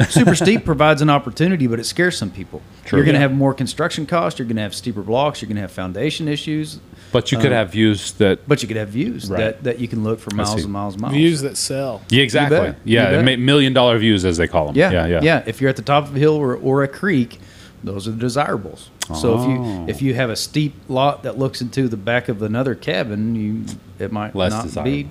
Super 0.10 0.34
steep 0.34 0.66
provides 0.66 1.02
an 1.04 1.10
opportunity, 1.12 1.68
but 1.68 1.80
it 1.80 1.84
scares 1.84 2.18
some 2.18 2.32
people. 2.32 2.62
True. 2.86 2.98
You're 2.98 3.06
going 3.06 3.14
to 3.14 3.20
Yeah. 3.20 3.28
have 3.28 3.34
more 3.38 3.54
construction 3.54 4.06
costs. 4.08 4.40
You're 4.40 4.48
going 4.48 4.56
to 4.58 4.62
have 4.64 4.74
steeper 4.74 5.02
blocks. 5.04 5.42
You're 5.42 5.48
going 5.48 5.56
to 5.58 5.62
have 5.62 5.72
foundation 5.72 6.28
issues. 6.28 6.80
But 7.12 7.32
you 7.32 7.38
could 7.38 7.48
um, 7.48 7.54
have 7.54 7.72
views 7.72 8.12
that. 8.14 8.48
But 8.48 8.62
you 8.62 8.68
could 8.68 8.78
have 8.78 8.90
views 8.90 9.30
Right. 9.30 9.38
that, 9.40 9.64
that 9.64 9.80
you 9.80 9.88
can 9.88 10.04
look 10.04 10.20
for 10.20 10.34
miles 10.36 10.56
see. 10.56 10.64
and 10.64 10.72
miles 10.72 10.94
and 10.96 11.02
miles. 11.02 11.14
Views 11.14 11.42
that 11.42 11.56
sell. 11.58 12.02
Yeah, 12.10 12.24
exactly. 12.24 12.60
bet. 12.60 12.76
Yeah, 12.84 13.12
You 13.12 13.16
bet. 13.24 13.40
ma- 13.40 13.46
million 13.46 13.74
dollar 13.74 13.98
views 13.98 14.26
as 14.26 14.38
they 14.38 14.48
call 14.48 14.68
them. 14.68 14.76
Yeah, 14.76 15.08
yeah, 15.08 15.22
yeah. 15.22 15.44
If 15.46 15.62
you're 15.62 15.70
at 15.70 15.76
the 15.78 15.82
top 15.82 16.06
of 16.08 16.16
a 16.16 16.20
hill 16.20 16.34
or, 16.36 16.56
or 16.56 16.84
a 16.84 16.88
creek, 16.88 17.40
those 17.84 18.08
are 18.08 18.12
the 18.12 18.18
desirables. 18.18 18.90
So 19.16 19.36
if 19.36 19.40
Oh. 19.42 19.50
you 19.54 19.86
if 19.88 20.02
you 20.02 20.14
have 20.16 20.30
a 20.30 20.36
steep 20.36 20.74
lot 20.90 21.24
that 21.24 21.38
looks 21.40 21.62
into 21.62 21.88
the 21.88 21.96
back 21.96 22.28
of 22.28 22.42
another 22.42 22.76
cabin, 22.76 23.36
you 23.36 23.64
it 24.00 24.12
might 24.12 24.36
Less 24.36 24.52
not 24.52 24.64
desirable. 24.66 24.92
be 24.92 25.08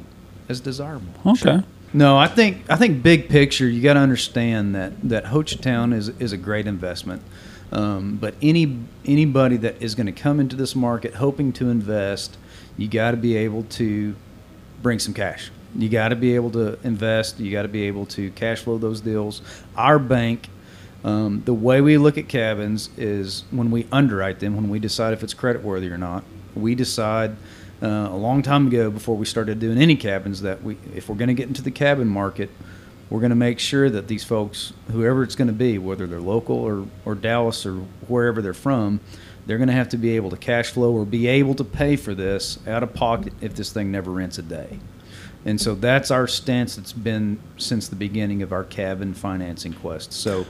as 0.50 0.60
desirable. 0.60 1.06
Okay. 1.24 1.60
No, 1.94 2.18
I 2.18 2.26
think 2.26 2.64
I 2.68 2.76
think 2.76 3.02
big 3.02 3.30
picture, 3.30 3.66
you 3.66 3.80
got 3.80 3.94
to 3.94 4.00
understand 4.00 4.74
that 4.74 4.92
that 5.08 5.24
Hochatown 5.26 5.94
is 5.94 6.10
is 6.18 6.32
a 6.32 6.36
great 6.36 6.66
investment. 6.66 7.22
Um, 7.72 8.16
but 8.16 8.34
any 8.40 8.78
anybody 9.04 9.56
that 9.58 9.82
is 9.82 9.94
going 9.94 10.06
to 10.06 10.12
come 10.12 10.40
into 10.40 10.56
this 10.56 10.76
market 10.76 11.14
hoping 11.14 11.52
to 11.54 11.68
invest, 11.68 12.36
you 12.76 12.88
got 12.88 13.10
to 13.12 13.16
be 13.16 13.36
able 13.36 13.64
to 13.64 14.14
bring 14.82 14.98
some 14.98 15.14
cash. 15.14 15.50
You 15.74 15.88
got 15.88 16.08
to 16.08 16.16
be 16.16 16.34
able 16.34 16.50
to 16.52 16.78
invest. 16.84 17.40
You 17.40 17.50
got 17.50 17.62
to 17.62 17.68
be 17.68 17.82
able 17.82 18.06
to 18.06 18.30
cash 18.30 18.62
flow 18.62 18.78
those 18.78 19.00
deals. 19.00 19.42
Our 19.76 19.98
bank, 19.98 20.48
um, 21.04 21.42
the 21.44 21.54
way 21.54 21.80
we 21.80 21.98
look 21.98 22.16
at 22.16 22.28
cabins 22.28 22.88
is 22.96 23.44
when 23.50 23.70
we 23.70 23.86
underwrite 23.92 24.40
them, 24.40 24.56
when 24.56 24.68
we 24.68 24.78
decide 24.78 25.12
if 25.12 25.22
it's 25.22 25.34
credit 25.34 25.62
worthy 25.62 25.90
or 25.90 25.98
not, 25.98 26.24
we 26.54 26.74
decide 26.74 27.36
uh, 27.82 28.08
a 28.10 28.16
long 28.16 28.42
time 28.42 28.68
ago 28.68 28.90
before 28.90 29.16
we 29.16 29.26
started 29.26 29.58
doing 29.58 29.78
any 29.78 29.96
cabins 29.96 30.40
that 30.42 30.62
we, 30.62 30.78
if 30.94 31.08
we're 31.08 31.16
going 31.16 31.28
to 31.28 31.34
get 31.34 31.48
into 31.48 31.62
the 31.62 31.70
cabin 31.70 32.08
market, 32.08 32.48
we're 33.08 33.20
going 33.20 33.30
to 33.30 33.36
make 33.36 33.58
sure 33.58 33.88
that 33.88 34.08
these 34.08 34.24
folks, 34.24 34.72
whoever 34.90 35.22
it's 35.22 35.36
going 35.36 35.48
to 35.48 35.54
be, 35.54 35.78
whether 35.78 36.06
they're 36.06 36.20
local 36.20 36.56
or, 36.56 36.86
or 37.04 37.14
Dallas 37.14 37.64
or 37.64 37.74
wherever 38.08 38.42
they're 38.42 38.54
from, 38.54 39.00
they're 39.46 39.58
going 39.58 39.68
to 39.68 39.74
have 39.74 39.88
to 39.90 39.96
be 39.96 40.16
able 40.16 40.30
to 40.30 40.36
cash 40.36 40.70
flow 40.70 40.92
or 40.92 41.04
be 41.04 41.28
able 41.28 41.54
to 41.54 41.64
pay 41.64 41.94
for 41.96 42.14
this 42.14 42.58
out 42.66 42.82
of 42.82 42.92
pocket 42.94 43.32
if 43.40 43.54
this 43.54 43.72
thing 43.72 43.92
never 43.92 44.10
rents 44.10 44.38
a 44.38 44.42
day. 44.42 44.80
And 45.44 45.60
so 45.60 45.76
that's 45.76 46.10
our 46.10 46.26
stance 46.26 46.74
that's 46.74 46.92
been 46.92 47.38
since 47.56 47.86
the 47.86 47.94
beginning 47.94 48.42
of 48.42 48.52
our 48.52 48.64
cabin 48.64 49.14
financing 49.14 49.72
quest. 49.72 50.12
So, 50.12 50.44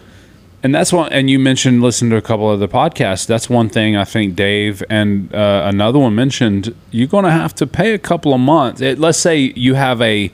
And 0.62 0.75
that's 0.75 0.90
one. 0.90 1.12
And 1.12 1.29
you 1.29 1.38
mentioned 1.38 1.83
listening 1.83 2.12
to 2.12 2.16
a 2.16 2.23
couple 2.23 2.51
of 2.51 2.61
the 2.61 2.69
podcasts. 2.69 3.27
That's 3.27 3.51
one 3.51 3.69
thing 3.69 3.95
I 3.95 4.05
think 4.05 4.35
Dave 4.35 4.83
and 4.88 5.33
uh, 5.35 5.64
another 5.66 5.99
one 5.99 6.14
mentioned. 6.14 6.75
You're 6.90 7.09
going 7.09 7.27
to 7.27 7.31
have 7.31 7.55
to 7.57 7.66
pay 7.66 7.92
a 7.92 7.99
couple 7.99 8.33
of 8.33 8.40
months. 8.40 8.81
It, 8.81 8.99
let's 8.99 9.19
say 9.19 9.38
you 9.55 9.75
have 9.75 10.01
a 10.01 10.33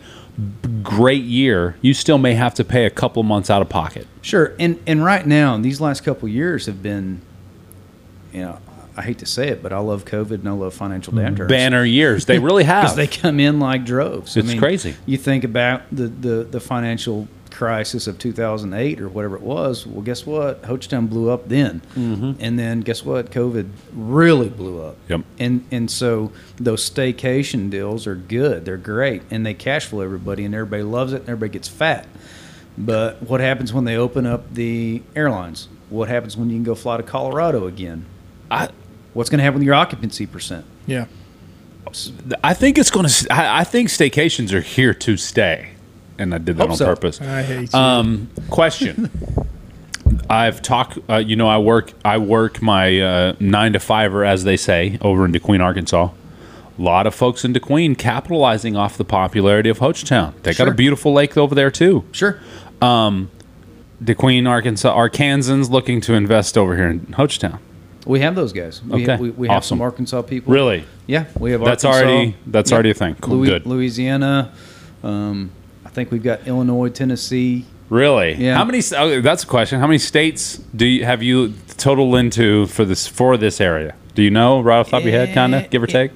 great 0.82 1.24
year, 1.24 1.76
you 1.80 1.94
still 1.94 2.18
may 2.18 2.34
have 2.34 2.54
to 2.54 2.64
pay 2.64 2.86
a 2.86 2.90
couple 2.90 3.22
months 3.22 3.50
out 3.50 3.62
of 3.62 3.68
pocket. 3.68 4.06
Sure, 4.20 4.54
and 4.58 4.78
and 4.86 5.04
right 5.04 5.26
now, 5.26 5.56
these 5.58 5.80
last 5.80 6.02
couple 6.02 6.28
years 6.28 6.66
have 6.66 6.82
been, 6.82 7.20
you 8.32 8.42
know, 8.42 8.58
I 8.96 9.02
hate 9.02 9.18
to 9.18 9.26
say 9.26 9.48
it, 9.48 9.62
but 9.62 9.72
I 9.72 9.78
love 9.78 10.04
COVID 10.04 10.32
and 10.32 10.48
I 10.48 10.52
love 10.52 10.74
financial 10.74 11.12
mm-hmm. 11.12 11.34
downturns. 11.34 11.48
Banner 11.48 11.84
years, 11.84 12.26
they 12.26 12.38
really 12.38 12.64
have. 12.76 12.94
they 12.96 13.06
come 13.06 13.40
in 13.40 13.58
like 13.58 13.84
droves. 13.84 14.36
It's 14.36 14.54
crazy. 14.54 14.96
You 15.06 15.16
think 15.16 15.44
about 15.44 15.82
the, 15.90 16.08
the, 16.08 16.44
the 16.44 16.60
financial 16.60 17.28
crisis 17.52 18.06
of 18.06 18.18
2008 18.18 19.00
or 19.00 19.08
whatever 19.08 19.36
it 19.36 19.42
was. 19.42 19.86
Well, 19.86 20.02
guess 20.02 20.24
what? 20.26 20.62
Hochatown 20.62 21.08
blew 21.08 21.30
up 21.30 21.48
then, 21.48 21.82
Mm-hmm. 21.94 22.32
and 22.40 22.58
then 22.58 22.80
guess 22.80 23.04
what? 23.04 23.30
COVID 23.30 23.68
really 23.92 24.48
blew 24.48 24.82
up. 24.82 24.96
Yep. 25.08 25.20
And 25.38 25.64
and 25.70 25.90
so 25.90 26.32
those 26.56 26.88
staycation 26.88 27.70
deals 27.70 28.06
are 28.06 28.14
good. 28.16 28.64
They're 28.64 28.76
great, 28.76 29.22
and 29.30 29.44
they 29.46 29.54
cash 29.54 29.86
flow 29.86 30.00
everybody, 30.02 30.44
and 30.44 30.54
everybody 30.54 30.82
loves 30.82 31.12
it, 31.12 31.20
and 31.20 31.28
everybody 31.28 31.52
gets 31.52 31.68
fat. 31.68 32.06
But 32.78 33.22
what 33.22 33.40
happens 33.40 33.72
when 33.72 33.84
they 33.84 33.96
open 33.96 34.24
up 34.26 34.52
the 34.54 35.02
airlines? 35.14 35.68
What 35.90 36.08
happens 36.08 36.36
when 36.38 36.48
you 36.48 36.56
can 36.56 36.64
go 36.64 36.74
fly 36.74 36.96
to 36.96 37.02
Colorado 37.02 37.66
again? 37.66 38.06
I, 38.50 38.70
What's 39.14 39.28
going 39.28 39.38
to 39.40 39.44
happen 39.44 39.58
with 39.58 39.66
your 39.66 39.74
occupancy 39.74 40.24
percent? 40.26 40.64
Yeah. 40.86 41.04
I 42.42 42.54
think 42.54 42.78
it's 42.78 42.90
going 42.90 43.06
to. 43.06 43.26
I, 43.32 43.60
I 43.60 43.64
think 43.64 43.88
staycations 43.90 44.52
are 44.52 44.60
here 44.62 44.94
to 44.94 45.16
stay, 45.18 45.70
and 46.22 46.34
I 46.34 46.38
did 46.38 46.56
that 46.56 46.62
Hope 46.62 46.70
on 46.72 46.76
so. 46.76 46.86
purpose. 46.86 47.20
I 47.20 47.42
hate 47.42 47.72
you. 47.72 47.78
Um, 47.78 48.30
question. 48.50 49.10
I've 50.30 50.62
talked. 50.62 50.98
Uh, 51.10 51.16
you 51.16 51.36
know, 51.36 51.48
I 51.48 51.58
work. 51.58 51.92
I 52.04 52.18
work 52.18 52.62
my 52.62 53.00
uh, 53.00 53.34
nine 53.40 53.72
to 53.74 53.80
fiver, 53.80 54.24
as 54.24 54.44
they 54.44 54.56
say, 54.56 54.98
over 55.00 55.24
in 55.24 55.32
DeQueen, 55.32 55.60
Arkansas. 55.62 56.08
A 56.78 56.82
lot 56.82 57.06
of 57.06 57.14
folks 57.14 57.44
in 57.44 57.52
DeQueen 57.52 57.96
capitalizing 57.98 58.76
off 58.76 58.96
the 58.96 59.04
popularity 59.04 59.68
of 59.68 59.78
Hochatown. 59.78 60.32
They 60.42 60.54
got 60.54 60.68
a 60.68 60.74
beautiful 60.74 61.12
lake 61.12 61.36
over 61.36 61.54
there 61.54 61.70
too. 61.70 62.04
Sure. 62.12 62.40
DeQueen, 62.80 64.48
Arkansas, 64.48 64.96
Arkansans 64.96 65.70
looking 65.70 66.00
to 66.02 66.14
invest 66.14 66.58
over 66.58 66.74
here 66.76 66.88
in 66.88 67.00
Hochatown. 67.06 67.58
We 68.06 68.18
have 68.20 68.34
those 68.34 68.52
guys. 68.52 68.82
We, 68.82 69.02
Okay. 69.04 69.16
we, 69.16 69.30
we 69.30 69.46
have 69.48 69.58
Awesome. 69.58 69.78
some 69.78 69.82
Arkansas 69.82 70.22
people. 70.22 70.52
Really? 70.52 70.84
Yeah, 71.06 71.26
we 71.38 71.52
have. 71.52 71.62
That's 71.64 71.84
Arkansas. 71.84 72.08
already- 72.12 72.36
that's 72.46 72.72
already 72.72 72.90
a 72.90 72.94
thing. 72.94 73.14
Cool, 73.20 73.36
Louis- 73.36 73.46
good. 73.48 73.66
Louisiana. 73.66 74.50
Um, 75.04 75.50
think 75.94 76.10
we've 76.10 76.22
got 76.22 76.46
Illinois, 76.46 76.88
Tennessee. 76.88 77.64
Really? 77.88 78.34
Yeah. 78.34 78.56
How 78.56 78.64
many? 78.64 78.80
Oh, 78.96 79.20
that's 79.20 79.42
a 79.44 79.46
question. 79.46 79.78
How 79.80 79.86
many 79.86 79.98
states 79.98 80.56
do 80.74 80.86
you 80.86 81.04
have 81.04 81.22
you 81.22 81.52
total 81.76 82.16
into 82.16 82.66
for 82.66 82.84
this 82.84 83.06
for 83.06 83.36
this 83.36 83.60
area? 83.60 83.94
Do 84.14 84.22
you 84.22 84.30
know 84.30 84.60
right 84.60 84.78
off 84.78 84.86
the 84.86 84.92
top 84.92 85.00
of 85.00 85.06
your 85.06 85.12
head, 85.14 85.34
kind 85.34 85.54
Eh, 85.54 85.58
of 85.60 85.70
give 85.70 85.82
or 85.82 85.86
eh, 85.88 85.92
take? 85.92 86.10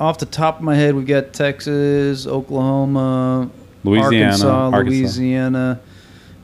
Off 0.00 0.18
the 0.18 0.26
top 0.26 0.56
of 0.58 0.62
my 0.62 0.74
head, 0.74 0.94
we've 0.94 1.06
got 1.06 1.32
Texas, 1.32 2.26
Oklahoma, 2.26 3.50
Louisiana, 3.84 4.24
Arkansas, 4.24 4.70
Arkansas. 4.70 4.98
Louisiana, 4.98 5.80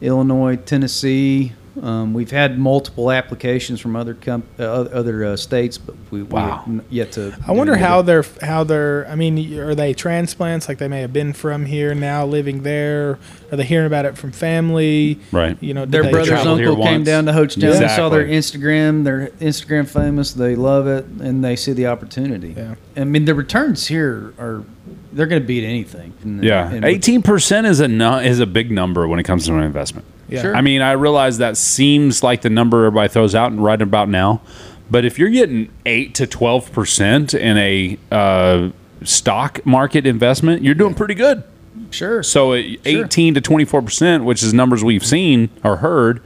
Illinois, 0.01 0.57
Tennessee. 0.57 1.53
Um, 1.83 2.15
we've 2.15 2.31
had 2.31 2.59
multiple 2.59 3.11
applications 3.11 3.81
from 3.81 3.97
other 3.97 4.15
com- 4.15 4.43
uh, 4.59 4.63
other 4.63 5.25
uh, 5.25 5.37
states, 5.37 5.79
but 5.79 5.95
we, 6.11 6.23
Wow. 6.23 6.65
we 6.67 6.75
have 6.77 6.85
yet 6.91 7.13
to. 7.13 7.37
I 7.47 7.53
wonder 7.53 7.75
get 7.75 7.83
it. 7.83 7.85
how 7.87 8.03
they're 8.03 8.25
how 8.43 8.65
they're. 8.65 9.07
I 9.09 9.15
mean, 9.15 9.59
are 9.59 9.75
they 9.75 9.95
transplants? 9.95 10.69
Like 10.69 10.79
they 10.79 10.89
may 10.89 11.01
have 11.01 11.13
been 11.13 11.33
from 11.33 11.67
here, 11.67 11.95
now 11.95 12.27
living 12.27 12.63
there. 12.63 13.19
Are 13.51 13.57
they 13.57 13.65
hearing 13.65 13.87
about 13.87 14.05
it 14.05 14.19
from 14.19 14.33
family? 14.33 15.19
Right. 15.33 15.57
You 15.63 15.75
know, 15.75 15.87
Their 15.87 16.11
brother's 16.11 16.31
uncle 16.45 16.77
came 16.77 16.79
once. 16.79 17.07
down 17.07 17.25
to 17.27 17.33
Hochatown. 17.33 17.79
They 17.79 17.89
saw 17.89 18.09
their 18.09 18.27
Instagram. 18.27 19.05
They're 19.05 19.29
Instagram 19.41 19.89
famous. 19.89 20.33
They 20.33 20.55
love 20.57 20.87
it, 20.87 21.05
and 21.21 21.43
they 21.45 21.57
see 21.57 21.73
the 21.73 21.87
opportunity. 21.87 22.55
Yeah. 22.57 22.75
I 22.97 23.05
mean, 23.05 23.25
the 23.25 23.35
returns 23.35 23.87
here 23.87 24.35
are 24.39 24.65
they're 25.13 25.27
going 25.27 25.41
to 25.41 25.47
beat 25.47 25.65
anything. 25.65 26.13
And- 26.23 26.43
Yeah, 26.45 26.81
eighteen 26.85 27.23
percent 27.23 27.67
is 27.67 27.81
a 27.81 27.89
nu- 27.89 28.19
is 28.19 28.41
a 28.41 28.47
big 28.47 28.71
number 28.71 29.07
when 29.09 29.19
it 29.19 29.25
comes 29.25 29.47
to 29.47 29.55
an 29.55 29.63
investment. 29.63 30.05
Yeah. 30.29 30.43
Sure. 30.43 30.57
I 30.57 30.61
mean, 30.61 30.83
I 30.83 30.93
realize 30.93 31.39
that 31.39 31.57
seems 31.57 32.23
like 32.23 32.43
the 32.43 32.51
number 32.51 32.85
everybody 32.85 33.09
throws 33.09 33.35
out 33.35 33.51
and 33.51 33.63
right 33.63 33.81
about 33.81 34.09
now, 34.09 34.43
but 34.91 35.05
if 35.05 35.19
you're 35.19 35.31
getting 35.31 35.71
eight 35.87 36.15
to 36.17 36.27
twelve 36.27 36.71
percent 36.73 37.35
in 37.35 37.57
a 37.57 37.99
uh, 38.11 38.71
stock 39.03 39.65
market 39.65 40.07
investment, 40.07 40.63
you're 40.63 40.75
doing 40.75 40.95
pretty 40.95 41.15
good. 41.15 41.45
Sure. 41.91 42.23
So 42.23 42.55
eighteen 42.55 43.35
to 43.35 43.41
twenty 43.41 43.65
four 43.65 43.83
percent, 43.83 44.25
which 44.25 44.43
is 44.43 44.53
numbers 44.53 44.85
we've 44.85 45.05
seen 45.05 45.49
or 45.65 45.77
heard, 45.77 46.23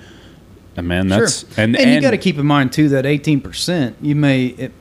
and 0.76 0.88
man, 0.88 1.08
that's 1.08 1.40
sure. 1.40 1.64
and 1.64 1.76
and, 1.76 1.90
you 1.90 2.00
got 2.00 2.12
to 2.12 2.18
keep 2.18 2.38
in 2.38 2.46
mind 2.46 2.72
too 2.72 2.88
that 2.90 3.06
eighteen 3.06 3.40
percent 3.40 3.96
you 4.00 4.14
may 4.14 4.46
it, 4.46 4.72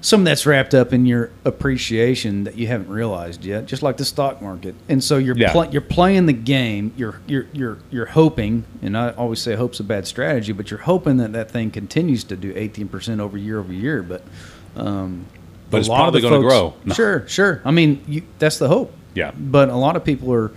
some 0.00 0.20
of 0.20 0.24
that's 0.26 0.46
wrapped 0.46 0.74
up 0.74 0.92
in 0.92 1.06
your 1.06 1.30
appreciation 1.44 2.44
that 2.44 2.56
you 2.56 2.68
haven't 2.68 2.88
realized 2.88 3.44
yet, 3.44 3.66
just 3.66 3.82
like 3.82 3.96
the 3.96 4.04
stock 4.04 4.40
market. 4.40 4.74
And 4.88 5.02
so 5.02 5.16
you're 5.18 5.36
Yeah. 5.36 5.50
pl- 5.52 5.66
you're 5.72 5.80
playing 5.80 6.26
the 6.26 6.32
game. 6.32 6.92
You're 6.96 7.20
you're 7.26 7.46
you're 7.52 7.78
you're 7.90 8.06
hoping, 8.06 8.64
and 8.82 8.96
I 8.96 9.10
always 9.10 9.40
say 9.40 9.56
hope's 9.56 9.80
a 9.80 9.84
bad 9.84 10.06
strategy, 10.06 10.52
but 10.52 10.70
you're 10.70 10.80
hoping 10.80 11.16
that 11.18 11.32
that 11.32 11.50
thing 11.50 11.70
continues 11.72 12.22
to 12.24 12.36
do 12.36 12.52
eighteen 12.54 12.86
percent 12.88 13.20
over 13.20 13.36
year 13.36 13.58
over 13.58 13.72
year. 13.72 14.02
But 14.02 14.22
um, 14.76 15.26
But 15.70 15.78
a 15.78 15.80
it's 15.80 15.88
lot 15.88 15.96
of 15.96 16.02
probably 16.04 16.20
the 16.20 16.28
gonna 16.30 16.42
grow. 16.42 16.74
No. 16.84 16.94
Sure, 16.94 17.26
sure. 17.26 17.60
I 17.64 17.70
mean, 17.72 18.00
you, 18.06 18.22
that's 18.38 18.58
the 18.58 18.68
hope. 18.68 18.92
Yeah. 19.14 19.32
But 19.36 19.68
a 19.68 19.76
lot 19.76 19.96
of 19.96 20.04
people 20.04 20.32
are 20.32 20.52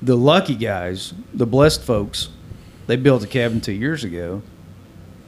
the 0.00 0.16
lucky 0.16 0.54
guys, 0.54 1.12
the 1.34 1.46
blessed 1.46 1.82
folks. 1.82 2.28
They 2.86 2.96
built 2.96 3.22
a 3.22 3.26
cabin 3.26 3.60
two 3.60 3.72
years 3.72 4.02
ago, 4.04 4.40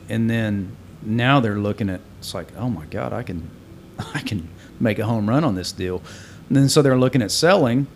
and 0.09 0.31
then 0.31 0.76
now 1.03 1.41
they're 1.41 1.59
looking 1.59 1.91
at 1.91 2.01
it's 2.18 2.34
like, 2.34 2.48
oh 2.56 2.68
my 2.68 2.86
god, 2.86 3.12
I 3.12 3.22
can, 3.22 3.50
I 4.14 4.20
can 4.20 4.48
make 4.80 4.98
a 4.98 5.04
home 5.06 5.28
run 5.28 5.44
on 5.44 5.54
this 5.54 5.72
deal. 5.72 6.02
And 6.48 6.56
then 6.56 6.68
so 6.68 6.82
they're 6.82 6.98
looking 6.98 7.22
at 7.22 7.30
selling, 7.30 7.86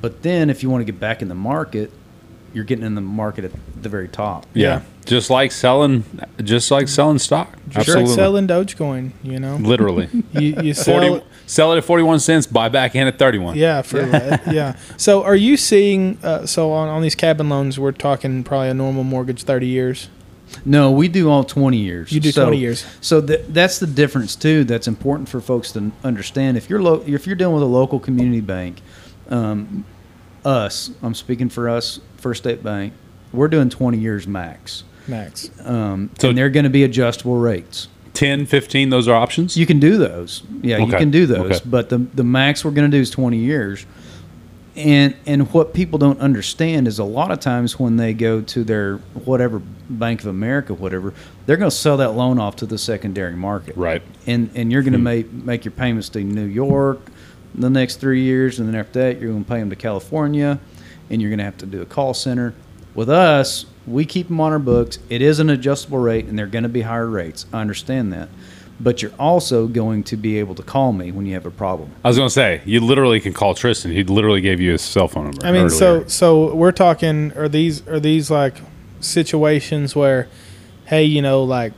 but 0.00 0.22
then 0.22 0.50
if 0.50 0.62
you 0.62 0.70
want 0.70 0.82
to 0.82 0.84
get 0.90 1.00
back 1.00 1.22
in 1.22 1.28
the 1.28 1.34
market, 1.34 1.90
you're 2.52 2.64
getting 2.64 2.84
in 2.84 2.94
the 2.94 3.00
market 3.00 3.44
at 3.44 3.52
the 3.82 3.88
very 3.88 4.06
top. 4.06 4.46
yeah, 4.54 4.82
just 5.06 5.28
like 5.28 5.50
selling, 5.50 6.04
just 6.42 6.70
like 6.70 6.86
selling 6.86 7.18
stock. 7.18 7.52
Just 7.68 7.88
like 7.88 8.06
selling 8.06 8.46
Dogecoin, 8.46 9.10
you 9.24 9.40
know. 9.40 9.56
literally. 9.56 10.08
You, 10.32 10.62
you 10.62 10.74
sell. 10.74 11.00
40, 11.00 11.24
sell 11.46 11.72
it 11.72 11.78
at 11.78 11.84
41 11.84 12.20
cents, 12.20 12.46
buy 12.46 12.68
back 12.68 12.94
in 12.94 13.06
at 13.08 13.18
31. 13.18 13.56
Yeah, 13.56 13.82
for 13.82 14.00
yeah. 14.50 14.76
So, 14.96 15.24
are 15.24 15.34
you 15.34 15.56
seeing? 15.56 16.18
Uh, 16.22 16.46
so 16.46 16.70
on, 16.72 16.88
on 16.88 17.02
these 17.02 17.14
cabin 17.16 17.48
loans, 17.48 17.78
we're 17.78 17.92
talking 17.92 18.44
probably 18.44 18.68
a 18.68 18.74
normal 18.74 19.02
mortgage, 19.02 19.42
thirty 19.42 19.66
years. 19.66 20.08
No, 20.64 20.90
we 20.90 21.08
do 21.08 21.28
all 21.30 21.44
20 21.44 21.76
years. 21.78 22.12
You 22.12 22.20
do 22.20 22.30
So- 22.32 22.44
20 22.44 22.58
years. 22.58 22.84
So 23.00 23.20
th- 23.20 23.40
that's 23.48 23.78
the 23.78 23.86
difference 23.86 24.36
too. 24.36 24.64
That's 24.64 24.86
important 24.88 25.28
for 25.28 25.40
folks 25.40 25.72
to 25.72 25.90
understand. 26.02 26.56
If 26.56 26.68
you're 26.70 26.82
lo- 26.82 27.02
if 27.06 27.26
you're 27.26 27.36
dealing 27.36 27.54
with 27.54 27.62
a 27.62 27.66
local 27.66 27.98
community 27.98 28.40
bank, 28.40 28.82
um, 29.30 29.84
us, 30.44 30.90
I'm 31.02 31.14
speaking 31.14 31.48
for 31.48 31.68
us, 31.68 32.00
First 32.16 32.42
State 32.42 32.62
Bank, 32.62 32.92
we're 33.32 33.48
doing 33.48 33.68
20 33.70 33.98
years 33.98 34.26
max, 34.26 34.84
Max. 35.08 35.50
um, 35.64 36.10
So- 36.18 36.28
and 36.28 36.38
they're 36.38 36.50
going 36.50 36.64
to 36.64 36.70
be 36.70 36.84
adjustable 36.84 37.36
rates. 37.36 37.88
10, 38.12 38.46
15, 38.46 38.90
those 38.90 39.08
are 39.08 39.14
options? 39.14 39.56
You 39.56 39.66
can 39.66 39.80
do 39.80 39.96
those, 39.98 40.42
yeah, 40.62 40.78
you 40.78 40.86
can 40.92 41.10
do 41.10 41.26
those. 41.26 41.50
Okay. 41.56 41.60
But 41.66 41.88
the 41.88 41.98
the 42.14 42.22
max 42.24 42.64
we're 42.64 42.70
going 42.70 42.88
to 42.90 42.96
do 42.96 43.00
is 43.00 43.10
20 43.10 43.38
years. 43.38 43.86
And 44.76 45.14
and 45.24 45.52
what 45.52 45.72
people 45.72 45.98
don't 45.98 46.18
understand 46.20 46.88
is 46.88 46.98
a 46.98 47.04
lot 47.04 47.30
of 47.30 47.38
times 47.38 47.78
when 47.78 47.96
they 47.96 48.12
go 48.12 48.40
to 48.40 48.64
their 48.64 48.96
whatever 49.24 49.60
Bank 49.88 50.20
of 50.20 50.26
America, 50.26 50.74
whatever, 50.74 51.14
they're 51.46 51.56
going 51.56 51.70
to 51.70 51.76
sell 51.76 51.98
that 51.98 52.12
loan 52.12 52.40
off 52.40 52.56
to 52.56 52.66
the 52.66 52.78
secondary 52.78 53.36
market, 53.36 53.76
Right. 53.76 54.02
And 54.26 54.50
and 54.54 54.72
you're 54.72 54.82
going 54.82 54.94
to 54.94 54.98
hmm. 54.98 55.04
make 55.04 55.32
make 55.32 55.64
your 55.64 55.72
payments 55.72 56.08
to 56.10 56.24
New 56.24 56.46
York 56.46 56.98
the 57.54 57.70
next 57.70 57.96
three 57.96 58.22
years, 58.22 58.58
and 58.58 58.68
then 58.68 58.74
after 58.74 59.00
that 59.00 59.20
you're 59.20 59.30
going 59.30 59.44
to 59.44 59.48
pay 59.48 59.60
them 59.60 59.70
to 59.70 59.76
California, 59.76 60.58
and 61.08 61.22
you're 61.22 61.30
going 61.30 61.38
to 61.38 61.44
have 61.44 61.58
to 61.58 61.66
do 61.66 61.80
a 61.80 61.86
call 61.86 62.12
center. 62.12 62.54
With 62.94 63.10
us, 63.10 63.66
we 63.86 64.04
keep 64.04 64.28
them 64.28 64.40
on 64.40 64.52
our 64.52 64.58
books. 64.58 64.98
It 65.08 65.22
is 65.22 65.40
an 65.40 65.50
adjustable 65.50 65.98
rate, 65.98 66.26
and 66.26 66.38
they're 66.38 66.46
going 66.46 66.62
to 66.62 66.68
be 66.68 66.82
higher 66.82 67.08
rates. 67.08 67.46
I 67.52 67.60
understand 67.60 68.12
that, 68.12 68.28
but 68.80 69.02
you're 69.02 69.12
also 69.18 69.66
going 69.66 70.02
to 70.04 70.16
be 70.16 70.38
able 70.38 70.54
to 70.54 70.62
call 70.62 70.92
me 70.92 71.12
when 71.12 71.26
you 71.26 71.34
have 71.34 71.46
a 71.46 71.50
problem. 71.50 71.92
I 72.04 72.08
was 72.08 72.16
going 72.16 72.28
to 72.28 72.34
say, 72.34 72.60
you 72.64 72.80
literally 72.80 73.20
can 73.20 73.32
call 73.32 73.54
Tristan. 73.54 73.92
He 73.92 74.02
literally 74.04 74.40
gave 74.40 74.60
you 74.60 74.72
his 74.72 74.82
cell 74.82 75.08
phone 75.08 75.24
number. 75.24 75.46
I 75.46 75.52
mean, 75.52 75.70
so 75.70 75.96
earlier. 75.96 76.08
so 76.08 76.54
we're 76.54 76.72
talking. 76.72 77.32
Are 77.36 77.48
these 77.48 77.86
are 77.86 78.00
these 78.00 78.30
like 78.30 78.56
situations 79.00 79.94
where, 79.94 80.28
hey, 80.86 81.04
you 81.04 81.22
know, 81.22 81.44
like 81.44 81.72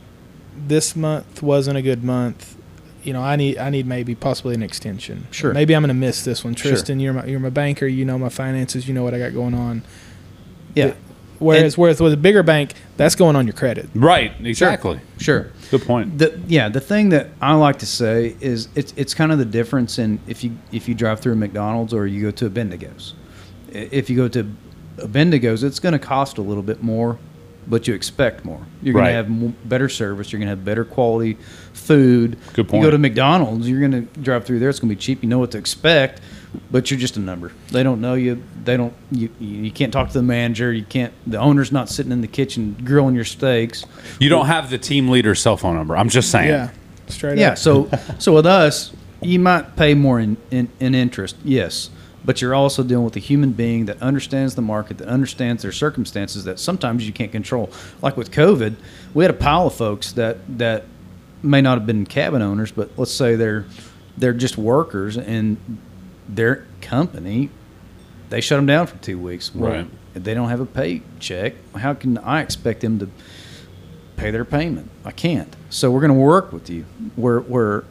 this 0.55 0.95
month 0.95 1.43
wasn't 1.43 1.77
a 1.77 1.81
good 1.81 2.03
month. 2.03 2.55
You 3.03 3.13
know, 3.13 3.21
I 3.21 3.35
need 3.35 3.57
I 3.57 3.69
need 3.69 3.85
maybe 3.85 4.15
possibly 4.15 4.55
an 4.55 4.63
extension. 4.63 5.27
Sure. 5.31 5.53
Maybe 5.53 5.75
I'm 5.75 5.81
going 5.81 5.89
to 5.89 5.93
miss 5.93 6.25
this 6.25 6.43
one. 6.43 6.55
Sure. 6.55 6.71
Tristan, 6.71 6.99
you're 6.99 7.13
my 7.13 7.25
you're 7.25 7.39
my 7.39 7.49
banker. 7.49 7.87
You 7.87 8.05
know 8.05 8.17
my 8.17 8.29
finances. 8.29 8.87
You 8.87 8.93
know 8.93 9.03
what 9.03 9.13
I 9.13 9.19
got 9.19 9.33
going 9.33 9.53
on. 9.53 9.83
Yeah, 10.75 10.93
Whereas, 11.39 11.77
whereas 11.77 12.01
with 12.01 12.13
a 12.13 12.17
bigger 12.17 12.43
bank, 12.43 12.73
that's 12.97 13.15
going 13.15 13.35
on 13.35 13.45
your 13.45 13.53
credit. 13.53 13.89
Right, 13.93 14.33
exactly. 14.43 14.99
sure. 15.19 15.51
Good 15.69 15.83
point. 15.83 16.17
The, 16.17 16.39
yeah, 16.47 16.69
the 16.69 16.79
thing 16.79 17.09
that 17.09 17.29
I 17.41 17.53
like 17.53 17.79
to 17.79 17.85
say 17.85 18.35
is 18.39 18.69
it's 18.75 18.93
it's 18.95 19.13
kind 19.13 19.31
of 19.31 19.37
the 19.37 19.45
difference 19.45 19.99
in 19.99 20.19
if 20.27 20.43
you 20.43 20.57
if 20.71 20.87
you 20.87 20.95
drive 20.95 21.19
through 21.19 21.33
a 21.33 21.35
McDonald's 21.35 21.93
or 21.93 22.07
you 22.07 22.21
go 22.21 22.31
to 22.31 22.45
a 22.45 22.49
Bendigo's. 22.49 23.13
If 23.69 24.09
you 24.09 24.15
go 24.15 24.27
to 24.29 24.49
a 24.97 25.07
Bendigo's, 25.07 25.63
it's 25.63 25.79
going 25.79 25.93
to 25.93 25.99
cost 25.99 26.37
a 26.37 26.41
little 26.41 26.63
bit 26.63 26.81
more, 26.81 27.19
but 27.69 27.87
you 27.87 27.93
expect 27.93 28.45
more. 28.45 28.61
You're 28.81 28.93
going 28.93 29.05
Right. 29.05 29.11
to 29.11 29.15
have 29.17 29.29
mo- 29.29 29.53
better 29.65 29.89
service. 29.89 30.31
You're 30.31 30.39
going 30.39 30.47
to 30.47 30.55
have 30.55 30.63
better 30.65 30.85
quality 30.85 31.37
food. 31.73 32.37
Good 32.53 32.57
You 32.65 32.69
point. 32.69 32.83
go 32.83 32.91
to 32.91 32.97
McDonald's, 32.97 33.69
you're 33.69 33.79
going 33.79 33.91
to 34.07 34.19
drive 34.21 34.45
through 34.45 34.59
there. 34.59 34.69
It's 34.69 34.79
going 34.79 34.89
to 34.89 34.95
be 34.95 34.99
cheap. 35.01 35.21
You 35.23 35.29
know 35.29 35.39
what 35.39 35.51
to 35.51 35.57
expect, 35.57 36.21
but 36.71 36.89
you're 36.89 36.99
just 36.99 37.17
a 37.17 37.19
number. 37.19 37.51
They 37.71 37.83
don't 37.83 38.01
know 38.01 38.13
you. 38.13 38.41
They 38.63 38.77
don't. 38.77 38.93
You 39.11 39.29
you 39.39 39.71
can't 39.71 39.91
talk 39.93 40.07
to 40.09 40.13
the 40.13 40.23
manager. 40.23 40.71
You 40.71 40.83
can't. 40.85 41.13
The 41.25 41.37
owner's 41.39 41.71
not 41.71 41.89
sitting 41.89 42.11
in 42.11 42.21
the 42.21 42.27
kitchen 42.27 42.75
grilling 42.83 43.15
your 43.15 43.25
steaks. 43.25 43.85
You 44.19 44.29
don't 44.29 44.45
have 44.47 44.69
the 44.69 44.77
team 44.77 45.09
leader's 45.09 45.41
cell 45.41 45.57
phone 45.57 45.75
number. 45.75 45.95
I'm 45.97 46.09
just 46.09 46.31
saying. 46.31 46.49
Yeah, 46.49 46.69
straight 47.07 47.37
Yeah. 47.37 47.47
up. 47.47 47.51
Yeah. 47.51 47.53
So 47.55 47.89
so 48.17 48.33
with 48.33 48.45
us, 48.45 48.91
you 49.21 49.39
might 49.39 49.75
pay 49.75 49.93
more 49.93 50.19
in, 50.19 50.37
in, 50.51 50.69
in 50.79 50.93
interest, 50.95 51.35
yes, 51.43 51.89
but 52.25 52.41
you're 52.41 52.55
also 52.55 52.83
dealing 52.83 53.05
with 53.05 53.15
a 53.15 53.19
human 53.19 53.51
being 53.51 53.85
that 53.85 54.01
understands 54.01 54.55
the 54.55 54.61
market, 54.61 54.97
that 54.97 55.07
understands 55.07 55.63
their 55.63 55.71
circumstances 55.71 56.43
that 56.43 56.59
sometimes 56.59 57.05
you 57.05 57.13
can't 57.13 57.31
control. 57.31 57.69
Like 58.01 58.17
with 58.17 58.31
COVID, 58.31 58.75
we 59.13 59.23
had 59.23 59.31
a 59.31 59.37
pile 59.37 59.67
of 59.67 59.75
folks 59.75 60.11
that 60.13 60.37
that 60.57 60.85
may 61.43 61.61
not 61.61 61.77
have 61.77 61.85
been 61.87 62.05
cabin 62.05 62.41
owners, 62.41 62.71
but 62.71 62.91
let's 62.97 63.11
say 63.13 63.35
they're 63.35 63.65
they're 64.17 64.33
just 64.33 64.57
workers 64.57 65.17
and 65.17 65.57
their 66.27 66.65
company 66.81 67.49
they 68.29 68.41
shut 68.41 68.57
them 68.57 68.65
down 68.65 68.87
for 68.87 68.97
two 68.97 69.17
weeks. 69.17 69.53
Well, 69.53 69.71
Right. 69.71 69.87
If 70.15 70.23
they 70.23 70.33
don't 70.33 70.49
have 70.49 70.59
a 70.59 70.65
paycheck, 70.65 71.53
how 71.75 71.93
can 71.93 72.17
I 72.17 72.41
expect 72.41 72.81
them 72.81 72.97
to 72.99 73.09
pay 74.15 74.31
their 74.31 74.45
payment? 74.45 74.89
I 75.05 75.11
can't. 75.11 75.55
So 75.69 75.91
we're 75.91 76.01
going 76.01 76.13
to 76.13 76.19
work 76.19 76.51
with 76.51 76.69
you. 76.69 76.85
Where 77.15 77.39
where 77.39 77.83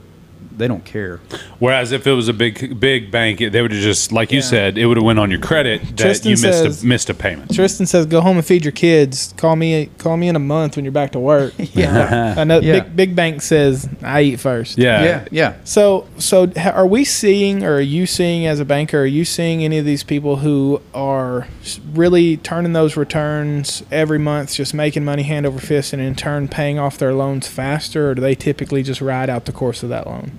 they 0.57 0.69
don't 0.69 0.85
care. 0.85 1.21
Whereas 1.59 1.93
if 1.93 2.07
it 2.07 2.13
was 2.13 2.29
a 2.29 2.33
big 2.33 2.79
big 2.81 3.11
bank, 3.11 3.39
they 3.39 3.63
would 3.63 3.73
have 3.73 3.81
just 3.83 4.13
like 4.13 4.31
you 4.33 4.39
Yeah. 4.39 4.45
said, 4.45 4.79
it 4.79 4.87
would 4.87 4.97
have 4.97 5.05
went 5.05 5.19
on 5.19 5.31
your 5.31 5.41
credit 5.41 5.83
that 5.83 5.97
Tristan 5.97 6.31
you 6.31 6.37
missed 6.37 6.63
says- 6.63 6.83
a, 6.83 6.87
missed 6.87 7.11
a 7.11 7.15
payment. 7.15 7.55
Tristan 7.55 7.87
says, 7.87 8.07
"Go 8.07 8.21
home 8.21 8.37
and 8.37 8.47
feed 8.47 8.65
your 8.65 8.73
kids. 8.73 9.35
Call 9.37 9.57
me. 9.57 9.91
Call 9.99 10.17
me 10.17 10.29
in 10.29 10.37
a 10.37 10.41
month 10.41 10.77
when 10.77 10.85
you're 10.85 10.93
back 10.93 11.13
to 11.13 11.19
work." 11.21 11.53
Yeah, 11.77 12.35
I 12.39 12.45
know. 12.45 12.61
Yeah. 12.61 12.81
Big 12.81 12.97
Big 12.97 13.17
Bank 13.17 13.43
says, 13.43 13.89
"I 14.03 14.23
eat 14.23 14.41
first. 14.41 14.79
Yeah. 14.79 15.05
yeah, 15.05 15.25
yeah. 15.31 15.55
So, 15.65 16.07
so 16.19 16.47
ha- 16.57 16.71
are 16.71 16.87
we 16.87 17.05
seeing, 17.05 17.63
or 17.65 17.75
are 17.77 17.81
you 17.81 18.07
seeing 18.07 18.47
as 18.47 18.61
a 18.61 18.65
banker, 18.65 19.01
are 19.03 19.07
you 19.07 19.25
seeing 19.25 19.63
any 19.65 19.79
of 19.79 19.85
these 19.85 20.03
people 20.03 20.37
who 20.37 20.81
are 20.95 21.47
s- 21.63 21.81
really 21.93 22.37
turning 22.39 22.73
those 22.73 22.97
returns 22.97 23.83
every 23.91 24.19
month, 24.19 24.55
just 24.55 24.73
making 24.75 25.05
money 25.05 25.23
hand 25.25 25.45
over 25.47 25.59
fist, 25.59 25.93
and 25.93 26.01
in 26.01 26.15
turn 26.15 26.49
paying 26.49 26.79
off 26.79 26.97
their 26.99 27.13
loans 27.13 27.47
faster, 27.47 28.11
or 28.11 28.15
do 28.15 28.23
they 28.23 28.35
typically 28.35 28.83
just 28.83 29.01
ride 29.01 29.29
out 29.29 29.45
the 29.45 29.53
course 29.53 29.83
of 29.83 29.89
that 29.91 30.07
loan? 30.07 30.33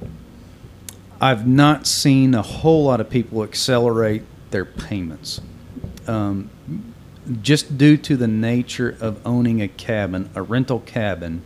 I've 1.19 1.47
not 1.47 1.87
seen 1.87 2.33
a 2.33 2.41
whole 2.41 2.85
lot 2.85 3.01
of 3.01 3.09
people 3.09 3.43
accelerate 3.43 4.23
their 4.51 4.65
payments. 4.65 5.41
Um, 6.07 6.49
just 7.41 7.77
due 7.77 7.97
to 7.97 8.15
the 8.15 8.27
nature 8.27 8.95
of 9.01 9.25
owning 9.25 9.61
a 9.61 9.67
cabin, 9.67 10.29
a 10.35 10.41
rental 10.41 10.79
cabin. 10.79 11.41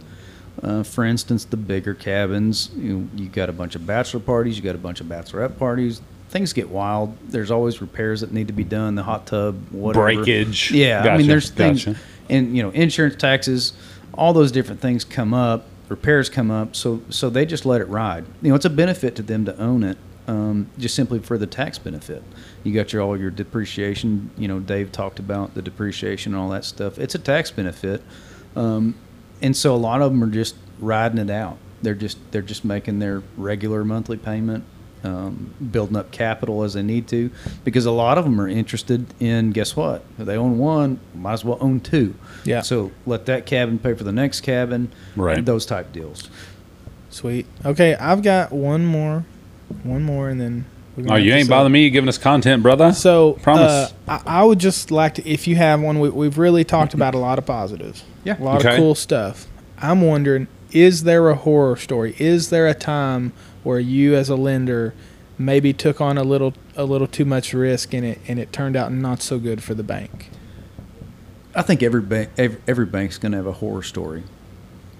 Uh, 0.61 0.83
for 0.83 1.03
instance, 1.03 1.45
the 1.45 1.57
bigger 1.57 1.93
cabins, 1.93 2.69
you, 2.75 3.09
you 3.15 3.29
got 3.29 3.49
a 3.49 3.53
bunch 3.53 3.75
of 3.75 3.87
bachelor 3.87 4.19
parties, 4.19 4.57
you 4.57 4.63
got 4.63 4.75
a 4.75 4.79
bunch 4.79 5.01
of 5.01 5.07
bachelorette 5.07 5.57
parties. 5.57 6.01
Things 6.29 6.53
get 6.53 6.69
wild. 6.69 7.17
There's 7.29 7.51
always 7.51 7.81
repairs 7.81 8.21
that 8.21 8.31
need 8.31 8.47
to 8.47 8.53
be 8.53 8.63
done. 8.63 8.95
The 8.95 9.03
hot 9.03 9.25
tub, 9.25 9.55
whatever. 9.71 10.05
Breakage. 10.05 10.71
Yeah, 10.71 11.01
I 11.01 11.17
mean, 11.17 11.27
there's 11.27 11.49
things, 11.49 11.85
gotcha. 11.85 11.99
and 12.29 12.55
you 12.55 12.63
know, 12.63 12.69
insurance, 12.69 13.15
taxes, 13.15 13.73
all 14.13 14.31
those 14.31 14.51
different 14.51 14.81
things 14.81 15.03
come 15.03 15.33
up. 15.33 15.65
Repairs 15.91 16.29
come 16.29 16.49
up, 16.49 16.73
so 16.73 17.01
so 17.09 17.29
they 17.29 17.45
just 17.45 17.65
let 17.65 17.81
it 17.81 17.89
ride. 17.89 18.23
You 18.41 18.47
know, 18.47 18.55
it's 18.55 18.63
a 18.63 18.69
benefit 18.69 19.13
to 19.17 19.21
them 19.21 19.43
to 19.43 19.57
own 19.59 19.83
it, 19.83 19.97
um, 20.25 20.69
just 20.79 20.95
simply 20.95 21.19
for 21.19 21.37
the 21.37 21.45
tax 21.45 21.77
benefit. 21.77 22.23
You 22.63 22.73
got 22.73 22.93
your 22.93 23.01
all 23.01 23.17
your 23.17 23.29
depreciation. 23.29 24.31
You 24.37 24.47
know, 24.47 24.61
Dave 24.61 24.93
talked 24.93 25.19
about 25.19 25.53
the 25.53 25.61
depreciation 25.61 26.33
and 26.33 26.41
all 26.41 26.47
that 26.51 26.63
stuff. 26.63 26.97
It's 26.97 27.13
a 27.13 27.19
tax 27.19 27.51
benefit, 27.51 28.01
um, 28.55 28.95
and 29.41 29.53
so 29.53 29.75
a 29.75 29.77
lot 29.77 30.01
of 30.01 30.13
them 30.13 30.23
are 30.23 30.31
just 30.31 30.55
riding 30.79 31.17
it 31.17 31.29
out. 31.29 31.57
They're 31.81 31.93
just 31.93 32.17
they're 32.31 32.41
just 32.41 32.63
making 32.63 32.99
their 32.99 33.21
regular 33.35 33.83
monthly 33.83 34.15
payment, 34.15 34.63
um, 35.03 35.53
building 35.71 35.95
up 35.97 36.11
capital 36.11 36.63
as 36.63 36.73
they 36.73 36.83
need 36.83 37.07
to, 37.07 37.31
because 37.63 37.85
a 37.85 37.91
lot 37.91 38.17
of 38.17 38.23
them 38.23 38.39
are 38.39 38.47
interested 38.47 39.05
in 39.19 39.51
guess 39.51 39.75
what? 39.75 40.03
If 40.19 40.25
they 40.25 40.35
own 40.37 40.57
one, 40.57 40.99
might 41.15 41.33
as 41.33 41.45
well 41.45 41.57
own 41.61 41.79
two. 41.79 42.13
Yeah. 42.45 42.61
So 42.61 42.91
let 43.05 43.25
that 43.25 43.45
cabin 43.45 43.79
pay 43.79 43.93
for 43.95 44.03
the 44.03 44.11
next 44.11 44.41
cabin. 44.41 44.91
Right. 45.15 45.43
Those 45.43 45.65
type 45.65 45.91
deals. 45.91 46.29
Sweet. 47.09 47.45
Okay, 47.65 47.95
I've 47.95 48.21
got 48.23 48.51
one 48.51 48.85
more, 48.85 49.25
one 49.83 50.03
more, 50.03 50.29
and 50.29 50.39
then. 50.39 50.65
we 50.95 51.03
can 51.03 51.11
Oh, 51.11 51.15
you 51.15 51.33
ain't 51.33 51.49
bothering 51.49 51.73
me. 51.73 51.83
You 51.83 51.89
giving 51.89 52.07
us 52.07 52.17
content, 52.17 52.63
brother. 52.63 52.93
So, 52.93 53.33
Promise. 53.41 53.71
uh, 53.71 53.89
I, 54.07 54.21
I 54.39 54.43
would 54.43 54.59
just 54.59 54.91
like 54.91 55.15
to, 55.15 55.27
if 55.29 55.47
you 55.47 55.55
have 55.57 55.81
one, 55.81 55.99
we, 55.99 56.09
we've 56.09 56.37
really 56.37 56.63
talked 56.63 56.93
about 56.93 57.13
a 57.13 57.17
lot 57.17 57.37
of 57.37 57.45
positives. 57.45 58.03
Yeah. 58.23 58.39
A 58.39 58.43
lot 58.43 58.59
Okay. 58.59 58.69
of 58.71 58.77
cool 58.77 58.95
stuff. 58.95 59.47
I'm 59.77 60.01
wondering, 60.01 60.47
is 60.71 61.03
there 61.03 61.27
a 61.29 61.35
horror 61.35 61.75
story? 61.75 62.15
Is 62.17 62.49
there 62.49 62.67
a 62.67 62.73
time 62.73 63.33
where 63.63 63.79
you, 63.79 64.15
as 64.15 64.29
a 64.29 64.35
lender, 64.35 64.93
maybe 65.37 65.73
took 65.73 65.99
on 66.01 66.17
a 66.17 66.23
little 66.23 66.53
a 66.75 66.83
little 66.85 67.07
too 67.07 67.25
much 67.25 67.53
risk 67.53 67.93
and 67.93 68.05
it 68.05 68.19
and 68.27 68.37
it 68.39 68.51
turned 68.53 68.75
out 68.75 68.91
not 68.91 69.21
so 69.21 69.39
good 69.39 69.61
for 69.63 69.73
the 69.73 69.83
bank? 69.83 70.29
I 71.55 71.61
think 71.61 71.83
every 71.83 72.01
bank 72.01 72.29
every, 72.37 72.61
every 72.67 72.85
bank's 72.85 73.17
going 73.17 73.31
to 73.33 73.37
have 73.37 73.47
a 73.47 73.51
horror 73.53 73.83
story. 73.83 74.23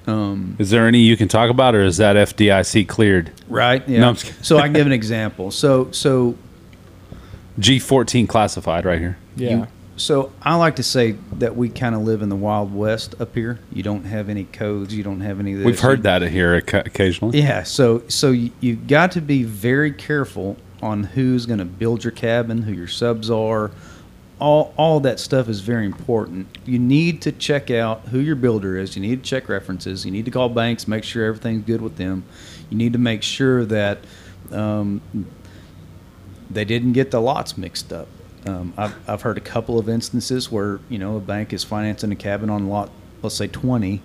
Um, 0.07 0.55
Is 0.57 0.72
there 0.72 0.88
any 0.88 0.99
you 0.99 1.16
can 1.16 1.28
talk 1.28 1.51
about, 1.51 1.76
or 1.76 1.84
is 1.84 1.97
that 1.97 2.16
FDIC 2.16 2.88
cleared? 2.88 3.32
right? 3.47 3.88
Yeah. 3.88 3.99
No, 4.01 4.09
I'm 4.09 4.16
so 4.16 4.57
I 4.57 4.64
can 4.64 4.74
give 4.74 4.88
an 4.88 4.93
example. 4.93 5.51
So 5.51 5.91
so 5.91 6.36
G14 7.59 8.28
classified 8.28 8.86
right 8.86 8.99
here. 8.99 9.18
Yeah. 9.36 9.49
You- 9.49 9.68
so 10.02 10.32
I 10.41 10.56
like 10.56 10.78
to 10.78 10.84
say 10.84 11.12
that 11.34 11.56
we 11.56 11.70
kind 11.70 11.93
of 11.93 12.02
live 12.02 12.22
in 12.22 12.30
the 12.30 12.36
wild 12.36 12.74
west 12.74 13.14
up 13.22 13.36
here. 13.36 13.60
You 13.72 13.84
don't 13.84 14.06
have 14.06 14.30
any 14.30 14.45
codes. 14.45 14.95
You 14.95 15.04
don't 15.04 15.22
have 15.22 15.39
any. 15.39 15.54
Of 15.54 15.60
this. 15.60 15.66
We've 15.66 15.80
heard 15.80 16.04
that 16.04 16.24
here 16.24 16.56
occasionally. 16.56 17.39
Yeah. 17.39 17.64
So 17.64 18.04
so 18.08 18.32
you, 18.32 18.52
you 18.60 18.76
got 18.76 19.12
to 19.14 19.22
be 19.22 19.43
very 19.43 19.91
careful 19.91 20.58
on 20.82 21.04
who's 21.04 21.45
going 21.45 21.60
to 21.60 21.66
build 21.66 22.04
your 22.04 22.12
cabin, 22.12 22.64
who 22.64 22.74
your 22.74 22.88
subs 22.88 23.30
are. 23.30 23.72
All 24.39 24.74
all 24.76 24.99
that 25.02 25.20
stuff 25.20 25.47
is 25.47 25.60
very 25.60 25.86
important. 25.86 26.47
You 26.66 26.80
need 26.80 27.22
to 27.22 27.32
check 27.32 27.70
out 27.70 28.08
who 28.08 28.18
your 28.18 28.36
builder 28.36 28.78
is. 28.78 28.95
You 28.95 29.04
need 29.04 29.24
to 29.24 29.30
check 29.30 29.47
references. 29.47 30.04
You 30.04 30.12
need 30.12 30.26
to 30.26 30.32
call 30.32 30.49
banks, 30.49 30.88
make 30.88 31.04
sure 31.04 31.26
everything's 31.26 31.64
good 31.66 31.82
with 31.82 31.97
them. 31.97 32.24
You 32.72 32.78
need 32.78 32.93
to 32.93 32.99
make 32.99 33.22
sure 33.22 33.66
that 33.66 33.99
um, 34.52 35.02
they 36.49 36.66
didn't 36.66 36.93
get 36.93 37.12
the 37.12 37.22
lots 37.22 37.56
mixed 37.56 37.93
up. 37.93 38.08
Um, 38.45 38.73
I've, 38.77 39.09
I've 39.09 39.21
heard 39.21 39.37
a 39.37 39.41
couple 39.41 39.77
of 39.77 39.87
instances 39.87 40.51
where 40.51 40.79
you 40.89 40.97
know 40.97 41.17
a 41.17 41.19
bank 41.19 41.53
is 41.53 41.63
financing 41.63 42.11
a 42.11 42.15
cabin 42.15 42.49
on 42.49 42.67
lot, 42.67 42.89
let's 43.21 43.35
say 43.35 43.47
twenty. 43.47 44.01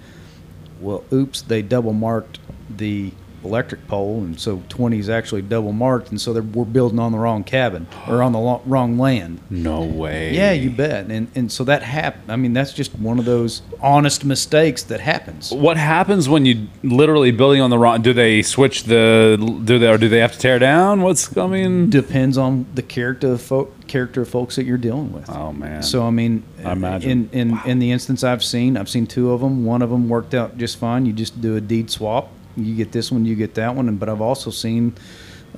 Well, 0.81 1.05
oops, 1.13 1.41
they 1.41 1.63
double 1.63 1.95
marked 1.95 2.39
the 2.69 3.13
electric 3.47 3.87
pole, 3.89 4.19
and 4.19 4.39
so 4.39 4.63
twenty 4.69 4.99
is 4.99 5.09
actually 5.09 5.43
double 5.43 5.73
marked, 5.73 6.11
and 6.11 6.21
so 6.21 6.33
they're, 6.33 6.43
we're 6.43 6.65
building 6.65 6.99
on 6.99 7.13
the 7.13 7.19
wrong 7.19 7.45
cabin 7.45 7.87
or 8.09 8.23
on 8.23 8.33
the 8.33 8.39
lo- 8.39 8.63
wrong 8.67 8.99
land. 8.99 9.41
No 9.51 9.83
way. 9.83 10.35
Yeah, 10.35 10.53
you 10.53 10.71
bet. 10.71 11.07
And 11.07 11.29
and 11.35 11.51
so 11.51 11.65
that 11.65 11.83
happened. 11.83 12.31
I 12.31 12.37
mean, 12.37 12.53
that's 12.53 12.73
just 12.73 12.95
one 12.99 13.19
of 13.19 13.25
those 13.25 13.63
honest 13.81 14.25
mistakes 14.25 14.83
that 14.85 15.01
happens. 15.01 15.53
What 15.53 15.77
happens 15.77 16.29
when 16.29 16.45
you 16.47 16.67
literally 16.83 17.31
building 17.31 17.61
on 17.61 17.71
the 17.71 17.79
wrong? 17.79 18.03
Do 18.03 18.13
they 18.13 18.43
switch 18.43 18.85
the? 18.85 19.37
Do 19.65 19.79
they 19.79 19.89
or 19.89 19.99
do 19.99 20.09
they 20.09 20.19
have 20.19 20.33
to 20.33 20.39
tear 20.39 20.59
down? 20.59 21.03
What's 21.03 21.29
coming? 21.29 21.89
Depends 21.91 22.37
on 22.39 22.67
the 22.75 22.83
character 22.83 23.33
of 23.33 23.43
folk, 23.43 23.87
character 23.87 24.23
of 24.23 24.29
folks 24.29 24.57
that 24.57 24.65
you're 24.65 24.79
dealing 24.79 25.13
with. 25.13 25.29
Oh 25.31 25.53
man. 25.53 25.83
So 25.83 26.05
I 26.07 26.11
mean, 26.11 26.43
I 26.65 26.73
imagine. 26.73 27.31
in 27.33 27.51
in 27.53 27.61
in 27.67 27.79
the 27.79 27.93
instance 27.93 28.25
I've 28.25 28.45
seen, 28.45 28.77
I've 28.77 28.89
seen 28.89 29.07
two 29.07 29.31
of 29.33 29.41
them. 29.41 29.65
One 29.65 29.83
of 29.83 29.91
them 29.91 30.09
worked 30.09 30.35
out 30.35 30.59
just 30.59 30.79
fine. 30.79 31.07
You 31.07 31.13
just 31.13 31.41
do 31.41 31.57
a 31.57 31.61
deed 31.61 31.91
swap. 31.91 32.31
You 32.57 32.75
get 32.75 32.93
this 32.93 33.13
one, 33.13 33.25
you 33.27 33.35
get 33.35 33.55
that 33.55 33.75
one. 33.75 33.89
And 33.89 33.99
but 33.99 34.09
I've 34.09 34.21
also 34.21 34.51
seen 34.51 34.95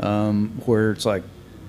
um, 0.00 0.60
where 0.66 0.90
it's 0.92 1.06
like 1.06 1.22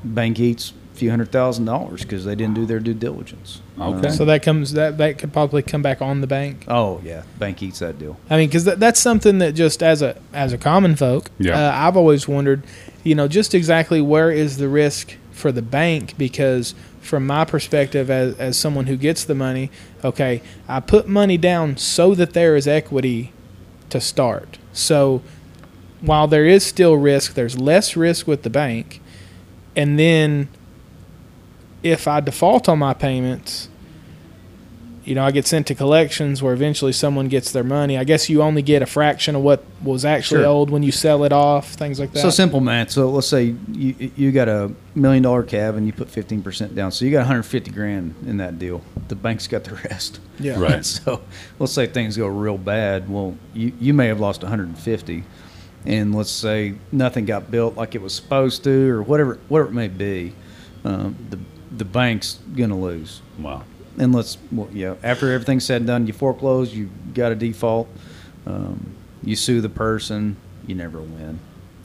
bank 0.03 0.39
eats 0.39 0.73
a 0.93 0.97
few 0.97 1.09
hundred 1.09 1.31
thousand 1.31 1.65
dollars 1.65 2.01
because 2.03 2.25
they 2.25 2.35
didn't 2.35 2.55
do 2.55 2.65
their 2.65 2.79
due 2.79 2.93
diligence. 2.93 3.61
Okay. 3.79 4.09
So 4.11 4.25
that 4.25 4.43
comes 4.43 4.73
that 4.73 4.97
that 4.97 5.17
could 5.17 5.31
probably 5.33 5.61
come 5.61 5.81
back 5.81 6.01
on 6.01 6.21
the 6.21 6.27
bank. 6.27 6.65
Oh 6.67 6.99
yeah, 7.03 7.23
bank 7.37 7.61
eats 7.63 7.79
that 7.79 7.99
deal. 7.99 8.17
I 8.29 8.37
mean, 8.37 8.49
because 8.49 8.65
that, 8.65 8.79
that's 8.79 8.99
something 8.99 9.37
that 9.39 9.53
just 9.53 9.81
as 9.83 10.01
a 10.01 10.19
as 10.33 10.51
a 10.53 10.57
common 10.57 10.95
folk, 10.95 11.29
Yeah. 11.39 11.57
uh, 11.69 11.71
I've 11.87 11.95
always 11.97 12.27
wondered, 12.27 12.63
you 13.03 13.15
know, 13.15 13.27
just 13.27 13.53
exactly 13.53 14.01
where 14.01 14.31
is 14.31 14.57
the 14.57 14.67
risk 14.67 15.15
for 15.31 15.51
the 15.51 15.61
bank? 15.61 16.17
Because 16.17 16.75
from 17.01 17.25
my 17.25 17.45
perspective, 17.45 18.09
as 18.11 18.35
as 18.37 18.57
someone 18.57 18.87
who 18.87 18.97
gets 18.97 19.23
the 19.23 19.35
money, 19.35 19.71
okay, 20.03 20.41
I 20.67 20.79
put 20.81 21.07
money 21.07 21.37
down 21.37 21.77
so 21.77 22.13
that 22.15 22.33
there 22.33 22.55
is 22.57 22.67
equity 22.67 23.31
to 23.89 24.01
start. 24.01 24.57
So 24.79 25.21
while 26.01 26.27
there 26.27 26.45
is 26.45 26.65
still 26.65 26.95
risk, 26.95 27.33
there's 27.33 27.59
less 27.59 27.95
risk 27.95 28.27
with 28.27 28.43
the 28.43 28.49
bank, 28.49 29.01
and 29.75 29.99
then 29.99 30.49
if 31.83 32.07
I 32.07 32.19
default 32.19 32.67
on 32.67 32.79
my 32.79 32.93
payments, 32.93 33.68
you 35.09 35.15
know, 35.15 35.25
I 35.25 35.31
get 35.31 35.47
sent 35.47 35.65
to 35.67 35.75
collections 35.75 36.43
where 36.43 36.53
eventually 36.53 36.93
someone 36.93 37.27
gets 37.29 37.51
their 37.51 37.63
money. 37.63 37.97
I 37.97 38.03
guess 38.03 38.29
you 38.29 38.43
only 38.43 38.61
get 38.61 38.81
a 38.83 38.85
fraction 38.85 39.35
of 39.35 39.41
what 39.41 39.63
was 39.83 40.05
actually 40.05 40.41
Sure. 40.43 40.47
owed 40.49 40.69
when 40.69 40.83
you 40.83 40.91
sell 40.91 41.23
it 41.23 41.33
off, 41.33 41.73
things 41.73 41.99
like 41.99 42.11
that. 42.13 42.19
So 42.19 42.29
simple 42.29 42.59
math. 42.59 42.91
So 42.91 43.09
let's 43.09 43.27
say 43.27 43.55
you 43.71 44.11
you 44.15 44.31
got 44.31 44.47
a 44.47 44.71
million 44.93 45.23
dollar 45.23 45.41
cab 45.43 45.75
and 45.75 45.87
you 45.87 45.93
put 45.93 46.09
fifteen 46.09 46.41
percent 46.43 46.75
down. 46.75 46.91
So 46.91 47.05
you 47.05 47.11
got 47.11 47.19
150 47.21 47.71
grand 47.71 48.13
in 48.27 48.37
that 48.37 48.59
deal. 48.59 48.81
The 49.07 49.15
bank's 49.15 49.47
got 49.47 49.63
the 49.63 49.75
rest. 49.89 50.19
Yeah. 50.39 50.59
Right. 50.59 50.85
So 50.85 51.21
let's 51.57 51.73
say 51.73 51.87
things 51.87 52.15
go 52.15 52.27
real 52.27 52.57
bad. 52.59 53.09
Well, 53.09 53.35
you 53.55 53.73
you 53.79 53.93
may 53.95 54.07
have 54.07 54.19
lost 54.19 54.43
150, 54.43 55.23
and 55.85 56.13
let's 56.13 56.29
say 56.31 56.75
nothing 56.91 57.25
got 57.25 57.49
built 57.49 57.75
like 57.75 57.95
it 57.95 58.01
was 58.01 58.13
supposed 58.13 58.63
to, 58.65 58.89
or 58.91 59.01
whatever 59.01 59.39
whatever 59.47 59.69
it 59.69 59.73
may 59.73 59.87
be. 59.87 60.33
Um, 60.85 61.15
the 61.31 61.39
the 61.75 61.85
bank's 61.85 62.37
gonna 62.55 62.77
lose. 62.79 63.21
wow. 63.39 63.63
And 63.99 64.15
let's 64.15 64.37
well, 64.51 64.69
yeah. 64.73 64.95
After 65.03 65.31
everything's 65.31 65.65
said 65.65 65.81
and 65.81 65.87
done, 65.87 66.07
you 66.07 66.13
foreclose. 66.13 66.73
You 66.73 66.89
got 67.13 67.31
a 67.31 67.35
default. 67.35 67.87
Um, 68.47 68.95
you 69.23 69.35
sue 69.35 69.61
the 69.61 69.69
person. 69.69 70.37
You 70.65 70.73
never 70.75 70.99
win. 70.99 71.39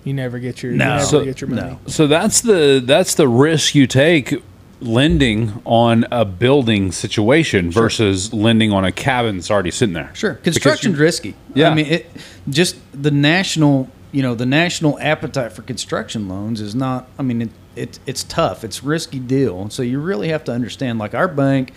You 0.05 0.15
never 0.15 0.39
get 0.39 0.63
your 0.63 0.73
No. 0.73 0.85
you 0.85 0.91
never 0.91 1.05
So- 1.05 1.25
get 1.25 1.41
your 1.41 1.51
money. 1.51 1.63
no. 1.73 1.79
So 1.87 2.07
that's 2.07 2.41
the 2.41 2.83
that's 2.85 3.15
the 3.17 3.27
risk 3.29 3.75
you 3.75 3.87
take 3.87 4.43
lending 4.81 5.63
on 5.65 6.05
a 6.11 6.25
building 6.25 6.93
situation 6.93 7.71
versus 7.71 8.33
lending 8.35 8.71
on 8.73 8.85
a 8.85 8.93
cabin 8.93 9.37
that's 9.37 9.51
already 9.51 9.71
sitting 9.71 9.95
there. 9.95 10.11
Sure, 10.15 10.35
construction's 10.35 10.99
risky. 10.99 11.35
Yeah. 11.55 11.71
I 11.71 11.75
mean, 11.75 11.87
it 11.87 12.11
just 12.49 12.77
the 12.93 13.11
national, 13.11 13.89
you 14.13 14.23
know, 14.23 14.35
the 14.35 14.47
national 14.47 14.99
appetite 15.01 15.53
for 15.53 15.63
construction 15.63 16.29
loans 16.29 16.61
is 16.61 16.75
not. 16.75 17.09
I 17.19 17.23
mean, 17.23 17.43
it, 17.43 17.51
it 17.75 17.99
it's 18.07 18.23
tough. 18.25 18.63
It's 18.63 18.83
a 18.83 18.87
risky 18.87 19.19
deal. 19.19 19.71
So 19.71 19.83
you 19.83 19.99
really 20.01 20.29
have 20.29 20.45
to 20.45 20.53
understand. 20.53 20.99
Like 20.99 21.15
our 21.15 21.29
bank, 21.29 21.73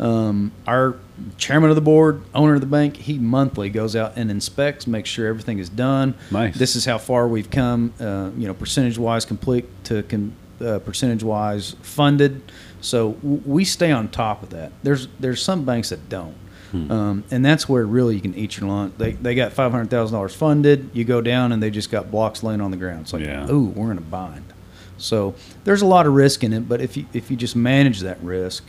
Um, 0.00 0.52
our 0.66 0.96
chairman 1.36 1.68
of 1.70 1.76
the 1.76 1.82
board, 1.82 2.22
owner 2.34 2.54
of 2.54 2.60
the 2.62 2.66
bank, 2.66 2.96
he 2.96 3.18
monthly 3.18 3.68
goes 3.68 3.94
out 3.94 4.14
and 4.16 4.30
inspects, 4.30 4.86
makes 4.86 5.10
sure 5.10 5.26
everything 5.28 5.58
is 5.58 5.68
done. 5.68 6.14
Nice. 6.30 6.56
This 6.56 6.74
is 6.74 6.86
how 6.86 6.96
far 6.98 7.28
we've 7.28 7.50
come, 7.50 7.92
uh, 8.00 8.30
you 8.36 8.46
know, 8.46 8.54
percentage 8.54 8.96
wise 8.96 9.26
complete 9.26 9.66
to 9.84 10.02
con- 10.04 10.32
uh, 10.64 10.78
percentage 10.78 11.22
wise 11.22 11.76
funded. 11.82 12.40
So 12.80 13.12
w- 13.12 13.42
we 13.44 13.64
stay 13.66 13.92
on 13.92 14.08
top 14.08 14.42
of 14.42 14.50
that. 14.50 14.72
There's 14.82 15.06
there's 15.20 15.42
some 15.42 15.64
banks 15.64 15.90
that 15.90 16.08
don't. 16.08 16.34
Um, 16.72 17.24
and 17.32 17.44
that's 17.44 17.68
where 17.68 17.84
really 17.84 18.14
you 18.14 18.20
can 18.20 18.32
eat 18.36 18.56
your 18.58 18.68
lunch. 18.68 18.94
They, 18.96 19.10
they 19.12 19.34
got 19.34 19.52
five 19.52 19.72
hundred 19.72 19.90
thousand 19.90 20.14
dollars 20.14 20.36
funded. 20.36 20.88
You 20.92 21.02
go 21.04 21.20
down 21.20 21.50
and 21.50 21.60
they 21.60 21.68
just 21.68 21.90
got 21.90 22.12
blocks 22.12 22.44
laying 22.44 22.60
on 22.60 22.70
the 22.70 22.76
ground. 22.76 23.00
It's 23.00 23.12
like, 23.12 23.22
Yeah. 23.24 23.50
ooh, 23.50 23.64
we're 23.74 23.90
in 23.90 23.98
a 23.98 24.02
bind. 24.02 24.44
So 24.96 25.34
there's 25.64 25.82
a 25.82 25.86
lot 25.86 26.06
of 26.06 26.12
risk 26.14 26.44
in 26.44 26.52
it, 26.52 26.68
but 26.68 26.80
if 26.80 26.96
you 26.96 27.06
if 27.12 27.28
you 27.28 27.36
just 27.36 27.56
manage 27.56 28.00
that 28.00 28.22
risk, 28.22 28.64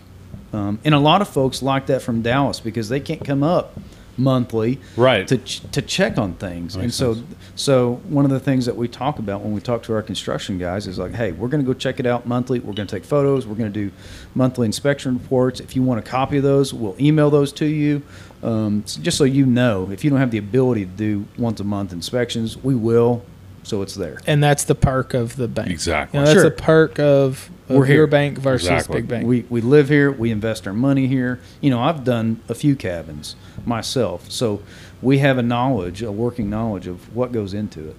um, 0.53 0.79
and 0.83 0.93
a 0.93 0.99
lot 0.99 1.21
of 1.21 1.27
folks 1.29 1.61
like 1.61 1.85
that 1.87 2.01
from 2.01 2.21
Dallas 2.21 2.59
because 2.59 2.89
they 2.89 2.99
can't 2.99 3.23
come 3.23 3.43
up 3.43 3.77
monthly 4.17 4.77
Right. 4.97 5.25
to 5.29 5.37
ch- 5.37 5.61
to 5.71 5.81
check 5.81 6.17
on 6.17 6.33
things. 6.33 6.75
and 6.75 6.93
so 6.93 7.13
sense. 7.15 7.25
so 7.55 8.01
one 8.09 8.25
of 8.25 8.31
the 8.31 8.39
things 8.41 8.65
that 8.65 8.75
we 8.75 8.87
talk 8.89 9.19
about 9.19 9.41
when 9.41 9.53
we 9.53 9.61
talk 9.61 9.83
to 9.83 9.93
our 9.93 10.01
construction 10.01 10.57
guys 10.57 10.85
is 10.85 10.99
like, 10.99 11.13
hey, 11.13 11.31
we're 11.31 11.47
going 11.47 11.63
to 11.63 11.65
go 11.65 11.73
check 11.73 11.99
it 11.99 12.05
out 12.05 12.27
monthly. 12.27 12.59
We're 12.59 12.73
going 12.73 12.87
to 12.87 12.95
take 12.95 13.05
photos. 13.05 13.47
We're 13.47 13.55
going 13.55 13.71
to 13.71 13.79
do 13.89 13.91
monthly 14.35 14.65
inspection 14.65 15.13
reports. 15.17 15.59
If 15.61 15.75
you 15.75 15.81
want 15.81 15.99
a 15.99 16.03
copy 16.03 16.37
of 16.37 16.43
those, 16.43 16.73
we'll 16.73 16.95
email 16.99 17.29
those 17.29 17.51
to 17.53 17.65
you. 17.65 18.01
Um, 18.43 18.83
just 18.85 19.17
so 19.17 19.23
you 19.23 19.45
know, 19.45 19.89
if 19.91 20.03
you 20.03 20.09
don't 20.09 20.19
have 20.19 20.31
the 20.31 20.37
ability 20.39 20.85
to 20.85 20.91
do 20.91 21.25
once 21.37 21.59
a 21.61 21.63
month 21.63 21.93
inspections, 21.93 22.57
we 22.61 22.75
will. 22.75 23.23
So 23.63 23.81
it's 23.83 23.93
there. 23.95 24.19
and 24.25 24.43
that's 24.43 24.63
the 24.63 24.73
perk 24.75 25.13
of 25.13 25.35
the 25.35 25.47
bank. 25.47 25.69
Exactly. 25.69 26.17
You 26.17 26.21
know, 26.21 26.25
that's 26.25 26.41
Sure. 26.41 26.49
the 26.49 26.55
perk 26.55 26.99
of, 26.99 27.49
of 27.69 27.75
We're 27.75 27.85
here. 27.85 27.95
your 27.97 28.07
bank 28.07 28.37
versus 28.39 28.67
Exactly. 28.69 29.01
big 29.01 29.07
bank. 29.07 29.27
We, 29.27 29.45
we 29.49 29.61
live 29.61 29.87
here. 29.87 30.11
We 30.11 30.31
invest 30.31 30.65
our 30.67 30.73
money 30.73 31.05
here. 31.07 31.39
You 31.61 31.69
know, 31.69 31.79
I've 31.79 32.03
done 32.03 32.39
a 32.49 32.55
few 32.55 32.75
cabins 32.75 33.35
myself, 33.65 34.31
so 34.31 34.61
we 35.01 35.19
have 35.19 35.37
a 35.37 35.43
knowledge, 35.43 36.01
a 36.01 36.11
working 36.11 36.49
knowledge 36.49 36.87
of 36.87 37.15
what 37.15 37.31
goes 37.31 37.53
into 37.53 37.87
it. 37.89 37.95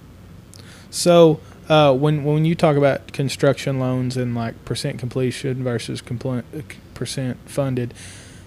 So 0.89 1.39
uh, 1.69 1.95
when 1.95 2.23
when 2.23 2.45
you 2.45 2.55
talk 2.55 2.75
about 2.75 3.13
construction 3.13 3.79
loans 3.79 4.17
and 4.17 4.35
like 4.35 4.63
percent 4.65 4.99
completion 4.99 5.63
versus 5.63 6.01
compl- 6.01 6.43
uh, 6.55 6.61
percent 6.93 7.37
funded, 7.45 7.93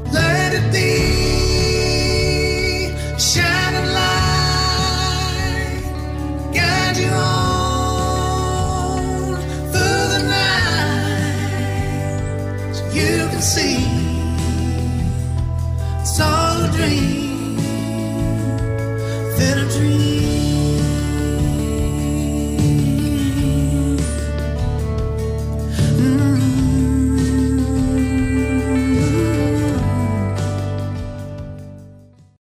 see 13.40 13.86
it's 16.00 16.20
all 16.20 16.64
a 16.64 16.70
dream, 16.72 17.56
then 19.38 19.58
a 19.58 19.70
dream. 19.70 20.17